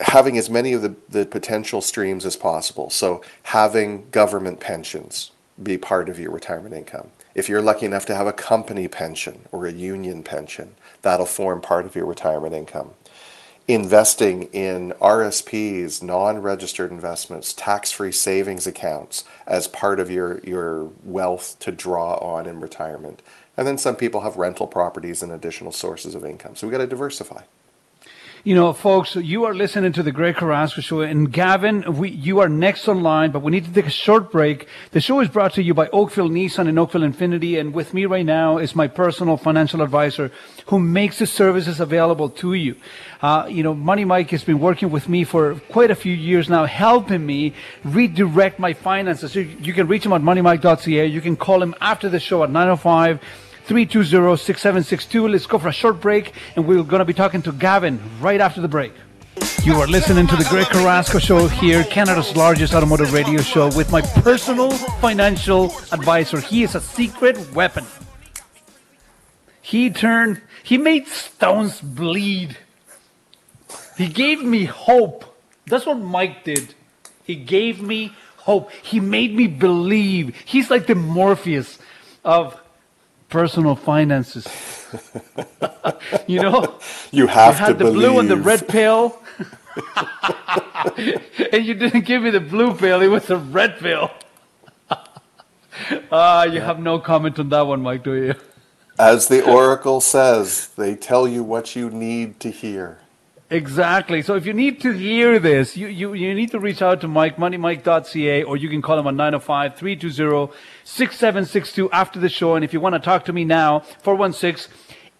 [0.00, 2.90] having as many of the, the potential streams as possible.
[2.90, 5.30] So having government pensions
[5.62, 7.08] be part of your retirement income.
[7.34, 11.60] If you're lucky enough to have a company pension or a union pension, that'll form
[11.60, 12.90] part of your retirement income.
[13.68, 21.72] Investing in RSPs, non-registered investments, tax-free savings accounts as part of your, your wealth to
[21.72, 23.22] draw on in retirement.
[23.56, 26.54] And then some people have rental properties and additional sources of income.
[26.54, 27.42] So we got to diversify.
[28.46, 32.38] You know, folks, you are listening to the Greg Carrasco Show, and Gavin, we, you
[32.38, 34.68] are next online, but we need to take a short break.
[34.92, 38.06] The show is brought to you by Oakville Nissan and Oakville Infiniti, and with me
[38.06, 40.30] right now is my personal financial advisor
[40.66, 42.76] who makes the services available to you.
[43.20, 46.48] Uh, you know, Money Mike has been working with me for quite a few years
[46.48, 47.52] now, helping me
[47.82, 49.34] redirect my finances.
[49.34, 51.04] You, you can reach him at moneymike.ca.
[51.04, 53.18] You can call him after the show at 905-
[53.66, 55.30] 320-6762.
[55.30, 58.40] Let's go for a short break, and we're going to be talking to Gavin right
[58.40, 58.92] after the break.
[59.64, 63.90] You are listening to the Greg Carrasco Show here, Canada's largest automotive radio show, with
[63.90, 66.38] my personal financial advisor.
[66.38, 67.84] He is a secret weapon.
[69.60, 72.56] He turned, he made stones bleed.
[73.96, 75.24] He gave me hope.
[75.66, 76.72] That's what Mike did.
[77.24, 78.70] He gave me hope.
[78.70, 80.36] He made me believe.
[80.44, 81.80] He's like the Morpheus
[82.24, 82.56] of
[83.28, 84.46] personal finances.
[86.26, 86.78] you know,
[87.10, 89.20] You have you had to the blue and the red pill,
[91.52, 93.00] and you didn't give me the blue pill.
[93.02, 94.10] It was the red pill.
[96.10, 98.34] Ah, you have no comment on that one, Mike, do you?
[98.98, 102.98] As the Oracle says, they tell you what you need to hear.
[103.48, 104.22] Exactly.
[104.22, 107.08] So if you need to hear this, you, you, you need to reach out to
[107.08, 110.52] Mike, moneymike.ca, or you can call him on 905 320
[110.82, 112.56] 6762 after the show.
[112.56, 114.72] And if you want to talk to me now, 416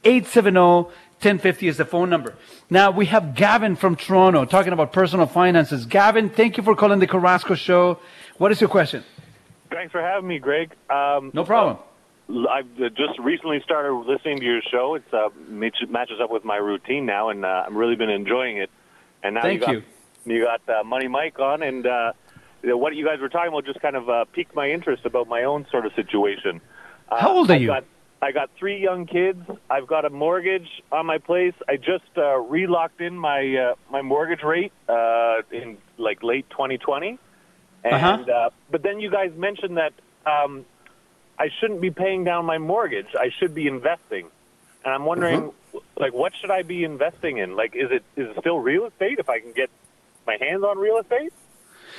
[0.05, 2.35] 870 1050 is the phone number.
[2.69, 5.87] Now we have Gavin from Toronto talking about personal finances.
[5.87, 8.01] Gavin, thank you for calling the Carrasco Show.
[8.39, 9.03] What is your question?
[9.71, 10.75] Thanks for having me, Greg.
[10.91, 11.79] Um, No problem.
[12.29, 14.97] I've just recently started listening to your show.
[14.97, 18.59] It's uh, match- matches up with my routine now, and uh, I've really been enjoying
[18.59, 18.71] it.
[19.23, 19.85] And now Thank you got
[20.25, 22.13] you got uh, Money Mike on, and uh,
[22.63, 25.29] you what you guys were talking about just kind of uh, piqued my interest about
[25.29, 26.61] my own sort of situation.
[27.09, 27.69] Uh, How old are I've you?
[27.69, 27.85] Got,
[28.21, 29.41] I got three young kids.
[29.71, 31.55] I've got a mortgage on my place.
[31.69, 37.19] I just uh, relocked in my uh, my mortgage rate uh, in like late 2020.
[37.85, 38.33] And Uh-huh.
[38.33, 39.93] uh, but then you guys mentioned that
[40.27, 40.65] um,
[41.39, 43.09] I shouldn't be paying down my mortgage.
[43.19, 44.27] I should be investing.
[44.85, 45.53] And I'm wondering,
[45.97, 47.57] like, what should I be investing in?
[47.57, 49.19] Like, is it is it still real estate?
[49.19, 49.71] If I can get
[50.27, 51.33] my hands on real estate?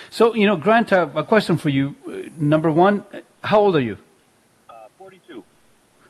[0.10, 1.96] So, you know, Grant, uh, a question for you.
[2.08, 3.98] Uh, Number one, uh, how old are you?
[4.70, 5.44] Uh, Forty-two.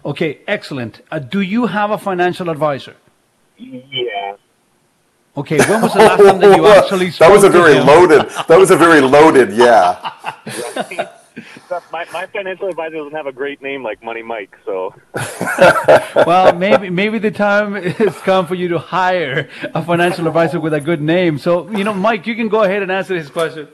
[0.06, 1.02] Okay, excellent.
[1.12, 2.96] Uh, do you have a financial advisor?
[3.58, 4.36] Yeah.
[5.36, 8.30] Okay, when was the last time that you actually spoke that was a very loaded.
[8.48, 9.52] That was a very loaded.
[9.54, 11.08] Yeah.
[11.92, 14.94] my my financial advisor doesn't have a great name like Money Mike, so
[16.16, 20.74] well, maybe maybe the time has come for you to hire a financial advisor with
[20.74, 21.38] a good name.
[21.38, 23.68] So, you know, Mike, you can go ahead and answer his question.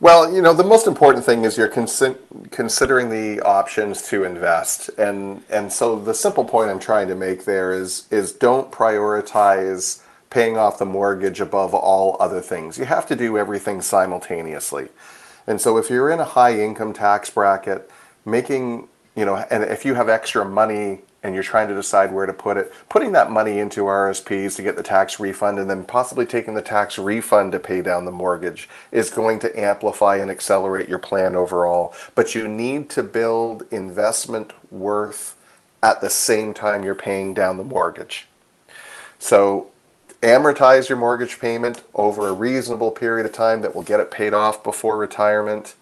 [0.00, 2.18] Well, you know, the most important thing is you're consi-
[2.50, 7.44] considering the options to invest, and and so the simple point I'm trying to make
[7.44, 12.76] there is is don't prioritize paying off the mortgage above all other things.
[12.76, 14.88] You have to do everything simultaneously,
[15.46, 17.90] and so if you're in a high income tax bracket,
[18.24, 22.26] making you know, and if you have extra money and you're trying to decide where
[22.26, 25.84] to put it, putting that money into RSPs to get the tax refund and then
[25.84, 30.30] possibly taking the tax refund to pay down the mortgage is going to amplify and
[30.30, 31.94] accelerate your plan overall.
[32.14, 35.36] But you need to build investment worth
[35.82, 38.26] at the same time you're paying down the mortgage.
[39.18, 39.70] So
[40.24, 44.34] amortize your mortgage payment over a reasonable period of time that will get it paid
[44.34, 45.74] off before retirement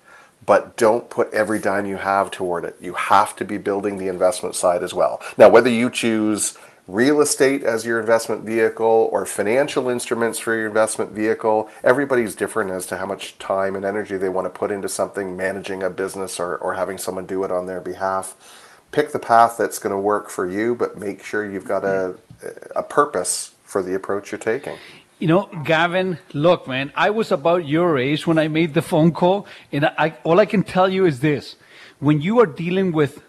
[0.47, 2.77] but don't put every dime you have toward it.
[2.81, 5.21] You have to be building the investment side as well.
[5.39, 6.59] Now, whether you choose
[6.89, 12.71] real estate as your investment vehicle or financial instruments for your investment vehicle, everybody's different
[12.71, 15.91] as to how much time and energy they want to put into something, managing a
[15.91, 18.35] business or, or having someone do it on their behalf.
[18.91, 22.17] Pick the path that's going to work for you, but make sure you've got a,
[22.77, 24.77] a purpose for the approach you're taking.
[25.19, 29.13] You know, Gavin, look, man, I was about your age when I made the phone
[29.13, 31.57] call, and I, all I can tell you is this.
[31.99, 33.23] When you are dealing with,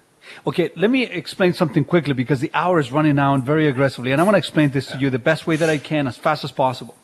[0.46, 4.20] okay, let me explain something quickly because the hour is running out very aggressively, and
[4.20, 6.44] I want to explain this to you the best way that I can as fast
[6.44, 6.96] as possible.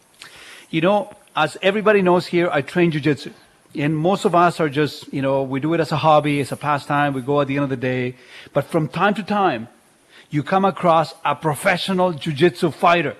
[0.70, 3.32] You know, as everybody knows here, I train jujitsu.
[3.76, 6.52] And most of us are just, you know, we do it as a hobby, as
[6.52, 8.16] a pastime, we go at the end of the day.
[8.52, 9.68] But from time to time,
[10.32, 13.16] you come across a professional jujitsu fighter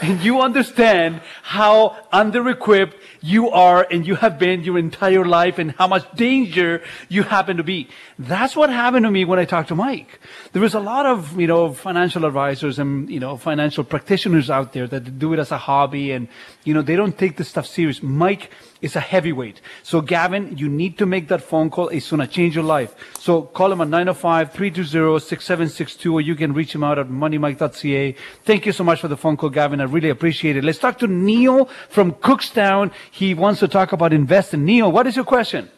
[0.00, 5.72] and you understand how under-equipped you are and you have been your entire life and
[5.72, 7.88] how much danger you happen to be.
[8.18, 10.20] That's what happened to me when I talked to Mike.
[10.52, 14.72] There was a lot of, you know, financial advisors and, you know, financial practitioners out
[14.72, 16.28] there that do it as a hobby and,
[16.64, 18.02] you know, they don't take this stuff serious.
[18.02, 18.50] Mike
[18.82, 19.60] is a heavyweight.
[19.82, 21.88] So Gavin, you need to make that phone call.
[21.88, 22.94] It's going to change your life.
[23.18, 28.14] So call him at 905-320-6762 or you can reach him out at moneymike.ca.
[28.44, 29.80] Thank you so much for the phone call, Gavin.
[29.80, 30.64] I really appreciate it.
[30.64, 32.92] Let's talk to Neil from Cookstown.
[33.16, 34.66] He wants to talk about investing.
[34.66, 35.70] Neil, what is your question?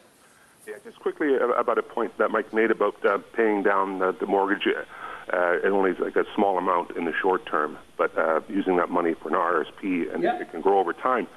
[0.67, 4.11] Yeah, just quickly uh, about a point that Mike made about uh, paying down uh,
[4.11, 4.67] the mortgage.
[4.67, 8.75] Uh, it only is like a small amount in the short term, but uh, using
[8.75, 10.37] that money for an RSP and Yeah.
[10.41, 11.27] it can grow over time.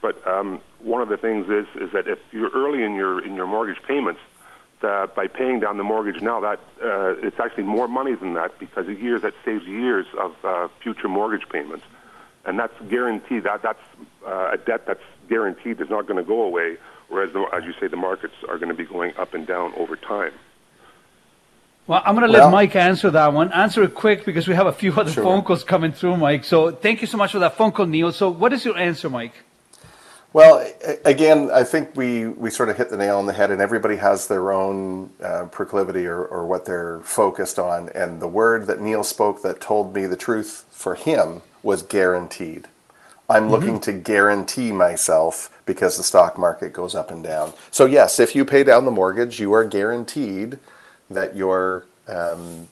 [0.00, 3.34] But um, one of the things is is that if you're early in your in
[3.34, 4.20] your mortgage payments,
[4.80, 8.56] that by paying down the mortgage now, that uh, it's actually more money than that
[8.60, 11.84] because a year that saves years of uh, future mortgage payments,
[12.44, 13.42] and that's guaranteed.
[13.42, 13.82] That that's
[14.24, 16.76] uh, a debt that's guaranteed is not going to go away.
[17.08, 19.72] Whereas, the, as you say, the markets are going to be going up and down
[19.76, 20.32] over time.
[21.86, 23.50] Well, I'm going to let Well- Mike answer that one.
[23.52, 25.24] Answer it quick because we have a few other Sure.
[25.24, 26.44] phone calls coming through, Mike.
[26.44, 28.12] So thank you so much for that phone call, Neil.
[28.12, 29.32] So what is your answer, Mike?
[30.34, 30.62] Well,
[31.06, 33.96] again, I think we, we sort of hit the nail on the head, and everybody
[33.96, 37.88] has their own uh, proclivity or, or what they're focused on.
[37.94, 42.68] And the word that Neil spoke that told me the truth for him was guaranteed.
[43.28, 47.52] I'm looking to guarantee myself because the stock market goes up and down.
[47.70, 50.58] So, yes, if you pay down the mortgage, you are guaranteed
[51.10, 52.68] that your um,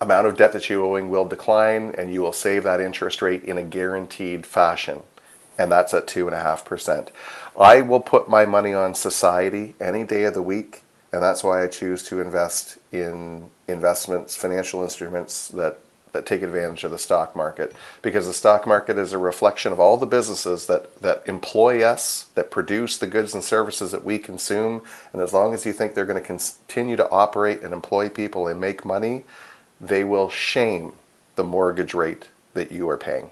[0.00, 3.44] amount of debt that you're owing will decline and you will save that interest rate
[3.44, 5.02] in a guaranteed fashion.
[5.58, 7.08] And that's at 2.5%.
[7.58, 10.82] I will put my money on society any day of the week.
[11.12, 15.78] And that's why I choose to invest in investments, financial instruments that,
[16.16, 17.76] that take advantage of the stock market.
[18.00, 22.26] Because the stock market is a reflection of all the businesses that, that employ us,
[22.34, 24.82] that produce the goods and services that we consume.
[25.12, 28.48] And as long as you think they're going to continue to operate and employ people
[28.48, 29.24] and make money,
[29.80, 30.94] they will shame
[31.36, 33.30] the mortgage rate that you are paying.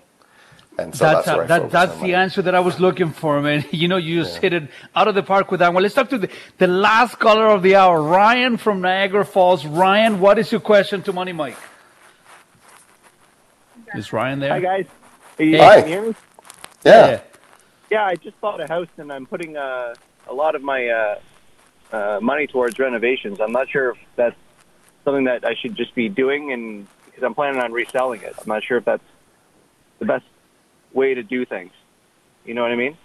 [0.77, 3.65] And so that's, that's that, that's the answer that I was looking for, man.
[3.71, 5.83] You know, you just hit it out of the park with that one.
[5.83, 6.29] Let's talk to the,
[6.59, 9.65] the last caller of the hour, Ryan from Niagara Falls.
[9.65, 11.57] Ryan, what is your question to Money Mike?
[13.95, 14.51] Is Ryan there?
[14.51, 14.87] Hi guys.
[15.39, 15.45] Hey.
[15.47, 15.81] you, Hi.
[15.81, 16.15] Can you hear me?
[16.85, 17.21] Yeah.
[17.91, 19.95] Yeah, I just bought a house and I'm putting uh,
[20.27, 21.19] a lot of my uh,
[21.93, 23.41] uh, money towards renovations.
[23.41, 24.37] I'm not sure if that's
[25.05, 28.49] something that I should just be doing, and because I'm planning on reselling it, I'm
[28.49, 29.05] not sure if that's
[30.01, 30.25] the best
[30.93, 31.73] way to do things.
[32.45, 32.97] You know what I mean?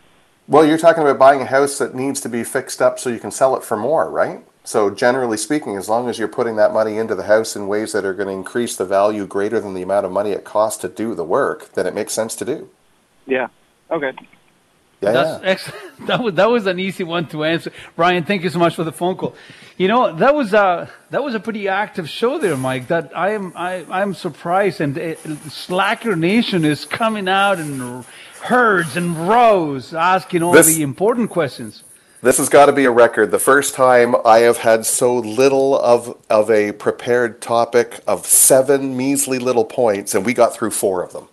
[0.47, 3.19] Well, you're talking about buying a house that needs to be fixed up so you
[3.19, 4.43] can sell it for more, right?
[4.63, 7.93] So, generally speaking, as long as you're putting that money into the house in ways
[7.93, 10.79] that are going to increase the value greater than the amount of money it costs
[10.81, 12.69] to do the work, then it makes sense to do.
[13.25, 13.47] Yeah.
[13.89, 14.11] Okay.
[15.01, 15.85] Yeah, That's excellent.
[16.07, 17.71] That was that was an easy one to answer.
[17.97, 19.35] Ryan, thank you so much for the phone call.
[19.77, 22.87] You know that was a that was a pretty active show there, Mike.
[22.87, 25.15] That I am I I'm surprised, and uh,
[25.49, 28.03] Slacker Nation is coming out in
[28.41, 31.83] herds and rows, asking all This- the important questions.
[32.21, 33.31] This has got to be a record.
[33.31, 38.97] The first time I have had so little of of a prepared topic of seven
[38.97, 41.29] measly little points, and we got through four of them.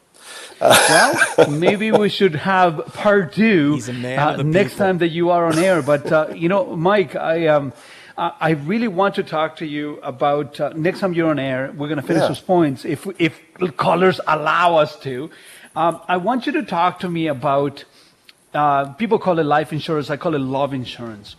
[0.61, 4.87] Well, maybe we should have part two man uh, of the next people.
[4.87, 5.83] time that you are on air.
[5.83, 7.73] But uh, you know, Mike, I um,
[8.17, 11.73] I I really want to talk to you about uh, next time you're on air.
[11.77, 12.29] We're going to finish Yeah.
[12.29, 13.41] those points if if
[13.77, 15.31] callers allow us to.
[15.75, 17.85] Um, I want you to talk to me about.
[18.55, 20.11] Uh, people call it life insurance.
[20.11, 21.37] I call it love insurance.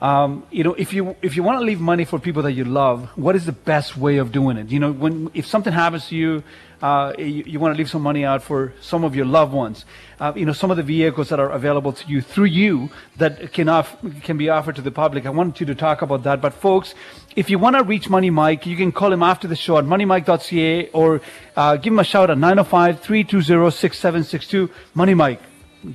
[0.00, 2.64] Um, you know, if you if you want to leave money for people that you
[2.64, 4.70] love, what is the best way of doing it?
[4.70, 6.42] You know, when if something happens to you,
[6.80, 9.84] uh, you, you want to leave some money out for some of your loved ones.
[10.18, 12.88] Uh, you know, some of the vehicles that are available to you through you
[13.18, 15.26] that can off, can be offered to the public.
[15.26, 16.40] I wanted you to talk about that.
[16.40, 16.94] But folks,
[17.36, 19.84] if you want to reach Money Mike, you can call him after the show at
[19.84, 21.20] moneymike.ca or
[21.56, 24.70] uh, give him a shout at 905-320-6762.
[24.94, 25.42] Money Mike,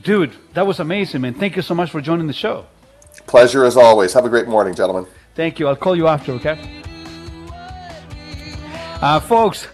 [0.02, 1.34] dude, that was amazing, man.
[1.34, 2.66] Thank you so much for joining the show.
[3.28, 4.14] Pleasure as always.
[4.14, 5.06] Have a great morning, gentlemen.
[5.36, 5.68] Thank you.
[5.68, 6.82] I'll call you after, okay?
[9.02, 9.68] Uh, folks,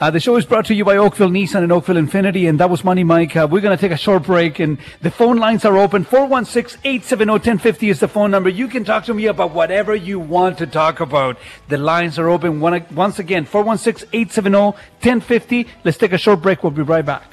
[0.00, 2.68] uh, the show is brought to you by Oakville Nissan and Oakville Infiniti, and that
[2.68, 3.36] was Money Mike.
[3.36, 6.04] Uh, we're going to take a short break, and the phone lines are open.
[6.04, 8.48] 416-870-1050 is the phone number.
[8.48, 11.38] You can talk to me about whatever you want to talk about.
[11.68, 12.58] The lines are open.
[12.60, 15.68] One, once again, 416-870-1050.
[15.84, 16.64] Let's take a short break.
[16.64, 17.30] We'll be right back.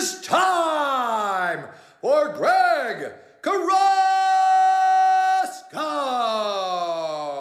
[0.00, 1.64] Is time
[2.00, 3.12] for Greg
[3.42, 3.82] Carrasco.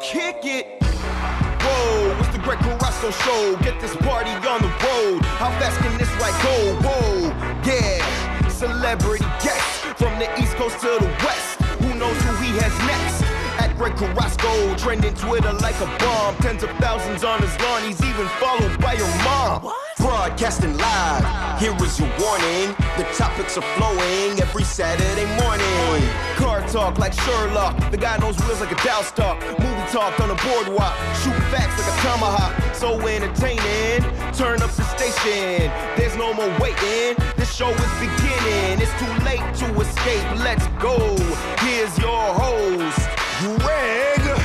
[0.03, 0.84] Kick it.
[0.84, 3.56] Whoa, it's the Greg Carrasco show.
[3.64, 5.23] Get this party on the road.
[5.40, 6.76] How fast can this ride go?
[6.84, 7.31] Whoa,
[7.64, 8.49] yeah.
[8.49, 11.61] Celebrity guest from the East Coast to the West.
[11.80, 13.23] Who knows who he has next?
[13.64, 16.36] At Greg Carrasco, trending Twitter like a bomb.
[16.38, 17.84] Tens of thousands on his lawn.
[17.84, 19.72] He's even followed by your mom.
[19.99, 21.59] Broadcasting live.
[21.59, 22.73] Here is your warning.
[22.95, 26.09] The topics are flowing every Saturday morning.
[26.38, 27.91] Car talk like Sherlock.
[27.91, 29.41] The guy knows wheels like a Dow stock.
[29.59, 30.95] Movie talk on the boardwalk.
[31.21, 32.73] Shoot facts like a tomahawk.
[32.73, 34.01] So entertaining.
[34.31, 35.69] Turn up the station.
[35.97, 37.17] There's no more waiting.
[37.35, 38.80] This show is beginning.
[38.80, 40.23] It's too late to escape.
[40.39, 40.97] Let's go.
[41.59, 42.99] Here's your host,
[43.59, 44.39] Greg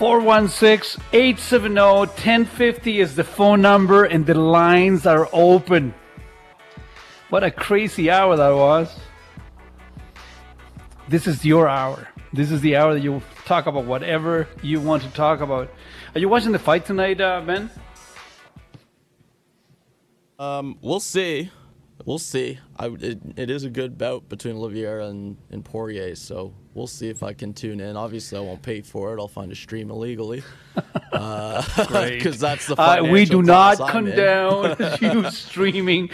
[0.00, 5.92] 416 870 1050 is the phone number, and the lines are open.
[7.28, 8.98] What a crazy hour that was.
[11.06, 12.08] This is your hour.
[12.32, 15.68] This is the hour that you talk about whatever you want to talk about.
[16.14, 17.70] Are you watching the fight tonight, uh, Ben?
[20.38, 21.50] Um, we'll see.
[22.04, 22.58] We'll see.
[22.78, 27.08] I, it, it is a good bout between Oliveira and, and Poirier, so we'll see
[27.08, 27.96] if I can tune in.
[27.96, 29.20] Obviously, I won't pay for it.
[29.20, 30.42] I'll find a stream illegally.
[31.10, 36.08] Because that's the Uh, we do not condone you streaming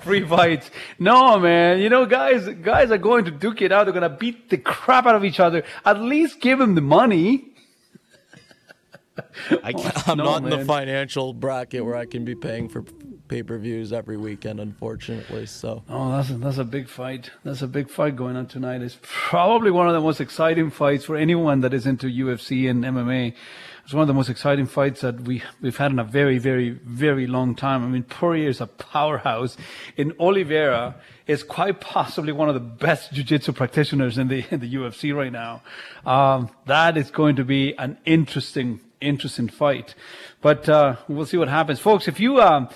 [0.00, 0.70] free fights.
[0.98, 1.80] No, man.
[1.80, 3.84] You know, guys, guys are going to duke it out.
[3.84, 5.64] They're going to beat the crap out of each other.
[5.84, 7.46] At least give them the money.
[9.62, 12.82] I can't, I'm No, not in the financial bracket where I can be paying for
[13.28, 15.46] pay per views every weekend, unfortunately.
[15.46, 15.84] So.
[15.88, 17.30] Oh, that's a, that's a big fight.
[17.44, 18.80] That's a big fight going on tonight.
[18.82, 22.84] It's probably one of the most exciting fights for anyone that is into UFC and
[22.84, 23.34] MMA.
[23.84, 26.70] It's one of the most exciting fights that we we've had in a very, very,
[26.70, 27.82] very long time.
[27.82, 29.56] I mean, Poirier is a powerhouse,
[29.96, 30.96] and Oliveira
[31.26, 35.32] is quite possibly one of the best jiu-jitsu practitioners in the in the UFC right
[35.32, 35.62] now.
[36.04, 39.94] Um, that is going to be an interesting, interesting fight.
[40.40, 42.08] But uh, we'll see what happens, folks.
[42.08, 42.68] If you um,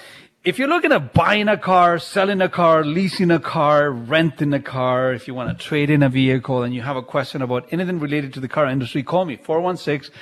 [0.45, 4.61] if you're looking at buying a car, selling a car, leasing a car, renting a
[4.61, 7.69] car, if you want to trade in a vehicle and you have a question about
[7.71, 9.37] anything related to the car industry, call me.
[9.37, 10.13] 416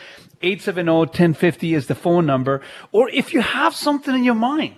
[0.43, 2.61] 870 1050 is the phone number.
[2.93, 4.75] Or if you have something in your mind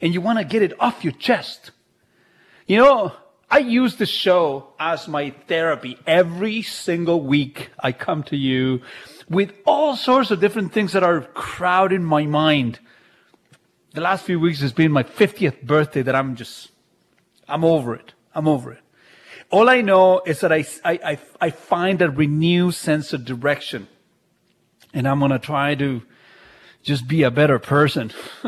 [0.00, 1.70] and you want to get it off your chest,
[2.66, 3.12] you know,
[3.50, 5.98] I use the show as my therapy.
[6.06, 8.80] Every single week, I come to you
[9.28, 12.78] with all sorts of different things that are crowding my mind.
[13.92, 16.70] The last few weeks has been my 50th birthday that I'm just,
[17.48, 18.12] I'm over it.
[18.34, 18.80] I'm over it.
[19.50, 23.86] All I know is that I, I, I, find a renewed sense of direction.
[24.92, 26.02] And I'm going to try to
[26.82, 28.10] just be a better person.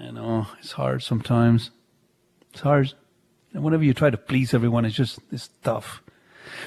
[0.00, 1.70] I know it's hard sometimes.
[2.52, 2.94] It's hard.
[3.52, 6.02] And whenever you try to please everyone, it's just it's tough.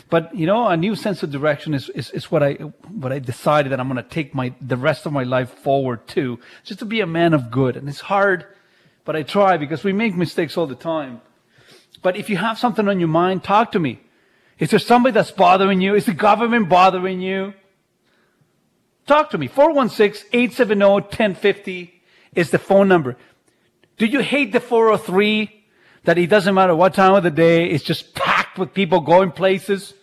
[0.10, 3.20] But you know, a new sense of direction is, is, is what I what I
[3.20, 6.80] decided that I'm going to take my the rest of my life forward to, just
[6.80, 7.78] to be a man of good.
[7.78, 8.46] And it's hard,
[9.06, 11.22] but I try because we make mistakes all the time.
[12.02, 14.00] But if you have something on your mind, talk to me.
[14.60, 15.96] Is there somebody that's bothering you?
[15.96, 17.54] Is the government bothering you?
[19.08, 19.50] Talk to me.
[19.50, 21.92] 416-870-1050
[22.36, 23.18] is the phone number.
[23.98, 25.62] Do you hate the 403
[26.04, 28.16] that it doesn't matter what time of the day, it's just
[28.52, 29.94] packed with people going places?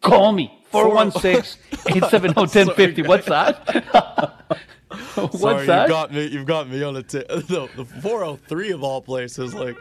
[0.00, 0.52] Call me.
[0.72, 3.06] 416-870-1050.
[3.08, 3.58] What's that?
[5.16, 5.88] What's Sorry, that?
[5.88, 6.26] You got me.
[6.26, 9.54] You've got me on a t- the, the 403 of all places.
[9.54, 9.76] Like,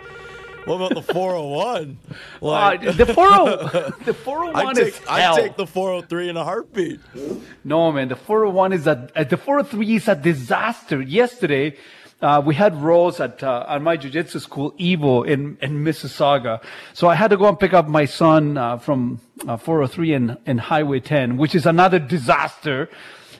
[0.65, 1.97] what about the 401?
[2.41, 5.35] Like, Uh, the 40 the 401 I take, is I hell.
[5.35, 6.99] take the 403 in a heartbeat.
[7.63, 11.01] No, man, the 401 is a, uh, the 403 is a disaster.
[11.01, 11.77] Yesterday,
[12.25, 16.59] uh, we had roles at, uh, at my jiu-jitsu school, Evo, in, in Mississauga.
[16.93, 20.37] So I had to go and pick up my son, uh, from, uh, 403 in,
[20.47, 22.89] in Highway 10, which is another disaster.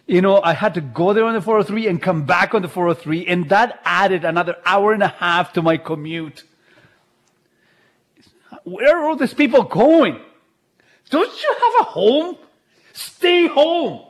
[0.06, 2.68] You know, I had to go there on the 403 and come back on the
[2.68, 6.44] 403, and that added another hour and a half to my commute.
[8.66, 10.20] Where are all these people going?
[11.10, 12.38] Don't you have a home?
[12.94, 14.06] Stay home.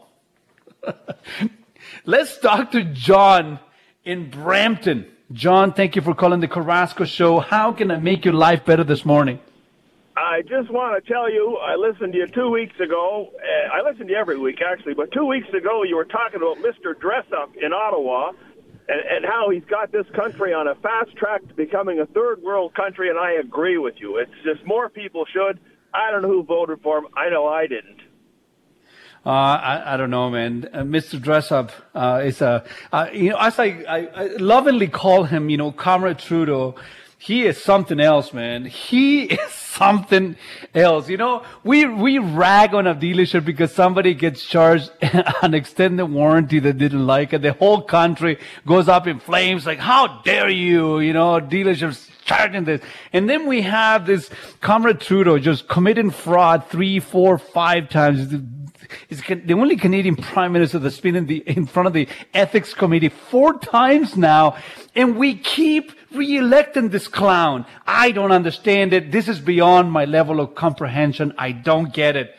[2.06, 3.60] Let's talk to John
[4.06, 5.07] in Brampton.
[5.32, 7.40] John, thank you for calling the Carrasco Show.
[7.40, 9.40] How can I make your life better this morning?
[10.15, 13.32] I just want to tell you, I listened to you two weeks ago.
[13.34, 16.38] Uh, I listen to you every week, actually, but two weeks ago you were talking
[16.38, 16.98] about Mr.
[16.98, 18.32] Dress Up in Ottawa
[18.88, 22.41] and, and how he's got this country on a fast track to becoming a third
[22.44, 24.18] world country, and I agree with you.
[24.18, 25.60] It's just more people should.
[25.94, 27.07] I don't know who voted for him.
[27.18, 27.99] I know I didn't.
[29.26, 30.69] Uh, I, I don't know, man.
[30.72, 31.19] Uh, Mr.
[31.19, 35.49] Dress Up uh, is a, uh, you know, as I, I, I lovingly call him,
[35.49, 36.76] you know, Comrade Trudeau,
[37.18, 38.65] he is something else, man.
[38.65, 40.35] He is something
[40.76, 41.10] else.
[41.10, 46.60] You know, we, we rag on a dealership because somebody gets charged an extended warranty
[46.60, 47.41] that didn't like it.
[47.41, 48.38] The whole country
[48.68, 50.99] goes up in flames like, how dare you?
[50.99, 52.81] You know, dealerships charging this.
[53.11, 54.30] And then we have this
[54.61, 58.35] Comrade Trudeau just committing fraud three, four, five times.
[59.09, 62.73] Is the only Canadian prime minister that's been in the in front of the ethics
[62.73, 64.57] committee four times now,
[64.95, 67.65] and we keep re-electing this clown.
[67.85, 69.11] I don't understand it.
[69.11, 71.33] This is beyond my level of comprehension.
[71.37, 72.35] I don't get it.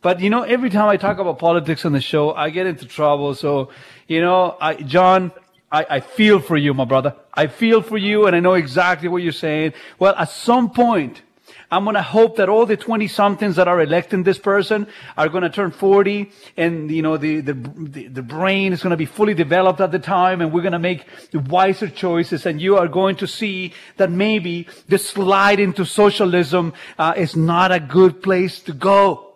[0.00, 2.86] But you know, every time I talk about politics on the show, I get into
[2.86, 3.34] trouble.
[3.34, 3.70] So,
[4.06, 5.32] you know, I, John,
[5.70, 7.14] I, I feel for you, my brother.
[7.34, 9.74] I feel for you, and I know exactly what you're saying.
[9.98, 11.22] Well, at some point,
[11.70, 14.86] I'm going to hope that all the 20 somethings that are electing this person
[15.18, 18.96] are going to turn 40 and, you know, the, the, the, brain is going to
[18.96, 21.04] be fully developed at the time and we're going to make
[21.34, 27.12] wiser choices and you are going to see that maybe the slide into socialism uh,
[27.16, 29.34] is not a good place to go.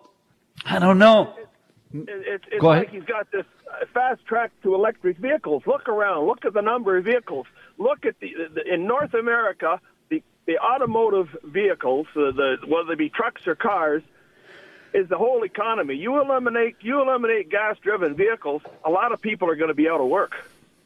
[0.65, 1.35] I don't know.
[1.93, 2.95] It, it's it's Go like ahead.
[2.95, 5.63] he's got this uh, fast track to electric vehicles.
[5.67, 6.25] Look around.
[6.25, 7.45] Look at the number of vehicles.
[7.77, 9.79] Look at the, the in North America,
[10.45, 14.03] the automotive vehicles, the whether they be trucks or cars,
[14.93, 15.95] is the whole economy.
[15.95, 19.89] You eliminate you eliminate gas driven vehicles, a lot of people are going to be
[19.89, 20.33] out of work,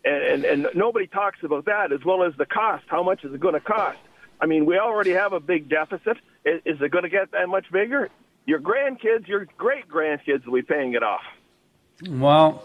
[0.05, 2.85] and, and and nobody talks about that as well as the cost.
[2.87, 3.99] How much is it going to cost?
[4.39, 6.17] I mean, we already have a big deficit.
[6.45, 8.09] Is, is it going to get that much bigger?
[8.45, 11.23] Your grandkids, your great grandkids will be paying it off.
[12.07, 12.63] Well,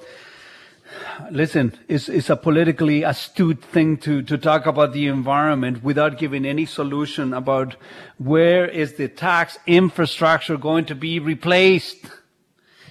[1.31, 6.45] listen, it's, it's a politically astute thing to, to talk about the environment without giving
[6.45, 7.77] any solution about
[8.19, 12.07] where is the tax infrastructure going to be replaced.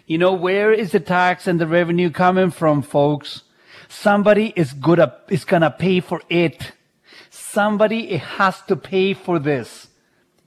[0.06, 3.44] You know, where is the tax and the revenue coming from, folks?
[3.88, 6.72] Somebody is gonna, is gonna pay for it.
[7.30, 9.88] Somebody has to pay for this.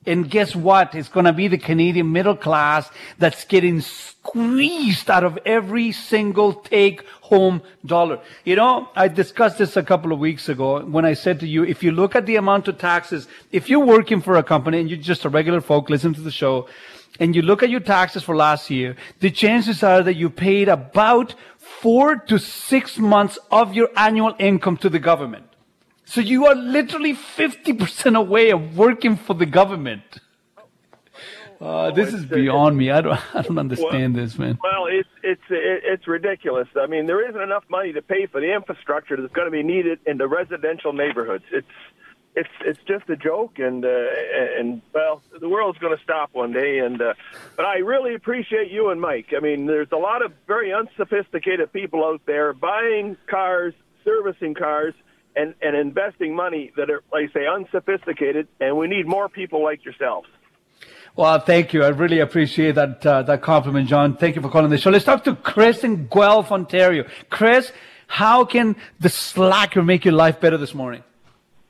[0.06, 0.94] And guess what?
[0.94, 6.52] It's going to be the Canadian middle class that's getting squeezed out of every single
[6.52, 8.20] take home dollar.
[8.44, 11.64] You know, I discussed this a couple of weeks ago when I said to you,
[11.64, 14.90] if you look at the amount of taxes, if you're working for a company and
[14.90, 16.68] you're just a regular folk, listen to the show,
[17.18, 20.68] and you look at your taxes for last year, the chances are that you paid
[20.68, 25.46] about four to six months of your annual income to the government.
[26.14, 30.20] So you are literally 50% away of working for the government.
[31.60, 32.92] Uh, this is beyond me.
[32.92, 34.56] I don't, I don't understand this, man.
[34.62, 36.68] Well, it's it's it's ridiculous.
[36.80, 39.64] I mean, there isn't enough money to pay for the infrastructure that's going to be
[39.64, 41.46] needed in the residential neighborhoods.
[41.50, 41.66] It's
[42.36, 43.88] it's it's just a joke, and uh,
[44.56, 46.78] and well, the world's going to stop one day.
[46.78, 47.14] And uh,
[47.56, 49.32] but I really appreciate you and Mike.
[49.36, 53.74] I mean, there's a lot of very unsophisticated people out there buying cars,
[54.04, 54.94] servicing cars,
[55.36, 58.48] and and investing money that are, like I say, unsophisticated.
[58.60, 60.28] And we need more people like yourselves.
[61.16, 61.84] Well, thank you.
[61.84, 64.16] I really appreciate that uh, that compliment, John.
[64.16, 64.90] Thank you for calling the show.
[64.90, 67.04] Let's talk to Chris in Guelph, Ontario.
[67.30, 67.70] Chris,
[68.08, 71.02] how can the slacker make your life better this morning?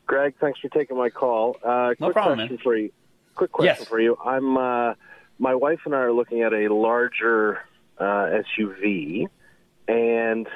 [0.07, 1.57] Greg, thanks for taking my call.
[1.65, 2.63] Uh, No quick problem, question man.
[2.63, 2.91] for you.
[3.35, 3.89] Quick question Yes.
[3.89, 4.17] for you.
[4.25, 4.95] I'm uh,
[5.39, 7.61] my wife and I are looking at a larger
[7.99, 9.27] uh, SUV,
[9.89, 10.47] and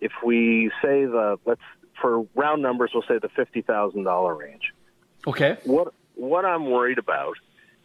[0.00, 1.60] if we say the let's
[2.00, 4.72] for round numbers, we'll say the fifty thousand dollar range.
[5.26, 5.56] Okay.
[5.64, 7.36] What what I'm worried about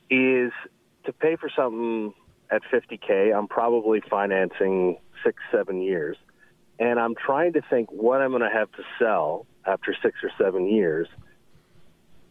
[0.10, 0.52] is
[1.06, 2.14] to pay for something
[2.50, 3.36] at 50k.
[3.36, 6.18] I'm probably financing six seven years,
[6.80, 10.32] and I'm trying to think what I'm going to have to sell after six or
[10.38, 11.08] seven years,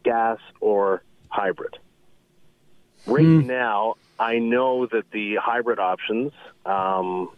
[0.05, 1.79] gas or hybrid.
[3.07, 3.47] Right Hmm.
[3.47, 6.33] now, I know that the hybrid options.
[6.67, 7.31] Um,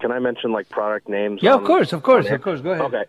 [0.00, 1.42] can I mention like product names?
[1.42, 2.60] Yeah, of course, of course, of course.
[2.60, 2.86] Go ahead.
[2.94, 3.04] Okay.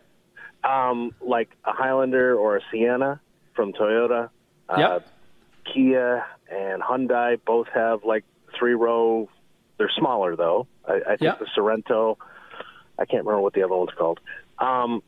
[0.64, 3.20] Um, like a Highlander or a Sienna
[3.56, 4.30] from Toyota.
[4.70, 4.78] Uh,
[5.72, 8.24] Kia and Hyundai both have like
[8.58, 9.30] three row.
[9.78, 10.68] They're smaller though.
[10.88, 11.40] I, I think Yep.
[11.40, 12.18] the Sorento.
[12.98, 14.20] I can't remember what the other one's called.
[14.60, 15.02] Um,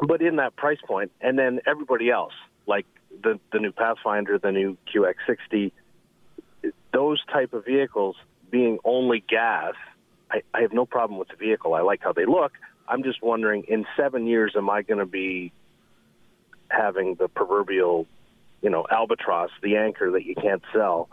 [0.00, 2.32] but in that price point, and then everybody else,
[2.66, 2.86] like
[3.22, 5.72] the the new Pathfinder, the new QX60,
[6.92, 8.16] those type of vehicles
[8.50, 9.74] being only gas,
[10.30, 11.74] I, I have no problem with the vehicle.
[11.74, 12.52] I like how they look.
[12.90, 15.52] I'm just wondering, in seven years, am I going to be
[16.68, 18.06] having the proverbial,
[18.62, 21.08] you know, albatross, the anchor that you can't sell,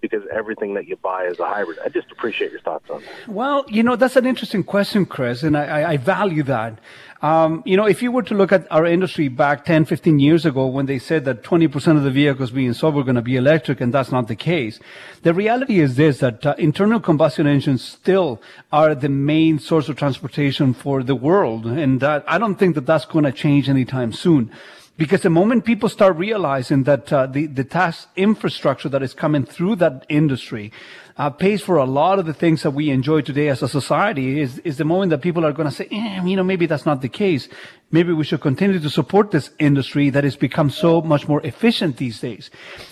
[0.00, 1.78] because everything that you buy is a hybrid?
[1.84, 3.28] I just appreciate your thoughts on that.
[3.28, 6.78] Well, you know, that's an interesting question, Chris, and I, I, value that.
[7.22, 10.46] Um, you know, if you were to look at our industry back 10, 15 years
[10.46, 13.36] ago when they said that 20% of the vehicles being sold were going to be
[13.36, 14.80] electric, and that's not the case.
[15.22, 18.40] The reality is this, that uh, internal combustion engines still
[18.72, 22.86] are the main source of transportation for the world, and that I don't think that
[22.86, 24.50] that's going to change anytime soon.
[25.00, 29.46] Because the moment people start realizing that uh, the the tax infrastructure that is coming
[29.46, 30.72] through that industry
[31.16, 34.42] uh, pays for a lot of the things that we enjoy today as a society,
[34.42, 36.84] is is the moment that people are going to say, eh, you know, maybe that's
[36.84, 37.48] not the case.
[37.90, 41.96] Maybe we should continue to support this industry that has become so much more efficient
[41.96, 42.50] these days.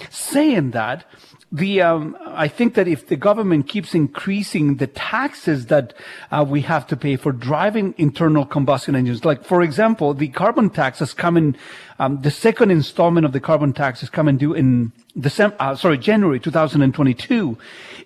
[0.09, 1.05] Saying that,
[1.50, 5.94] the um, I think that if the government keeps increasing the taxes that
[6.30, 10.68] uh, we have to pay for driving internal combustion engines, like for example, the carbon
[10.68, 11.56] tax has come in,
[11.98, 15.96] um, the second installment of the carbon tax is coming due in December, uh, sorry,
[15.96, 17.56] January 2022,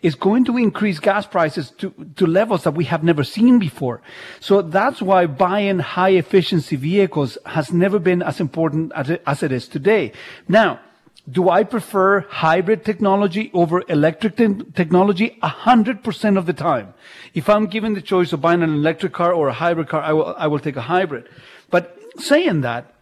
[0.02, 4.00] is going to increase gas prices to, to levels that we have never seen before.
[4.38, 9.42] So that's why buying high efficiency vehicles has never been as important as it, as
[9.42, 10.12] it is today.
[10.48, 10.80] Now,
[11.30, 15.38] do I prefer hybrid technology over electric te- technology?
[15.42, 16.94] A hundred percent of the time.
[17.32, 20.12] If I'm given the choice of buying an electric car or a hybrid car, I
[20.12, 21.28] will, I will take a hybrid.
[21.70, 22.92] But saying that,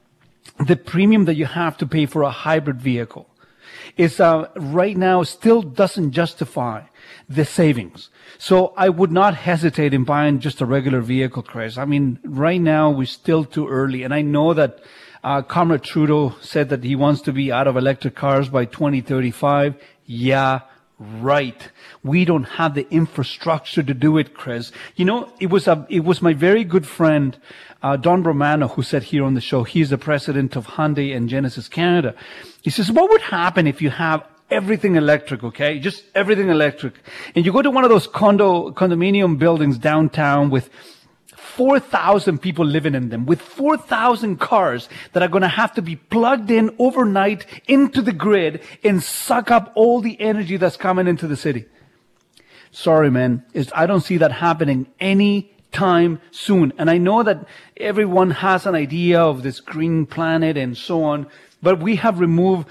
[0.66, 3.26] the premium that you have to pay for a hybrid vehicle
[3.96, 6.82] is uh, right now still doesn't justify
[7.28, 8.10] the savings.
[8.38, 11.78] So I would not hesitate in buying just a regular vehicle, Chris.
[11.78, 14.80] I mean, right now we're still too early, and I know that
[15.22, 19.74] uh, Comrade Trudeau said that he wants to be out of electric cars by 2035.
[20.06, 20.60] Yeah,
[20.98, 21.68] right.
[22.02, 24.72] We don't have the infrastructure to do it, Chris.
[24.96, 27.36] You know, it was a, it was my very good friend,
[27.82, 31.28] uh, Don Romano, who said here on the show, he's the president of Hyundai and
[31.28, 32.14] Genesis Canada.
[32.62, 35.78] He says, what would happen if you have everything electric, okay?
[35.78, 36.94] Just everything electric.
[37.34, 40.70] And you go to one of those condo, condominium buildings downtown with
[41.50, 45.96] 4,000 people living in them with 4,000 cars that are going to have to be
[45.96, 51.26] plugged in overnight into the grid and suck up all the energy that's coming into
[51.26, 51.66] the city.
[52.72, 53.44] Sorry, man.
[53.52, 56.72] It's, I don't see that happening any time soon.
[56.78, 57.46] And I know that
[57.76, 61.26] everyone has an idea of this green planet and so on,
[61.62, 62.68] but we have removed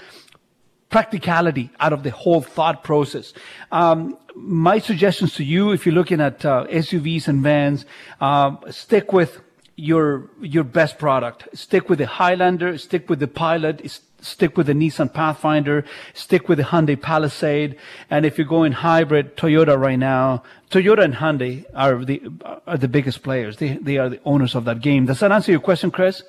[0.90, 3.32] practicality out of the whole thought process.
[3.72, 7.86] Um, my suggestions to you, if you're looking at uh, SUVs and vans,
[8.20, 9.40] uh, stick with
[9.76, 11.48] your your best product.
[11.56, 12.76] Stick with the Highlander.
[12.76, 13.90] Stick with the Pilot.
[14.20, 15.84] Stick with the Nissan Pathfinder.
[16.12, 17.76] Stick with the Hyundai Palisade.
[18.10, 22.20] And if you're going hybrid, Toyota right now, Toyota and Hyundai are the
[22.66, 23.56] are the biggest players.
[23.56, 25.06] They they are the owners of that game.
[25.06, 26.22] Does that answer your question, Chris?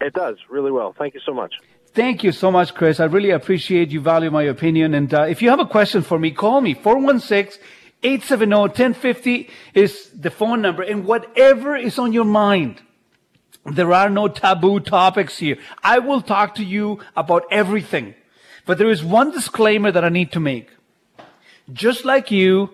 [0.00, 0.94] It does really well.
[0.98, 1.54] Thank you so much.
[1.94, 3.00] Thank you so much, Chris.
[3.00, 4.94] I really appreciate you value my opinion.
[4.94, 10.62] And uh, if you have a question for me, call me 416-870-1050 is the phone
[10.62, 10.82] number.
[10.82, 12.80] And whatever is on your mind,
[13.66, 15.58] there are no taboo topics here.
[15.82, 18.14] I will talk to you about everything.
[18.64, 20.70] But there is one disclaimer that I need to make.
[21.74, 22.70] Just like you,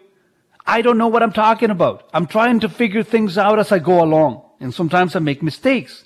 [0.64, 2.08] I don't know what I'm talking about.
[2.14, 4.42] I'm trying to figure things out as I go along.
[4.60, 6.04] And sometimes I make mistakes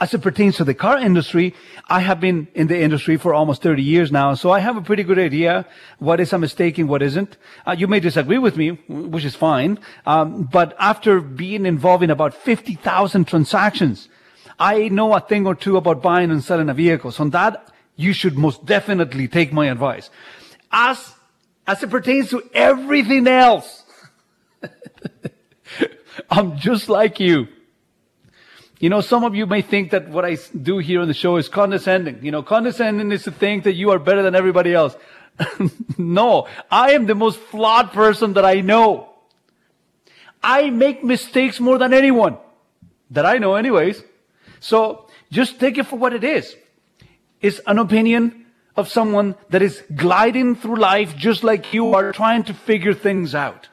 [0.00, 1.54] as it pertains to the car industry,
[1.88, 4.82] I have been in the industry for almost 30 years now, so I have a
[4.82, 5.66] pretty good idea
[5.98, 7.36] what is a mistake and what isn't.
[7.64, 12.10] Uh, you may disagree with me, which is fine, um, but after being involved in
[12.10, 14.08] about 50,000 transactions,
[14.58, 17.12] I know a thing or two about buying and selling a vehicle.
[17.12, 20.10] So on that, you should most definitely take my advice.
[20.72, 21.14] As,
[21.68, 23.84] as it pertains to everything else,
[26.30, 27.46] I'm just like you.
[28.84, 31.38] You know, some of you may think that what I do here on the show
[31.38, 32.22] is condescending.
[32.22, 34.94] You know, condescending is to think that you are better than everybody else.
[35.96, 39.08] no, I am the most flawed person that I know.
[40.42, 42.36] I make mistakes more than anyone
[43.10, 44.02] that I know anyways.
[44.60, 46.54] So just take it for what it is.
[47.40, 48.44] It's an opinion
[48.76, 53.34] of someone that is gliding through life just like you are trying to figure things
[53.34, 53.70] out.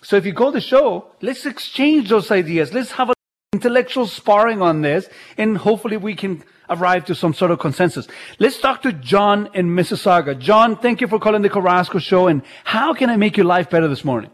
[0.00, 2.72] So if you go to the show, let's exchange those ideas.
[2.72, 3.14] Let's have a
[3.54, 8.08] intellectual sparring on this, and hopefully we can arrive to some sort of consensus.
[8.38, 10.38] Let's talk to John in Mississauga.
[10.38, 13.68] John, thank you for calling the Carrasco Show, and how can I make your life
[13.68, 14.30] better this morning?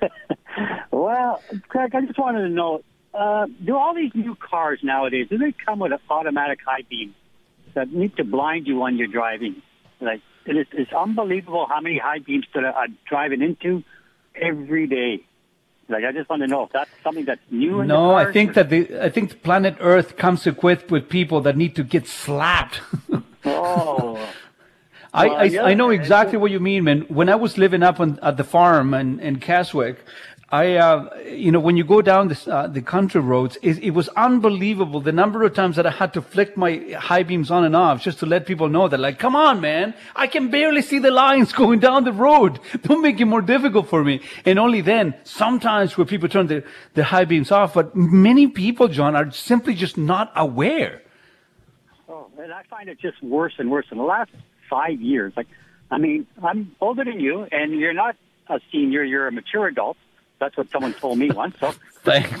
[0.90, 2.82] well, Craig, I just wanted to know,
[3.12, 7.14] uh, do all these new cars nowadays, do they come with an automatic high beam
[7.74, 9.60] that need to blind you when you're driving?
[10.00, 13.84] Like, it is, it's unbelievable how many high beams that I'm driving into
[14.34, 15.26] every day.
[15.88, 17.80] Like, I just want to know if that's something that's new.
[17.80, 21.56] In no, I think that the I think planet Earth comes equipped with people that
[21.56, 22.80] need to get slapped.
[23.46, 24.16] Oh.
[25.12, 27.02] I, Well, I, yeah, I know exactly what you mean, man.
[27.02, 30.02] When I was living up on, at the farm in, in Keswick,
[30.50, 33.90] I, uh, you know, when you go down this, uh, the country roads, it, it
[33.90, 37.64] was unbelievable the number of times that I had to flick my high beams on
[37.64, 40.82] and off just to let people know that, like, come on, man, I can barely
[40.82, 42.60] see the lines going down the road.
[42.82, 44.20] Don't make it more difficult for me.
[44.44, 48.88] And only then, sometimes where people turn their, their high beams off, but many people,
[48.88, 51.02] John, are simply just not aware.
[52.08, 54.30] Oh, and I find it just worse and worse in the last
[54.68, 55.32] five years.
[55.36, 55.48] Like,
[55.90, 58.16] I mean, I'm older than you, and you're not
[58.48, 59.96] a senior; you're a mature adult.
[60.40, 61.56] That's what someone told me once.
[61.58, 62.40] So, Thanks.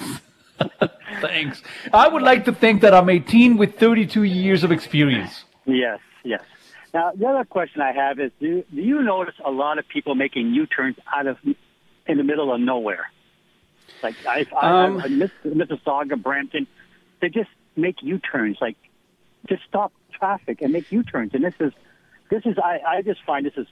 [1.20, 1.62] Thanks.
[1.92, 5.44] I would like to think that I'm 18 with 32 years of experience.
[5.64, 6.42] yes, yes.
[6.92, 10.14] Now, the other question I have is: Do, do you notice a lot of people
[10.14, 11.38] making U-turns out of
[12.06, 13.10] in the middle of nowhere?
[14.02, 16.66] Like I, I, Um, I Miss, Mississauga, Brampton,
[17.20, 18.58] they just make U-turns.
[18.60, 18.76] Like
[19.48, 21.32] just stop traffic and make U-turns.
[21.34, 21.72] And this is
[22.30, 23.66] this is I, I just find this is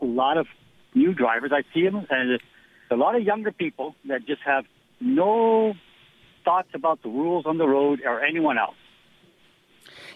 [0.00, 0.46] a lot of
[0.94, 1.52] new drivers.
[1.52, 2.44] I see them, and it's
[2.94, 4.64] a lot of younger people that just have
[5.00, 5.74] no
[6.44, 8.76] thoughts about the rules on the road or anyone else.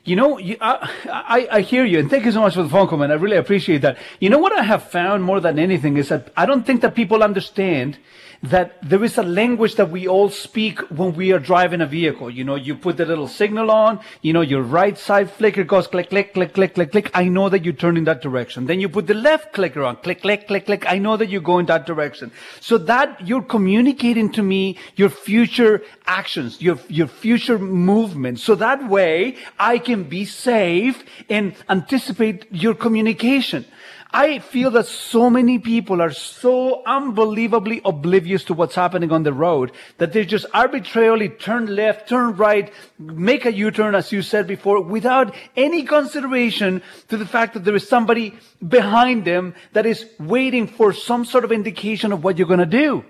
[0.04, 0.88] You know, you, I,
[1.36, 3.10] I, I hear you, and thank you so much for the phone call, man.
[3.10, 3.98] I really appreciate that.
[4.20, 6.94] You know what I have found more than anything is that I don't think that
[6.94, 7.98] people understand
[8.42, 12.30] that there is a language that we all speak when we are driving a vehicle.
[12.30, 15.86] You know, you put the little signal on, you know, your right side flicker goes
[15.88, 17.10] click, click, click, click, click, click.
[17.14, 18.66] I know that you turn in that direction.
[18.66, 20.84] Then you put the left clicker on, click, click, click, click.
[20.90, 22.30] I know that you go in that direction.
[22.60, 28.42] So that you're communicating to me your future actions, your, your future movements.
[28.42, 33.64] So that way I can be safe and anticipate your communication.
[34.10, 39.34] I feel that so many people are so unbelievably oblivious to what's happening on the
[39.34, 44.46] road that they just arbitrarily turn left, turn right, make a U-turn, as you said
[44.46, 48.34] before, without any consideration to the fact that there is somebody
[48.66, 52.66] behind them that is waiting for some sort of indication of what you're going to
[52.66, 53.04] do.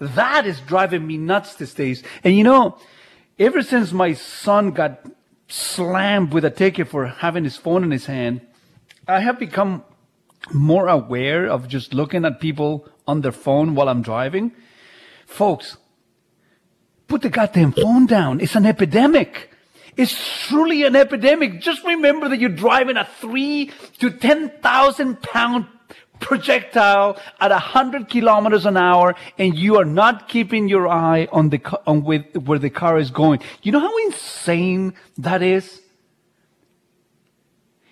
[0.00, 2.02] That is driving me nuts these days.
[2.24, 2.78] And you know,
[3.38, 5.06] ever since my son got
[5.46, 8.40] slammed with a ticket for having his phone in his hand,
[9.06, 9.84] I have become
[10.52, 14.52] more aware of just looking at people on their phone while I'm driving.
[15.26, 15.76] Folks,
[17.06, 18.40] put the goddamn phone down.
[18.40, 19.50] It's an epidemic.
[19.96, 21.60] It's truly an epidemic.
[21.60, 25.66] Just remember that you're driving a three to 10,000 pound
[26.20, 31.50] projectile at a 100 kilometers an hour and you are not keeping your eye on
[31.50, 33.40] the, on with, where the car is going.
[33.62, 35.82] You know how insane that is?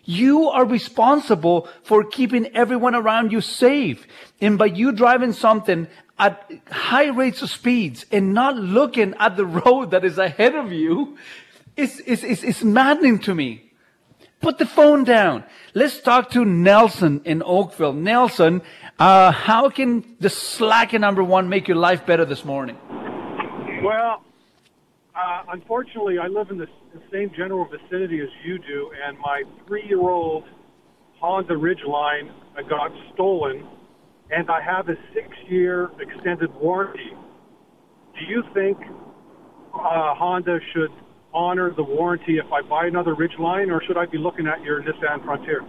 [0.04, 4.06] You are responsible for keeping everyone around you safe.
[4.40, 5.88] And by you driving something
[6.18, 10.72] at high rates of speeds and not looking at the road that is ahead of
[10.72, 11.16] you,
[11.76, 13.72] it's, it's, it's, it's maddening to me.
[14.40, 15.44] Put the phone down.
[15.72, 17.92] Let's talk to Nelson in Oakville.
[17.92, 18.62] Nelson,
[18.98, 22.76] uh, how can the slacker number one make your life better this morning?
[23.84, 24.24] Well,
[25.14, 29.42] uh, unfortunately, I live in the, the same general vicinity as you do, and my
[29.66, 30.44] three-year-old
[31.20, 33.66] Honda Ridgeline uh, got stolen,
[34.30, 37.10] and I have a six-year extended warranty.
[38.18, 38.78] Do you think
[39.74, 40.90] uh, Honda should
[41.34, 44.82] honor the warranty if I buy another Ridgeline, or should I be looking at your
[44.82, 45.62] Nissan Frontier?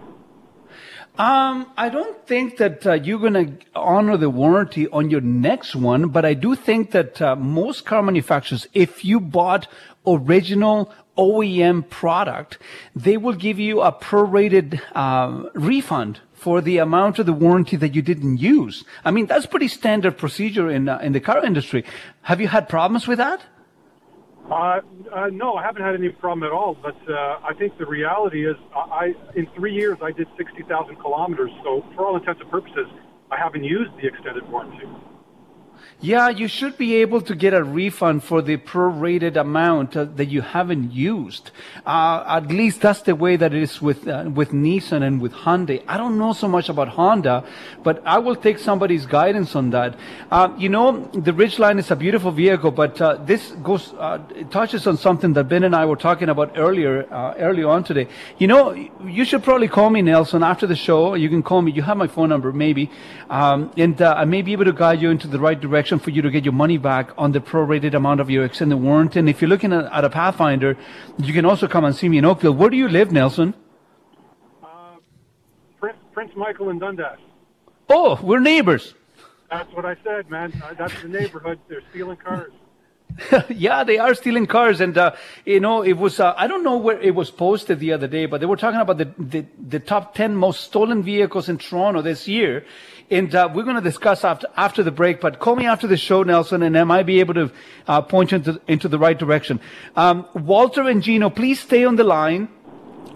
[1.16, 5.76] Um, I don't think that uh, you're going to honor the warranty on your next
[5.76, 9.68] one, but I do think that uh, most car manufacturers, if you bought
[10.04, 12.58] original OEM product,
[12.96, 17.94] they will give you a prorated uh, refund for the amount of the warranty that
[17.94, 18.84] you didn't use.
[19.04, 21.84] I mean, that's pretty standard procedure in uh, in the car industry.
[22.22, 23.40] Have you had problems with that?
[24.50, 24.80] Uh,
[25.14, 26.76] uh, no, I haven't had any problem at all.
[26.80, 30.62] But uh, I think the reality is, I, I in three years I did sixty
[30.64, 31.50] thousand kilometers.
[31.62, 32.86] So for all intents and purposes,
[33.30, 34.84] I haven't used the extended warranty.
[36.00, 40.26] Yeah, you should be able to get a refund for the prorated amount uh, that
[40.26, 41.50] you haven't used.
[41.86, 45.32] Uh, at least that's the way that it is with uh, with Nissan and with
[45.32, 45.82] Hyundai.
[45.88, 47.44] I don't know so much about Honda,
[47.82, 49.96] but I will take somebody's guidance on that.
[50.30, 54.18] Uh, you know, the Ridgeline is a beautiful vehicle, but uh, this goes uh,
[54.50, 57.06] touches on something that Ben and I were talking about earlier
[57.38, 58.08] early on today.
[58.36, 58.72] You know,
[59.06, 61.14] you should probably call me Nelson after the show.
[61.14, 61.72] You can call me.
[61.72, 62.90] You have my phone number, maybe,
[63.30, 66.22] um, and I may be able to guide you into the right direction for you
[66.22, 69.18] to get your money back on the prorated amount of your extended warranty.
[69.18, 70.76] And if you're looking at, at a Pathfinder,
[71.18, 72.54] you can also come and see me in Oakville.
[72.54, 73.54] Where do you live, Nelson?
[75.80, 77.18] Prince, Prince Michael and Dundas.
[77.88, 78.94] Oh, we're neighbors.
[79.50, 80.52] That's what I said, man.
[80.64, 81.58] Uh, that's the neighborhood.
[81.68, 82.52] They're stealing cars.
[83.48, 85.12] yeah, they are stealing cars, and uh,
[85.44, 86.18] you know it was.
[86.18, 88.80] Uh, I don't know where it was posted the other day, but they were talking
[88.80, 92.64] about the the, the top ten most stolen vehicles in Toronto this year,
[93.10, 95.20] and uh, we're going to discuss after after the break.
[95.20, 97.50] But call me after the show, Nelson, and I might be able to
[97.86, 99.60] uh, point you into into the right direction.
[99.96, 102.48] Um, Walter and Gino, please stay on the line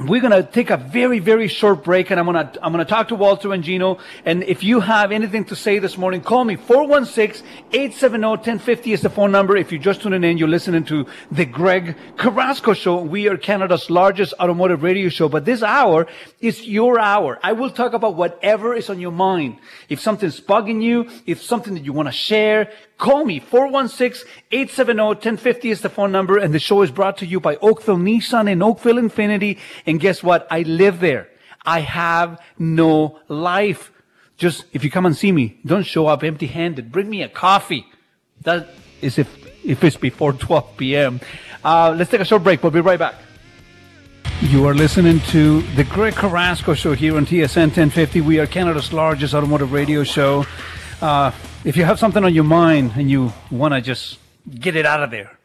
[0.00, 2.84] we're going to take a very, very short break and I'm going to, I'm going
[2.84, 3.98] to talk to Walter and Gino.
[4.24, 9.32] And if you have anything to say this morning, call me 416-870-1050 is the phone
[9.32, 9.56] number.
[9.56, 13.00] If you're just tuning in, you're listening to the Greg Carrasco show.
[13.00, 16.06] We are Canada's largest automotive radio show, but this hour
[16.40, 17.38] is your hour.
[17.42, 19.58] I will talk about whatever is on your mind.
[19.88, 23.38] If something's bugging you, if something that you want to share, Call me,
[24.50, 28.50] 416-870-1050 is the phone number, and the show is brought to you by Oakville Nissan
[28.50, 29.58] and Oakville Infiniti.
[29.84, 30.46] And guess what?
[30.50, 31.28] I live there.
[31.66, 33.92] I have no life.
[34.38, 36.90] Just if you come and see me, don't show up empty handed.
[36.90, 37.86] Bring me a coffee.
[38.42, 38.68] That
[39.02, 39.28] is if,
[39.64, 41.20] if it's before 12 p.m.
[41.62, 42.62] Uh, let's take a short break.
[42.62, 43.16] We'll be right back.
[44.40, 48.20] You are listening to the Greg Carrasco Show here on TSN 1050.
[48.20, 50.46] We are Canada's largest automotive radio show.
[51.02, 51.32] Uh,
[51.64, 54.18] if you have something on your mind and you want to just
[54.48, 55.38] get it out of there,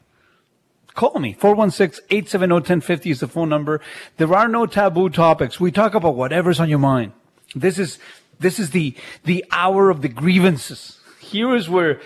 [0.93, 1.35] call me.
[1.35, 3.81] 416-870-1050 is the phone number.
[4.17, 5.59] There are no taboo topics.
[5.59, 7.13] We talk about whatever's on your mind.
[7.55, 7.99] This is,
[8.39, 10.99] this is the, the hour of the grievances.
[11.19, 12.01] Here is where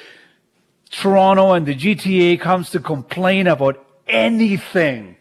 [0.90, 5.18] Toronto and the GTA comes to complain about anything.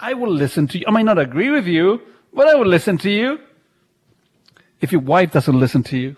[0.00, 0.84] I will listen to you.
[0.86, 3.40] I might not agree with you, but I will listen to you.
[4.80, 6.16] If your wife doesn't listen to you,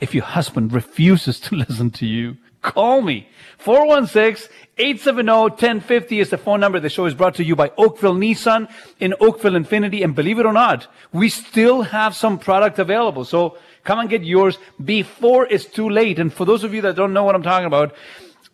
[0.00, 2.36] if your husband refuses to listen to you,
[2.66, 3.26] call me.
[3.64, 6.78] 416-870-1050 is the phone number.
[6.80, 8.70] The show is brought to you by Oakville Nissan
[9.00, 10.04] in Oakville Infiniti.
[10.04, 13.24] And believe it or not, we still have some product available.
[13.24, 16.18] So come and get yours before it's too late.
[16.18, 17.94] And for those of you that don't know what I'm talking about,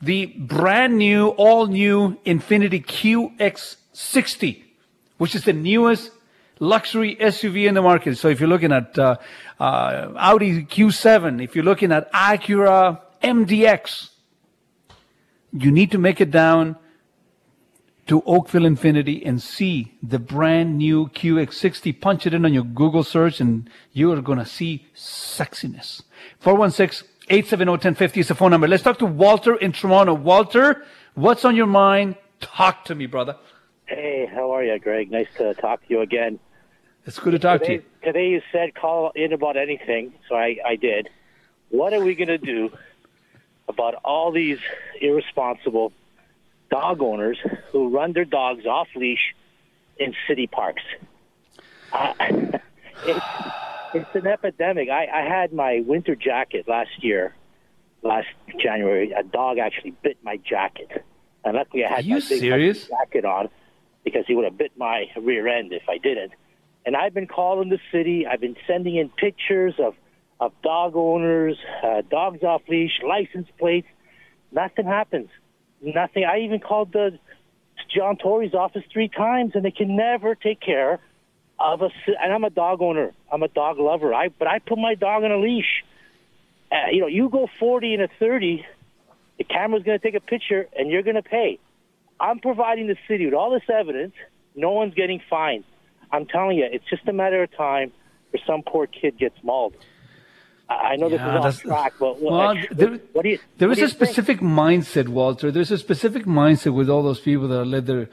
[0.01, 4.62] the brand new, all new Infiniti QX60,
[5.18, 6.10] which is the newest
[6.59, 8.16] luxury SUV in the market.
[8.18, 9.16] So if you're looking at uh,
[9.59, 14.10] uh, Audi Q7, if you're looking at Acura MDX,
[15.52, 16.76] you need to make it down
[18.06, 22.00] to Oakville Infiniti and see the brand new QX60.
[22.00, 26.02] Punch it in on your Google search and you are going to see sexiness.
[26.40, 28.66] 416 870 1050 is the phone number.
[28.66, 30.14] Let's talk to Walter in Toronto.
[30.14, 30.84] Walter,
[31.14, 32.16] what's on your mind?
[32.40, 33.36] Talk to me, brother.
[33.86, 35.10] Hey, how are you, Greg?
[35.10, 36.40] Nice to talk to you again.
[37.06, 37.88] It's good to talk today, to you.
[38.02, 41.08] Today you said call in about anything, so I, I did.
[41.70, 42.70] What are we going to do
[43.72, 44.58] about all these
[45.00, 45.92] irresponsible
[46.70, 47.38] dog owners
[47.70, 49.34] who run their dogs off leash
[49.98, 50.82] in city parks?
[51.92, 52.12] Uh,
[53.06, 53.26] it's,
[53.94, 54.88] it's an epidemic.
[54.88, 57.34] I, I had my winter jacket last year,
[58.02, 58.28] last
[58.58, 59.12] January.
[59.12, 61.04] A dog actually bit my jacket,
[61.44, 62.88] and luckily I had Are you my big serious?
[62.88, 63.48] jacket on
[64.04, 66.32] because he would have bit my rear end if I didn't.
[66.84, 68.26] And I've been calling the city.
[68.26, 69.94] I've been sending in pictures of
[70.43, 73.86] of dog owners, uh, dogs off leash, license plates.
[74.51, 75.28] Nothing happens.
[75.81, 76.24] Nothing.
[76.24, 77.16] I even called the
[77.94, 80.98] John Tory's office three times, and they can never take care
[81.60, 83.12] of ci- And I'm a dog owner.
[83.31, 84.12] I'm a dog lover.
[84.12, 85.85] I but I put my dog on a leash.
[86.73, 88.64] Uh, you know, you go 40 and a 30,
[89.39, 91.60] the camera's going to take a picture, and you're going to pay.
[92.19, 94.14] I'm providing the city with all this evidence.
[94.56, 95.64] No one's getting fined.
[96.10, 97.93] I'm telling you, it's just a matter of time
[98.31, 99.74] where some poor kid gets mauled.
[100.80, 103.38] I know Yeah, this is off track, but what, Well, what, there- what do you?
[103.58, 103.96] There is a you think?
[104.08, 105.50] specific mindset, Walter.
[105.50, 108.08] There's a specific mindset with all those people that let their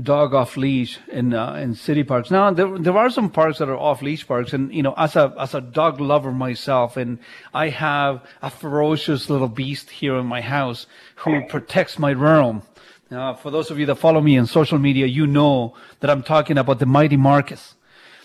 [0.00, 2.30] dog off leash in uh, in city parks.
[2.30, 5.16] Now there there are some parks that are off leash parks, and you know, as
[5.16, 7.18] a as a dog lover myself, and
[7.52, 10.86] I have a ferocious little beast here in my house
[11.16, 12.62] who protects my realm.
[13.10, 16.22] Now, for those of you that follow me on social media, you know that I'm
[16.22, 17.74] talking about the mighty Marcus.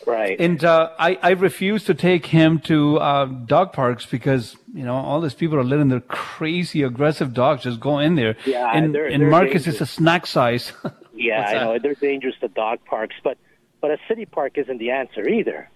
[0.06, 0.40] Right.
[0.40, 4.96] And uh, I, I refuse to take him to uh, dog parks because, you know,
[4.96, 8.36] all these people are letting their crazy, aggressive dogs just go in there.
[8.46, 9.76] Yeah, and they're- and they're Marcus dangerous.
[9.76, 10.72] is a snack size.
[11.16, 11.64] Yeah, What's I that?
[11.66, 13.38] know they're dangerous to dog parks, but
[13.82, 15.70] but a city park isn't the answer either.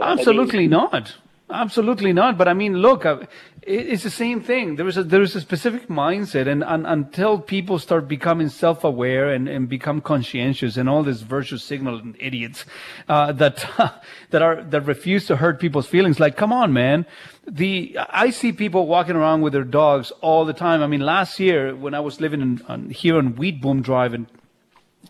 [0.00, 1.14] I mean- Absolutely not.
[1.50, 2.38] Absolutely not.
[2.38, 3.26] But I mean, look, uh,
[3.62, 4.76] it's the same thing.
[4.76, 9.30] There is a there is a specific mindset, and, and until people start becoming self-aware
[9.30, 12.64] and, and become conscientious, and all this virtue signaling idiots
[13.08, 13.68] uh, that
[14.30, 17.06] that are that refuse to hurt people's feelings, like, come on, man.
[17.46, 20.82] The I see people walking around with their dogs all the time.
[20.82, 24.26] I mean, last year when I was living in here on Wheat Boom Drive in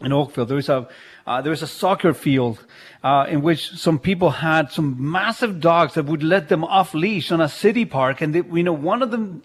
[0.01, 0.47] in Oakville.
[0.47, 0.89] There was a
[1.31, 2.59] uh, there was a soccer field
[3.05, 7.31] uh, in which some people had some massive dogs that would let them off leash
[7.31, 9.43] on a city park, and they, you know one of them.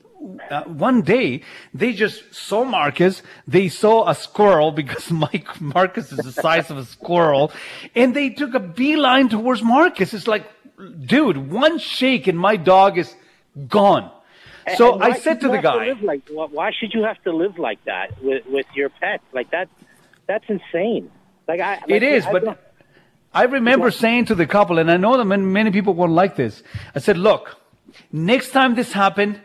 [0.50, 3.22] Uh, one day, they just saw Marcus.
[3.48, 7.52] They saw a squirrel because Mike Marcus is the size of a squirrel,
[7.94, 10.16] and they took a beeline towards Marcus.
[10.16, 10.50] It's like,
[11.06, 13.14] dude, one shake and my dog is
[13.68, 14.10] gone.
[14.76, 17.60] So and I said to the guy, live like, why should you have to live
[17.60, 19.22] like that with with your pet?
[19.32, 19.70] Like that,
[20.26, 21.12] that's insane.
[21.48, 22.58] Like I, like, It is, I but don't-
[23.34, 26.38] I remember saying to the couple, and I know that many, many people won't like
[26.38, 26.64] this.
[26.96, 27.58] I said, look,
[28.12, 29.42] next time this happened,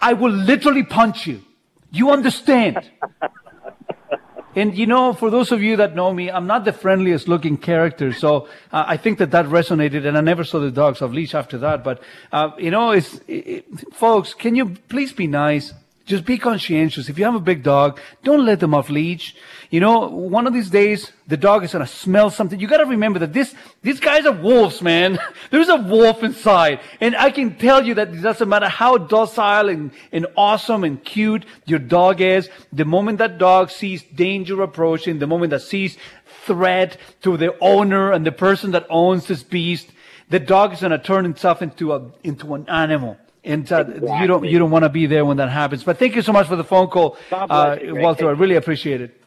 [0.00, 1.42] I will literally punch you.
[1.90, 2.88] You understand?
[4.54, 7.56] and you know, for those of you that know me, I'm not the friendliest looking
[7.56, 8.12] character.
[8.12, 11.34] So uh, I think that that resonated and I never saw the dogs off leash
[11.34, 11.82] after that.
[11.82, 12.00] But,
[12.32, 15.72] uh, you know, it's, it, it- folks, can you please be nice?
[16.04, 17.08] Just be conscientious.
[17.08, 19.34] If you have a big dog, don't let them off leash.
[19.72, 22.60] You know, one of these days, the dog is going to smell something.
[22.60, 25.18] You got to remember that this, these guys are wolves, man.
[25.50, 26.80] There's a wolf inside.
[27.00, 31.02] And I can tell you that it doesn't matter how docile and, and awesome and
[31.02, 32.50] cute your dog is.
[32.70, 35.96] The moment that dog sees danger approaching, the moment that sees
[36.44, 39.88] threat to the owner and the person that owns this beast,
[40.28, 43.16] the dog is going to turn itself into a, into an animal.
[43.42, 43.86] And uh,
[44.20, 45.82] you don't you don't want to be there when that happens.
[45.82, 48.28] But thank you so much for the phone call, uh, Walter.
[48.28, 49.18] I really appreciate it.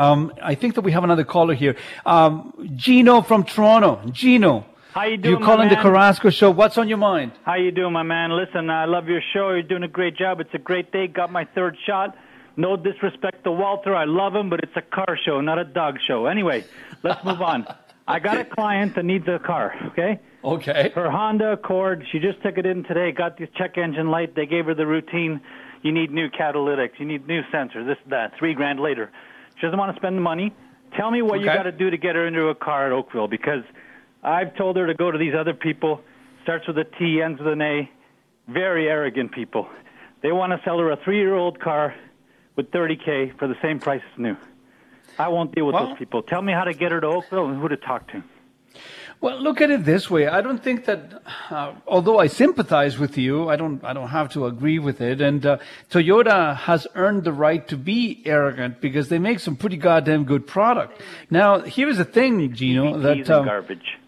[0.00, 1.76] Um, I think that we have another caller here.
[2.06, 4.00] Um, Gino from Toronto.
[4.10, 5.76] Gino, How you doing, you're calling the?
[5.76, 6.50] Carrasco Show.
[6.50, 7.32] What's on your mind?
[7.44, 8.30] How you doing, my man?
[8.30, 9.50] Listen, I love your show.
[9.50, 10.40] You're doing a great job.
[10.40, 11.06] It's a great day.
[11.06, 12.16] Got my third shot.
[12.56, 13.94] No disrespect to Walter.
[13.94, 16.26] I love him, but it's a car show, not a dog show.
[16.26, 16.64] Anyway,
[17.02, 17.66] let's move on.
[18.08, 20.18] I got a client that needs a car, okay?
[20.42, 20.90] Okay.
[20.94, 24.34] Her Honda Accord, she just took it in today, got the check engine light.
[24.34, 25.42] They gave her the routine.
[25.82, 26.98] You need new catalytics.
[26.98, 28.32] You need new sensors, this, that.
[28.38, 29.10] Three grand later.
[29.58, 30.54] She doesn't want to spend the money.
[30.96, 33.28] Tell me what you got to do to get her into a car at Oakville
[33.28, 33.62] because
[34.22, 36.00] I've told her to go to these other people.
[36.44, 37.90] Starts with a T, ends with an A.
[38.46, 39.68] Very arrogant people.
[40.22, 41.94] They want to sell her a three-year-old car
[42.56, 44.36] with 30k for the same price as new.
[45.18, 46.22] I won't deal with Well- those people.
[46.22, 48.22] Tell me how to get her to Oakville and who to talk to.
[49.20, 50.28] Well, look at it this way.
[50.28, 54.30] I don't think that, uh, although I sympathize with you, I don't, I don't have
[54.34, 55.20] to agree with it.
[55.20, 55.58] And uh,
[55.90, 60.46] Toyota has earned the right to be arrogant because they make some pretty goddamn good
[60.46, 61.00] product.
[61.30, 62.94] Now, here's the thing, Gino.
[62.94, 63.98] EVs That um, garbage.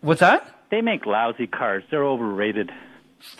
[0.00, 0.48] what's that?
[0.70, 1.82] They make lousy cars.
[1.90, 2.70] They're overrated.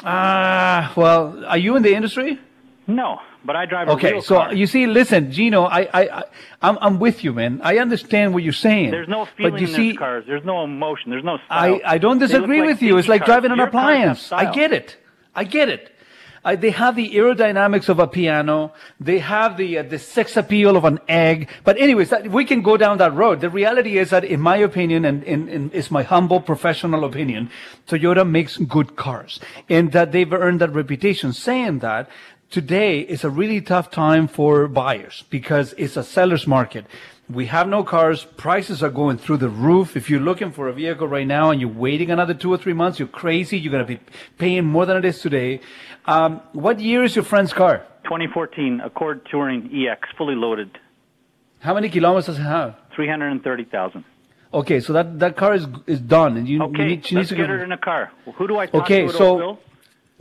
[0.03, 2.41] Ah, well, are you in the industry?
[2.89, 4.55] No, but I drive a Okay, so car.
[4.55, 6.23] you see, listen, Gino, I, I, I
[6.63, 7.61] I'm, I'm with you, man.
[7.63, 8.91] I understand what you're saying.
[8.91, 10.25] There's no feeling but you in see, those cars.
[10.27, 11.11] There's no emotion.
[11.11, 11.81] There's no style.
[11.85, 12.99] I, I don't disagree like with you.
[12.99, 13.29] It's like cars.
[13.29, 14.33] driving an Your appliance.
[14.33, 14.97] I get it.
[15.35, 15.93] I get it.
[16.47, 18.73] I, they have the aerodynamics of a piano.
[19.01, 21.49] They have the uh, the sex appeal of an egg.
[21.65, 23.41] But anyways, that, we can go down that road.
[23.41, 27.51] The reality is that, in my opinion, and, and, and it's my humble professional opinion,
[27.89, 31.33] Toyota makes good cars, and that they've earned that reputation.
[31.33, 32.09] Saying that,
[32.51, 36.87] today is a really tough time for buyers because it's a seller's market.
[37.29, 38.25] We have no cars.
[38.37, 39.97] Prices are going through the roof.
[39.97, 42.73] If you're looking for a vehicle right now and you're waiting another two or three
[42.73, 43.59] months, you're crazy.
[43.59, 44.01] You're going to be
[44.39, 45.61] paying more than it is today.
[46.07, 47.85] Um, what year is your friend's car?
[48.05, 50.79] 2014 Accord Touring EX, fully loaded,
[51.59, 52.77] How many kilometers does it have?
[52.95, 54.05] 330,000.
[54.55, 57.29] Okay, so that, that car is is done, and you, you Okay, need, she needs
[57.31, 58.13] to get her in a car.
[58.25, 59.59] Well, who do I talk Okay, to at so Oakville?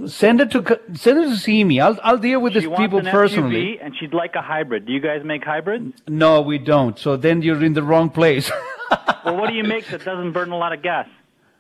[0.06, 1.80] Send it to send it to see me.
[1.80, 3.80] I'll I'll deal with these people personally.
[3.82, 4.86] And she'd like a hybrid.
[4.86, 6.02] Do you guys make hybrids?
[6.08, 6.98] No, we don't.
[7.00, 8.52] So then you're in the wrong place.
[9.26, 11.08] well, what do you make that doesn't burn a lot of gas?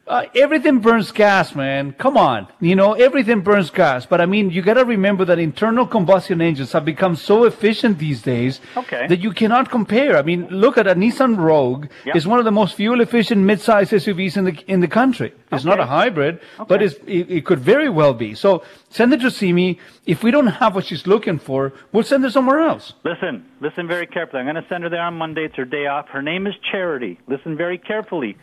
[0.07, 1.91] Uh, everything burns gas, man.
[1.94, 2.48] Come on.
[2.60, 4.06] You know, everything burns gas.
[4.06, 8.22] But I mean, you gotta remember that internal combustion engines have become so efficient these
[8.22, 9.07] days Okay.
[9.07, 10.15] that you cannot compare.
[10.15, 11.88] I mean, look at a Nissan Rogue.
[12.06, 12.15] Yep.
[12.15, 15.34] It's one of the most fuel efficient mid-size SUVs in the, in the country.
[15.52, 18.36] It's not a hybrid, but it's, it, it could very well be.
[18.36, 19.80] So send it to see me.
[20.06, 22.94] If we don't have what she's looking for, we'll send her somewhere else.
[23.03, 24.41] Listen, listen very carefully.
[24.41, 25.45] I'm going to send her there on Monday.
[25.45, 26.10] It's her day off.
[26.10, 27.19] Her name is Charity.
[27.27, 28.38] Listen very carefully.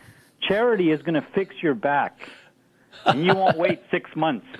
[0.47, 2.29] Charity is going to fix your back,
[3.05, 4.45] and you won't wait six months.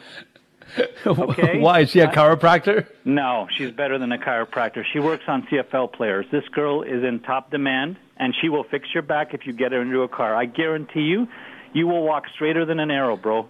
[1.05, 1.59] Okay.
[1.59, 1.81] Why?
[1.81, 2.87] Is she a chiropractor?
[3.03, 4.83] No, she's better than a chiropractor.
[4.93, 6.25] She works on CFL players.
[6.31, 9.73] This girl is in top demand, and she will fix your back if you get
[9.73, 10.33] her into a car.
[10.33, 11.27] I guarantee you,
[11.73, 13.47] you will walk straighter than an arrow, bro.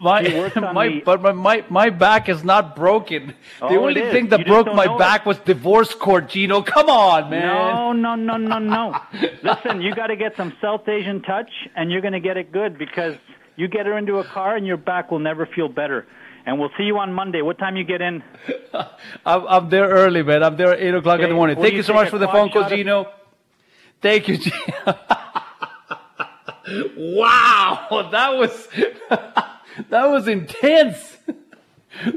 [0.00, 3.28] My, She works on my, the- but my, my, my back is not broken.
[3.60, 4.12] the Oh, only it is.
[4.12, 6.62] thing that You broke my back was divorce court, Gino.
[6.62, 7.42] Come on, man.
[7.46, 8.96] No, no, no, no, no.
[9.42, 12.50] Listen, you got to get some South Asian touch, and you're going to get it
[12.50, 13.16] good because
[13.56, 16.06] you get her into a car, and your back will never feel better.
[16.46, 17.40] And we'll see you on Monday.
[17.42, 18.22] What time you get in?
[19.26, 20.42] I'm, I'm there early, man.
[20.42, 21.56] I'm there at 8 o'clock in the morning.
[21.56, 23.06] will Thank you you so much for the phone call, shot of- Gino.
[24.02, 24.54] Thank you, Gino.
[26.96, 28.68] wow, that was
[29.90, 31.18] that was intense.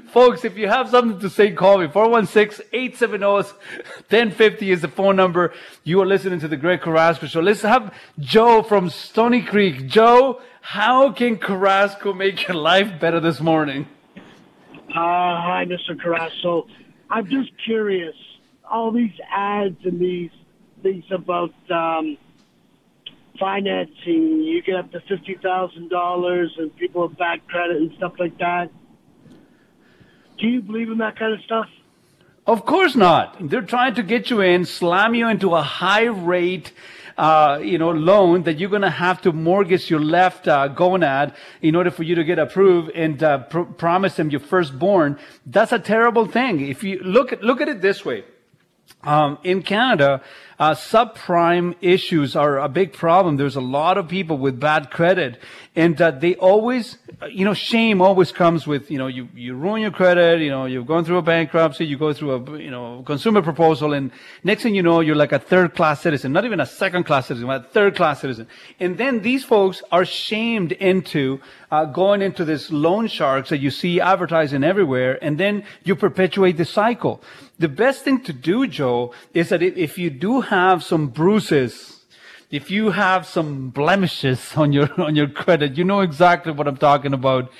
[0.07, 1.85] Folks, if you have something to say, call me.
[1.88, 5.53] 416-870-1050 is the phone number.
[5.84, 7.41] You are listening to the Greg Carrasco Show.
[7.41, 9.85] Let's have Joe from Stony Creek.
[9.88, 13.88] Joe, how can Carrasco make your life better this morning?
[14.89, 16.01] Uh, hi, Mr.
[16.01, 16.65] Carrasco.
[17.09, 18.15] I'm just curious.
[18.69, 20.31] All these ads and these
[20.81, 22.17] things about um,
[23.39, 28.14] financing, you get up to fifty thousand dollars, and people have bad credit and stuff
[28.19, 28.69] like that.
[30.38, 31.68] Do you believe in that kind of stuff?
[32.45, 33.49] Of course not.
[33.49, 36.72] They're trying to get you in, slam you into a high rate
[37.18, 41.34] uh, you know, loan that you're going to have to mortgage your left uh, gonad
[41.61, 45.18] in order for you to get approved and uh, pr- promise them your firstborn.
[45.45, 46.68] That's a terrible thing.
[46.68, 48.23] If you look at, look at it this way.
[49.03, 50.22] Um, in Canada,
[50.59, 53.38] uh, subprime issues are a big problem.
[53.38, 55.39] There's a lot of people with bad credit,
[55.75, 56.97] and uh, they always,
[57.29, 60.41] you know, shame always comes with, you know, you you ruin your credit.
[60.41, 63.93] You know, you've gone through a bankruptcy, you go through a, you know, consumer proposal,
[63.93, 64.11] and
[64.43, 67.27] next thing you know, you're like a third class citizen, not even a second class
[67.27, 68.47] citizen, but a third class citizen.
[68.79, 71.39] And then these folks are shamed into
[71.69, 76.57] uh, going into this loan sharks that you see advertising everywhere, and then you perpetuate
[76.57, 77.21] the cycle.
[77.59, 82.06] The best thing to do, Joe, is that if you do have some bruises,
[82.49, 86.78] if you have some blemishes on your, on your credit, you know exactly what I'm
[86.78, 87.52] talking about.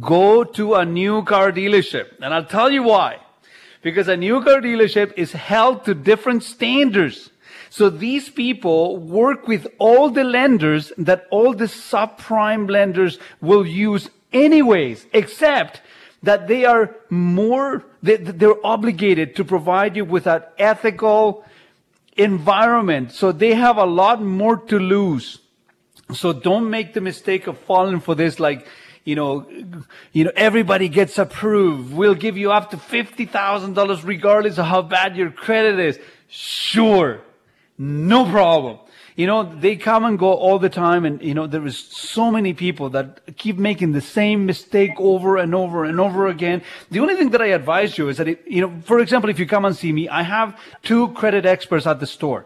[0.00, 2.08] Go to a new car dealership.
[2.20, 3.18] And I'll tell you why.
[3.82, 7.30] Because a new car dealership is held to different standards.
[7.70, 14.10] So these people work with all the lenders that all the subprime lenders will use
[14.32, 15.82] anyways, except
[16.22, 21.44] that they are more, they, they're obligated to provide you with an ethical
[22.16, 23.12] environment.
[23.12, 25.38] So they have a lot more to lose.
[26.12, 28.66] So don't make the mistake of falling for this like,
[29.04, 29.48] you know,
[30.12, 31.92] you know, everybody gets approved.
[31.92, 35.98] We'll give you up to $50,000 regardless of how bad your credit is.
[36.28, 37.20] Sure.
[37.78, 38.78] No problem.
[39.16, 42.30] You know, they come and go all the time and, you know, there is so
[42.30, 46.62] many people that keep making the same mistake over and over and over again.
[46.90, 49.38] The only thing that I advise you is that, it, you know, for example, if
[49.38, 52.44] you come and see me, I have two credit experts at the store.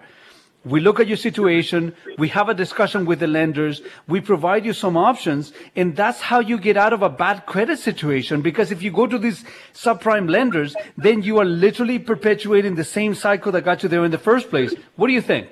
[0.65, 1.93] We look at your situation.
[2.19, 3.81] We have a discussion with the lenders.
[4.07, 5.53] We provide you some options.
[5.75, 8.43] And that's how you get out of a bad credit situation.
[8.43, 9.43] Because if you go to these
[9.73, 14.13] subprime lenders, then you are literally perpetuating the same cycle that got you there in
[14.13, 14.73] the first place.
[14.95, 15.49] What do you think?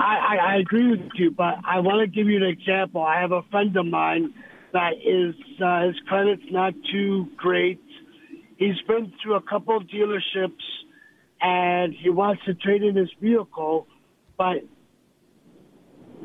[0.00, 3.02] I, I, I agree with you, but I want to give you an example.
[3.02, 4.34] I have a friend of mine
[4.72, 7.80] that is uh, his credit's not too great.
[8.56, 10.62] He's been through a couple of dealerships,
[11.40, 13.86] and he wants to trade in his vehicle,
[14.36, 14.64] but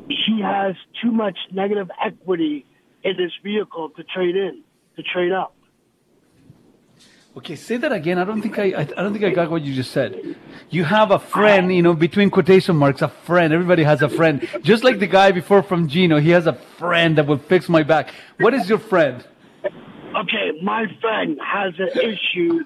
[0.08, 2.66] he has too much negative equity
[3.04, 4.62] in his vehicle to trade in,
[4.96, 5.54] to trade up.
[7.34, 8.18] Okay, say that again.
[8.18, 10.36] I don't think I, I, don't think I got what you just said.
[10.68, 13.54] You have a friend, you know, between quotation marks, a friend.
[13.54, 14.46] Everybody has a friend.
[14.62, 17.84] Just like the guy before from Gino, he has a friend that will fix my
[17.84, 18.12] back.
[18.38, 19.24] What is your friend?
[19.64, 22.64] Okay, my friend has an issue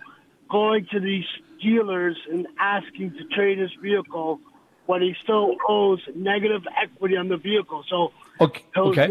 [0.51, 1.27] going to these
[1.63, 4.41] dealers and asking to trade his vehicle
[4.87, 7.85] when he still owes negative equity on the vehicle.
[7.89, 9.09] So okay, okay.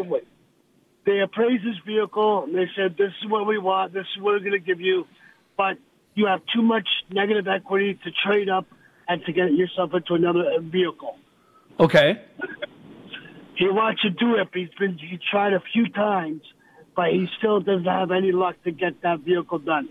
[1.05, 3.93] they appraise his vehicle and they said, "This is what we want.
[3.93, 5.07] This is what we're going to give you."
[5.57, 5.77] But
[6.15, 8.65] you have too much negative equity to trade up
[9.07, 11.17] and to get yourself into another vehicle.
[11.79, 12.21] Okay.
[13.55, 16.41] He wants to do it, but he's been he tried a few times,
[16.95, 19.89] but he still doesn't have any luck to get that vehicle done.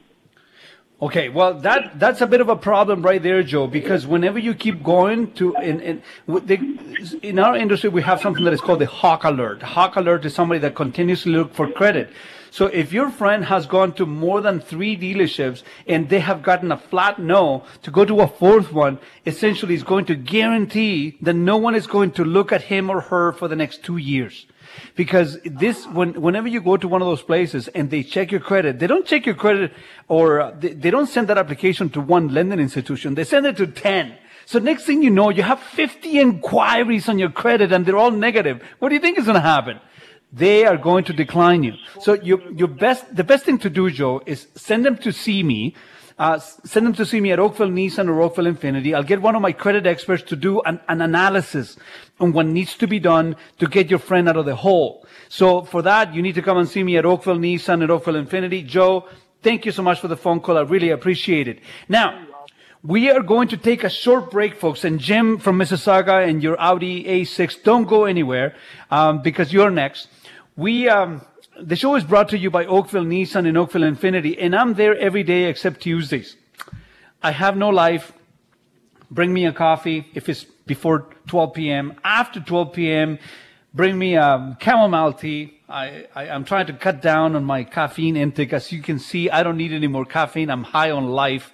[1.00, 4.54] Okay, well that that's a bit of a problem right there, Joe, because whenever you
[4.54, 8.78] keep going to in in the, in our industry we have something that is called
[8.78, 9.62] the hawk alert.
[9.62, 12.10] Hawk alert is somebody that continuously look for credit.
[12.54, 16.70] So if your friend has gone to more than three dealerships and they have gotten
[16.70, 21.34] a flat no to go to a fourth one, essentially is going to guarantee that
[21.34, 24.46] no one is going to look at him or her for the next two years.
[24.94, 28.40] Because this, when, whenever you go to one of those places and they check your
[28.40, 29.72] credit, they don't check your credit
[30.06, 33.16] or uh, they, they don't send that application to one lending institution.
[33.16, 34.16] They send it to 10.
[34.46, 38.12] So next thing you know, you have 50 inquiries on your credit and they're all
[38.12, 38.62] negative.
[38.78, 39.80] What do you think is going to happen?
[40.34, 41.74] They are going to decline you.
[42.00, 45.44] So your, your best, the best thing to do, Joe, is send them to see
[45.44, 45.76] me.
[46.18, 48.94] Uh, send them to see me at Oakville Nissan or Oakville Infiniti.
[48.94, 51.76] I'll get one of my credit experts to do an, an analysis
[52.18, 55.06] on what needs to be done to get your friend out of the hole.
[55.28, 58.14] So for that, you need to come and see me at Oakville Nissan and Oakville
[58.14, 58.66] Infiniti.
[58.66, 59.08] Joe,
[59.42, 60.58] thank you so much for the phone call.
[60.58, 61.60] I really appreciate it.
[61.88, 62.26] Now,
[62.82, 64.84] we are going to take a short break, folks.
[64.84, 68.54] And Jim from Mississauga and your Audi A6, don't go anywhere
[68.90, 70.08] um, because you're next.
[70.56, 71.20] We, um,
[71.60, 74.96] the show is brought to you by Oakville Nissan and Oakville Infiniti, and I'm there
[74.96, 76.36] every day except Tuesdays.
[77.20, 78.12] I have no life.
[79.10, 81.94] Bring me a coffee if it's before 12 p.m.
[82.04, 83.18] After 12 p.m.,
[83.72, 85.60] bring me a chamomile tea.
[85.68, 88.52] I, I, am trying to cut down on my caffeine intake.
[88.52, 90.50] As you can see, I don't need any more caffeine.
[90.50, 91.52] I'm high on life.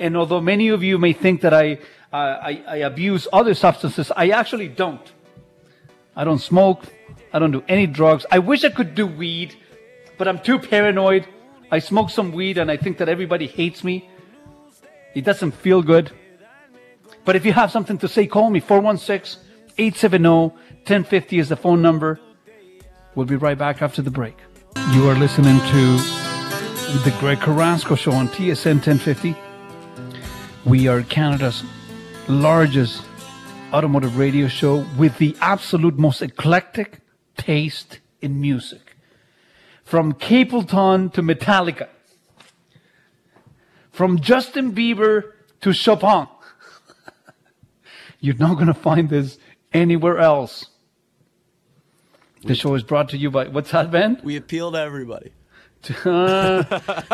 [0.00, 1.78] And although many of you may think that I,
[2.12, 5.12] uh, I, I abuse other substances, I actually don't.
[6.16, 6.84] I don't smoke.
[7.34, 8.24] I don't do any drugs.
[8.30, 9.56] I wish I could do weed,
[10.16, 11.26] but I'm too paranoid.
[11.70, 14.08] I smoke some weed and I think that everybody hates me.
[15.16, 16.12] It doesn't feel good.
[17.24, 19.42] But if you have something to say, call me 416
[19.76, 22.20] 870-1050 is the phone number.
[23.16, 24.36] We'll be right back after the break.
[24.92, 25.96] You are listening to
[27.02, 29.34] the Greg Carrasco Show on TSN 1050.
[30.64, 31.64] We are Canada's
[32.28, 33.02] largest
[33.72, 37.00] automotive radio show with the absolute most eclectic
[37.36, 38.96] taste in music.
[39.84, 41.88] From Capleton to Metallica.
[43.92, 46.26] From Justin Bieber to Chopin.
[48.20, 49.38] You're not going to find this
[49.72, 50.66] anywhere else.
[52.42, 54.20] The show is brought to you by, what's that, Ben?
[54.22, 55.32] We appeal to everybody.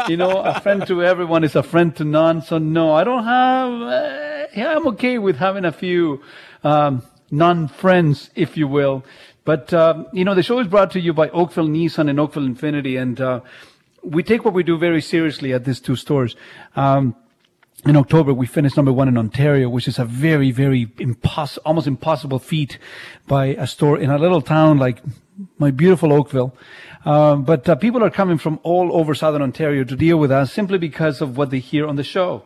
[0.09, 2.43] You know, a friend to everyone is a friend to none.
[2.43, 3.73] So no, I don't have.
[3.83, 6.23] Uh, yeah, I'm okay with having a few
[6.63, 9.05] um, non-friends, if you will.
[9.51, 12.45] But um, you know, the show is brought to you by Oakville Nissan and Oakville
[12.45, 13.41] Infiniti, and uh,
[14.01, 16.37] we take what we do very seriously at these two stores.
[16.77, 17.17] Um,
[17.85, 21.89] in October, we finished number one in Ontario, which is a very, very impos- almost
[21.89, 22.79] impossible feat
[23.27, 25.03] by a store in a little town like
[25.59, 26.55] my beautiful Oakville.
[27.05, 30.53] Um, but uh, people are coming from all over Southern Ontario to deal with us
[30.53, 32.45] simply because of what they hear on the show.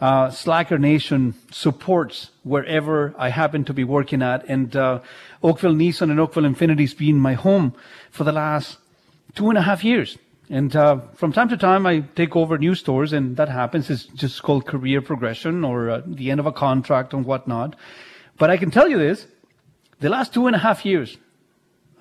[0.00, 5.00] Uh, Slacker Nation supports wherever I happen to be working at, and uh,
[5.42, 7.74] Oakville Nissan and Oakville Infiniti's been my home
[8.10, 8.78] for the last
[9.34, 10.18] two and a half years.
[10.50, 13.88] And uh, from time to time, I take over new stores, and that happens.
[13.88, 17.76] It's just called career progression or uh, the end of a contract and whatnot.
[18.36, 19.26] But I can tell you this:
[20.00, 21.16] the last two and a half years,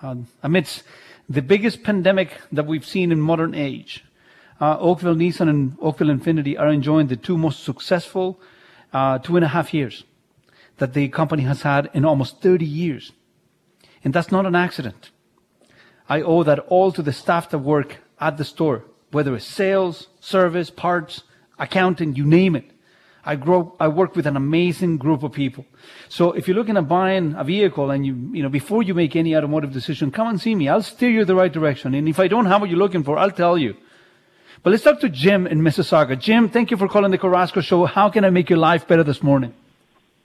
[0.02, 0.84] um, amidst
[1.30, 4.04] the biggest pandemic that we've seen in modern age.
[4.64, 8.40] Uh, Oakville Nissan and Oakville Infiniti are enjoying the two most successful
[8.94, 10.06] uh, two and a half years
[10.78, 13.12] that the company has had in almost 30 years.
[14.06, 15.12] And that's not an accident.
[16.08, 20.08] I owe that all to the staff that work at the store, whether it's sales,
[20.22, 21.24] service, parts,
[21.60, 22.72] accounting, you name it.
[23.26, 25.66] I grow, I work with an amazing group of people.
[26.08, 29.18] So if you're looking at buying a vehicle and you, you know, before you make
[29.18, 30.70] any automotive decision, come and see me.
[30.70, 31.94] I'll steer you the right direction.
[31.94, 33.76] And if I don't have what you're looking for, I'll tell you.
[34.64, 36.18] But let's talk to Jim in Mississauga.
[36.18, 37.84] Jim, thank you for calling the Carrasco Show.
[37.84, 39.54] How can I make your life better this morning?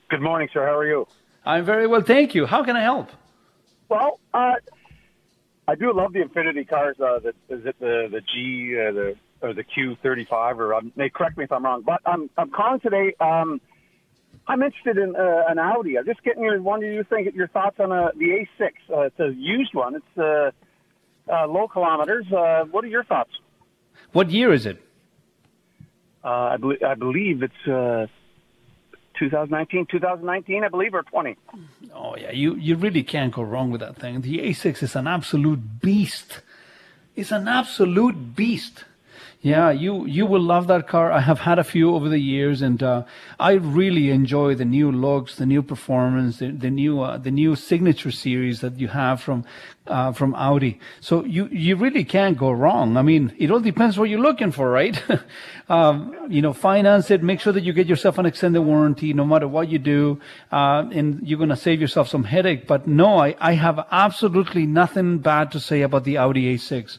[0.09, 0.65] Good morning, sir.
[0.65, 1.07] How are you?
[1.45, 2.45] I'm very well, thank you.
[2.45, 3.09] How can I help?
[3.89, 4.53] Well, uh,
[5.67, 6.95] I do love the Infiniti cars.
[7.01, 11.09] Uh, the, is it the the G uh, the or the Q35 or um, they
[11.09, 11.83] correct me if I'm wrong.
[11.85, 13.15] But I'm I'm calling today.
[13.19, 13.59] Um,
[14.47, 15.97] I'm interested in uh, an Audi.
[15.97, 18.69] I'm just getting your wonder do you think your thoughts on uh, the A6.
[18.89, 19.95] Uh, it's a used one.
[19.95, 20.51] It's uh,
[21.29, 22.25] uh, low kilometers.
[22.31, 23.31] Uh, what are your thoughts?
[24.11, 24.81] What year is it?
[26.23, 28.07] Uh, I, believe I believe it's uh,
[29.19, 31.37] 2019, 2019, I believe, or 20.
[31.93, 34.21] Oh yeah, you you really can't go wrong with that thing.
[34.21, 36.41] The A6 is an absolute beast.
[37.15, 38.85] It's an absolute beast.
[39.41, 41.13] Yeah, you you will love that car.
[41.13, 43.03] I have had a few over the years, and uh,
[43.39, 47.55] I really enjoy the new looks, the new performance, the, the new uh, the new
[47.55, 49.45] signature series that you have from
[49.87, 50.81] uh, from Audi.
[50.99, 52.97] So you you really can't go wrong.
[52.97, 55.01] I mean, it all depends what you're looking for, right?
[55.69, 57.23] um, you know, finance it.
[57.23, 60.19] Make sure that you get yourself an extended warranty, no matter what you do,
[60.51, 62.67] uh, and you're gonna save yourself some headache.
[62.67, 66.97] But no, I I have absolutely nothing bad to say about the Audi A6.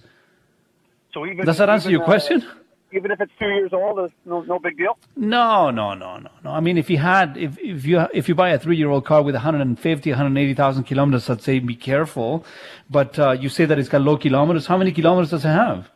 [1.12, 2.42] So even Does that answer even, your question?
[2.42, 2.54] Uh,
[2.92, 4.98] even if it's two years old, it's no no big deal.
[5.16, 6.50] No, no, no, no, no.
[6.50, 9.34] I mean, if you had, if, if you, if you buy a three-year-old car with
[9.34, 12.44] 150, 180,000 kilometers, I'd say be careful.
[12.88, 14.66] But, uh, you say that it's got low kilometers.
[14.66, 15.88] How many kilometers does it have?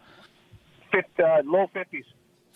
[0.93, 2.05] Fit, uh, low 50s.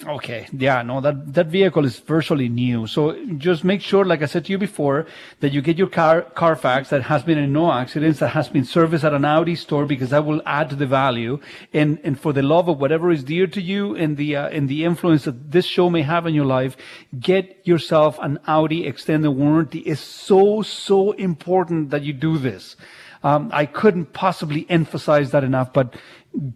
[0.06, 0.46] Okay.
[0.52, 2.86] Yeah, no, that, that vehicle is virtually new.
[2.86, 5.06] So just make sure, like I said to you before,
[5.40, 8.64] that you get your car, Carfax that has been in no accidents, that has been
[8.64, 11.40] serviced at an Audi store because that will add to the value.
[11.72, 14.68] And, and for the love of whatever is dear to you and the, uh, and
[14.68, 16.76] the influence that this show may have in your life,
[17.18, 19.80] get yourself an Audi extended warranty.
[19.80, 22.76] It's so, so important that you do this.
[23.24, 25.96] Um, I couldn't possibly emphasize that enough, but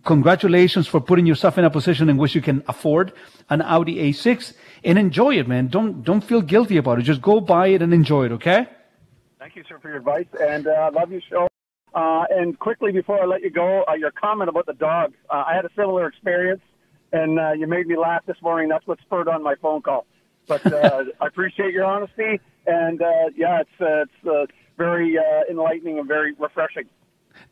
[0.05, 3.13] congratulations for putting yourself in a position in which you can afford
[3.51, 4.55] an Audi A6
[4.85, 5.69] and enjoy it, man.
[5.69, 7.03] Don't don't feel guilty about it.
[7.03, 8.67] Just go buy it and enjoy it, okay?
[9.39, 11.49] Thank you, sir, for your advice, and uh, love your show.
[11.95, 15.15] Uh, and quickly before I let you go, uh, your comment about the dogs.
[15.29, 16.63] Uh, I had a similar experience,
[17.13, 18.69] and uh, you made me laugh this morning.
[18.69, 20.07] That's what spurred on my phone call.
[20.47, 24.47] But uh, I appreciate your honesty, and uh, yeah, it's uh, it's uh,
[24.79, 26.85] very uh, enlightening and very refreshing.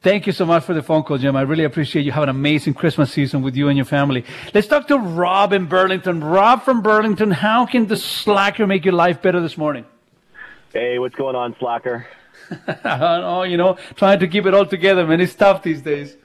[0.03, 1.37] Thank you so much for the phone call, Jim.
[1.37, 2.13] I really appreciate you.
[2.13, 4.25] Have an amazing Christmas season with you and your family.
[4.55, 6.25] Let's talk to Rob in Burlington.
[6.25, 9.85] Rob from Burlington, how can the slacker make your life better this morning?
[10.73, 12.07] Hey, what's going on, Slacker?
[12.85, 15.21] oh, you know, trying to keep it all together, man.
[15.21, 16.17] It's tough these days.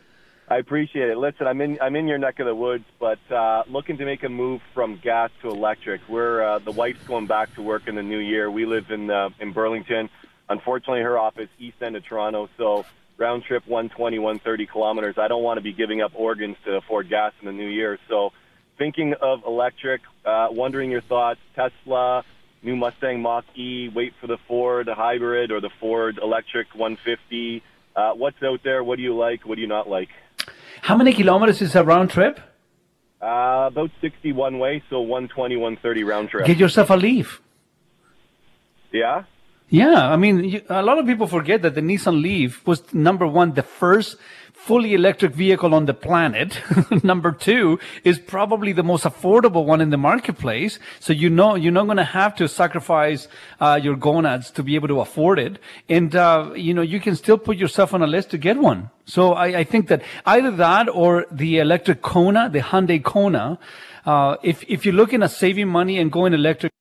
[0.47, 1.17] I appreciate it.
[1.17, 4.23] Listen, I'm in I'm in your neck of the woods, but uh, looking to make
[4.23, 6.01] a move from gas to electric.
[6.07, 8.49] We're uh, the wife's going back to work in the new year.
[8.49, 10.09] We live in uh, in Burlington.
[10.47, 12.85] Unfortunately, her office east end of Toronto, so
[13.17, 15.15] round trip 120, 130 kilometers.
[15.17, 17.97] I don't want to be giving up organs to afford gas in the new year.
[18.09, 18.31] So,
[18.77, 21.39] thinking of electric, uh, wondering your thoughts.
[21.55, 22.23] Tesla,
[22.61, 27.63] new Mustang Mach E, wait for the Ford hybrid or the Ford electric 150.
[27.95, 28.83] Uh, what's out there?
[28.83, 29.45] What do you like?
[29.45, 30.09] What do you not like?
[30.81, 32.39] How many kilometers is a round trip?
[33.21, 36.45] Uh, about 60 one way, so 120, 130 round trip.
[36.45, 37.41] Get yourself a Leaf.
[38.91, 39.23] Yeah?
[39.69, 43.53] Yeah, I mean, a lot of people forget that the Nissan Leaf was number one,
[43.53, 44.17] the first
[44.65, 46.59] fully electric vehicle on the planet.
[47.03, 50.79] number two is probably the most affordable one in the marketplace.
[50.99, 53.27] So you know you're not going to have to sacrifice
[53.59, 57.15] uh, your gonads to be able to afford it, and uh, you know you can
[57.15, 58.89] still put yourself on a list to get one.
[59.05, 63.59] So I, I think that either that or the electric Kona, the Hyundai Kona.
[64.05, 66.71] Uh, if if you're looking at saving money and going electric.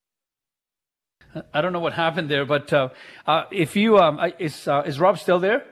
[1.53, 2.89] I don't know what happened there, but uh,
[3.27, 5.65] uh, if you um, is uh, is Rob still there?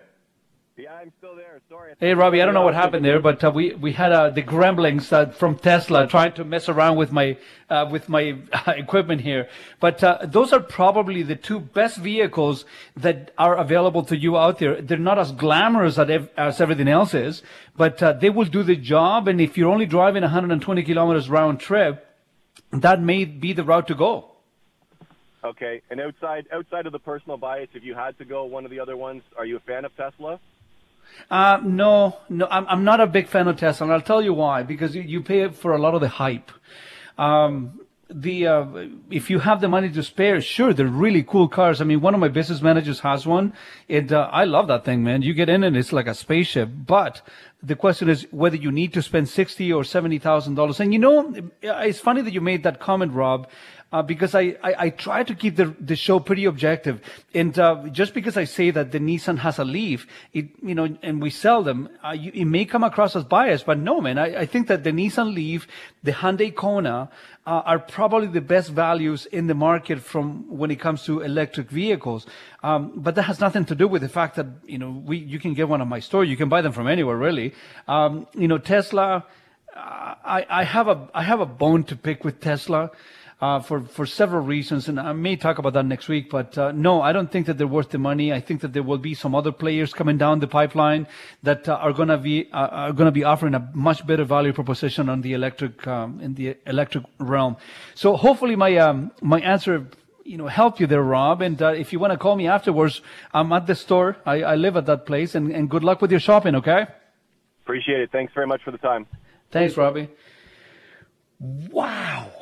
[0.74, 1.60] Yeah, I'm still there.
[1.68, 1.94] Sorry.
[2.00, 4.42] Hey Robbie, I don't know what happened there, but uh, we we had uh, the
[4.42, 7.36] gremlins uh, from Tesla trying to mess around with my
[7.68, 9.48] uh, with my equipment here.
[9.80, 12.64] But uh, those are probably the two best vehicles
[12.96, 14.80] that are available to you out there.
[14.80, 17.42] They're not as glamorous as, as everything else is,
[17.76, 19.28] but uh, they will do the job.
[19.28, 22.06] And if you're only driving 120 kilometers round trip,
[22.72, 24.31] that may be the route to go.
[25.44, 28.70] Okay, and outside outside of the personal bias, if you had to go one of
[28.70, 30.38] the other ones, are you a fan of Tesla?
[31.30, 34.32] Uh, no, no, I'm, I'm not a big fan of Tesla, and I'll tell you
[34.32, 34.62] why.
[34.62, 36.52] Because you, pay for a lot of the hype.
[37.18, 38.66] Um, the uh,
[39.10, 41.80] if you have the money to spare, sure, they're really cool cars.
[41.80, 43.54] I mean, one of my business managers has one,
[43.88, 45.22] and uh, I love that thing, man.
[45.22, 46.68] You get in and it's like a spaceship.
[46.86, 47.22] But
[47.62, 50.78] the question is whether you need to spend sixty or seventy thousand dollars.
[50.78, 53.48] And you know, it's funny that you made that comment, Rob
[53.92, 57.00] uh, because I, I, I try to keep the, the show pretty objective.
[57.34, 60.96] And uh, just because I say that the Nissan has a Leaf, it, you know,
[61.02, 64.18] and we sell them, uh, you, it may come across as biased, but no, man,
[64.18, 65.68] I, I think that the Nissan Leaf,
[66.02, 67.10] the Hyundai Kona,
[67.46, 71.70] uh, are probably the best values in the market from when it comes to electric
[71.70, 72.24] vehicles.
[72.62, 75.40] Um, but that has nothing to do with the fact that, you know, we, you
[75.40, 76.24] can get one at my store.
[76.24, 77.52] You can buy them from anywhere, really.
[77.88, 79.24] Um, you know, Tesla,
[79.74, 82.92] uh, I, I have a, I have a bone to pick with Tesla
[83.42, 86.30] uh, for for several reasons, and I may talk about that next week.
[86.30, 88.32] But uh, no, I don't think that they're worth the money.
[88.32, 91.08] I think that there will be some other players coming down the pipeline
[91.42, 94.24] that uh, are going to be uh, are going to be offering a much better
[94.24, 97.56] value proposition on the electric um, in the electric realm.
[97.96, 99.88] So hopefully my um, my answer.
[100.24, 101.42] You know, help you there, Rob.
[101.42, 103.02] And uh, if you want to call me afterwards,
[103.34, 104.18] I'm at the store.
[104.24, 105.34] I, I live at that place.
[105.34, 106.54] And, and good luck with your shopping.
[106.54, 106.86] Okay.
[107.64, 108.10] Appreciate it.
[108.12, 109.08] Thanks very much for the time.
[109.50, 110.08] Thanks, Robbie.
[111.40, 112.41] Wow.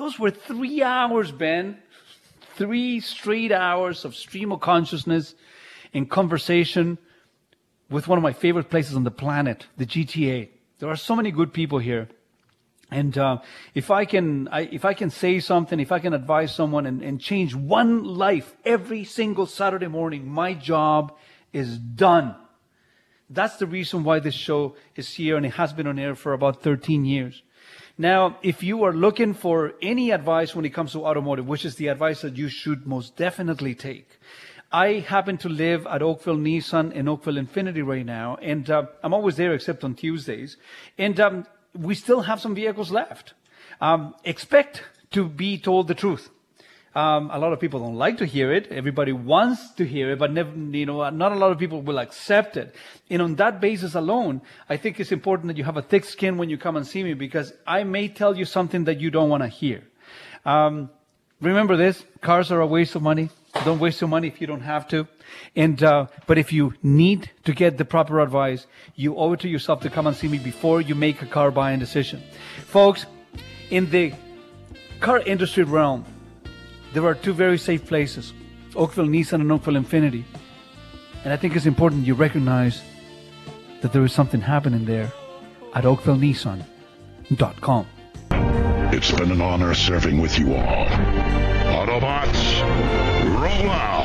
[0.00, 1.76] Those were three hours, Ben.
[2.54, 5.34] Three straight hours of stream of consciousness
[5.92, 6.96] in conversation
[7.90, 10.48] with one of my favorite places on the planet, the GTA.
[10.78, 12.08] There are so many good people here.
[12.90, 13.40] And uh,
[13.74, 17.02] if I can, I, if I can say something, if I can advise someone and,
[17.02, 21.14] and change one life every single Saturday morning, my job
[21.52, 22.36] is done.
[23.28, 26.32] That's the reason why this show is here and it has been on air for
[26.32, 27.42] about 13 years.
[28.00, 31.74] Now, if you are looking for any advice when it comes to automotive, which is
[31.74, 34.18] the advice that you should most definitely take,
[34.72, 39.12] I happen to live at Oakville Nissan and Oakville Infiniti right now, and uh, I'm
[39.12, 40.56] always there except on Tuesdays.
[40.96, 43.34] And um, we still have some vehicles left.
[43.82, 46.30] Um, expect to be told the truth.
[46.92, 48.66] Um, a lot of people don't like to hear it.
[48.72, 52.00] Everybody wants to hear it, but never, you know, not a lot of people will
[52.00, 52.74] accept it.
[53.08, 56.36] And on that basis alone, I think it's important that you have a thick skin
[56.36, 59.28] when you come and see me because I may tell you something that you don't
[59.28, 59.84] want to hear.
[60.44, 60.90] Um,
[61.40, 63.30] remember this: cars are a waste of money.
[63.64, 65.06] Don't waste your money if you don't have to.
[65.54, 69.48] And uh, but if you need to get the proper advice, you owe it to
[69.48, 72.20] yourself to come and see me before you make a car buying decision,
[72.66, 73.06] folks.
[73.70, 74.12] In the
[74.98, 76.04] car industry realm,
[76.92, 78.32] there are two very safe places
[78.76, 80.24] Oakville Nissan and Oakville Infiniti.
[81.24, 82.82] And I think it's important you recognize
[83.82, 85.12] that there is something happening there
[85.74, 87.86] at OakvilleNissan.com.
[88.92, 90.86] It's been an honor serving with you all.
[90.86, 92.60] Autobots,
[93.40, 93.99] roll out!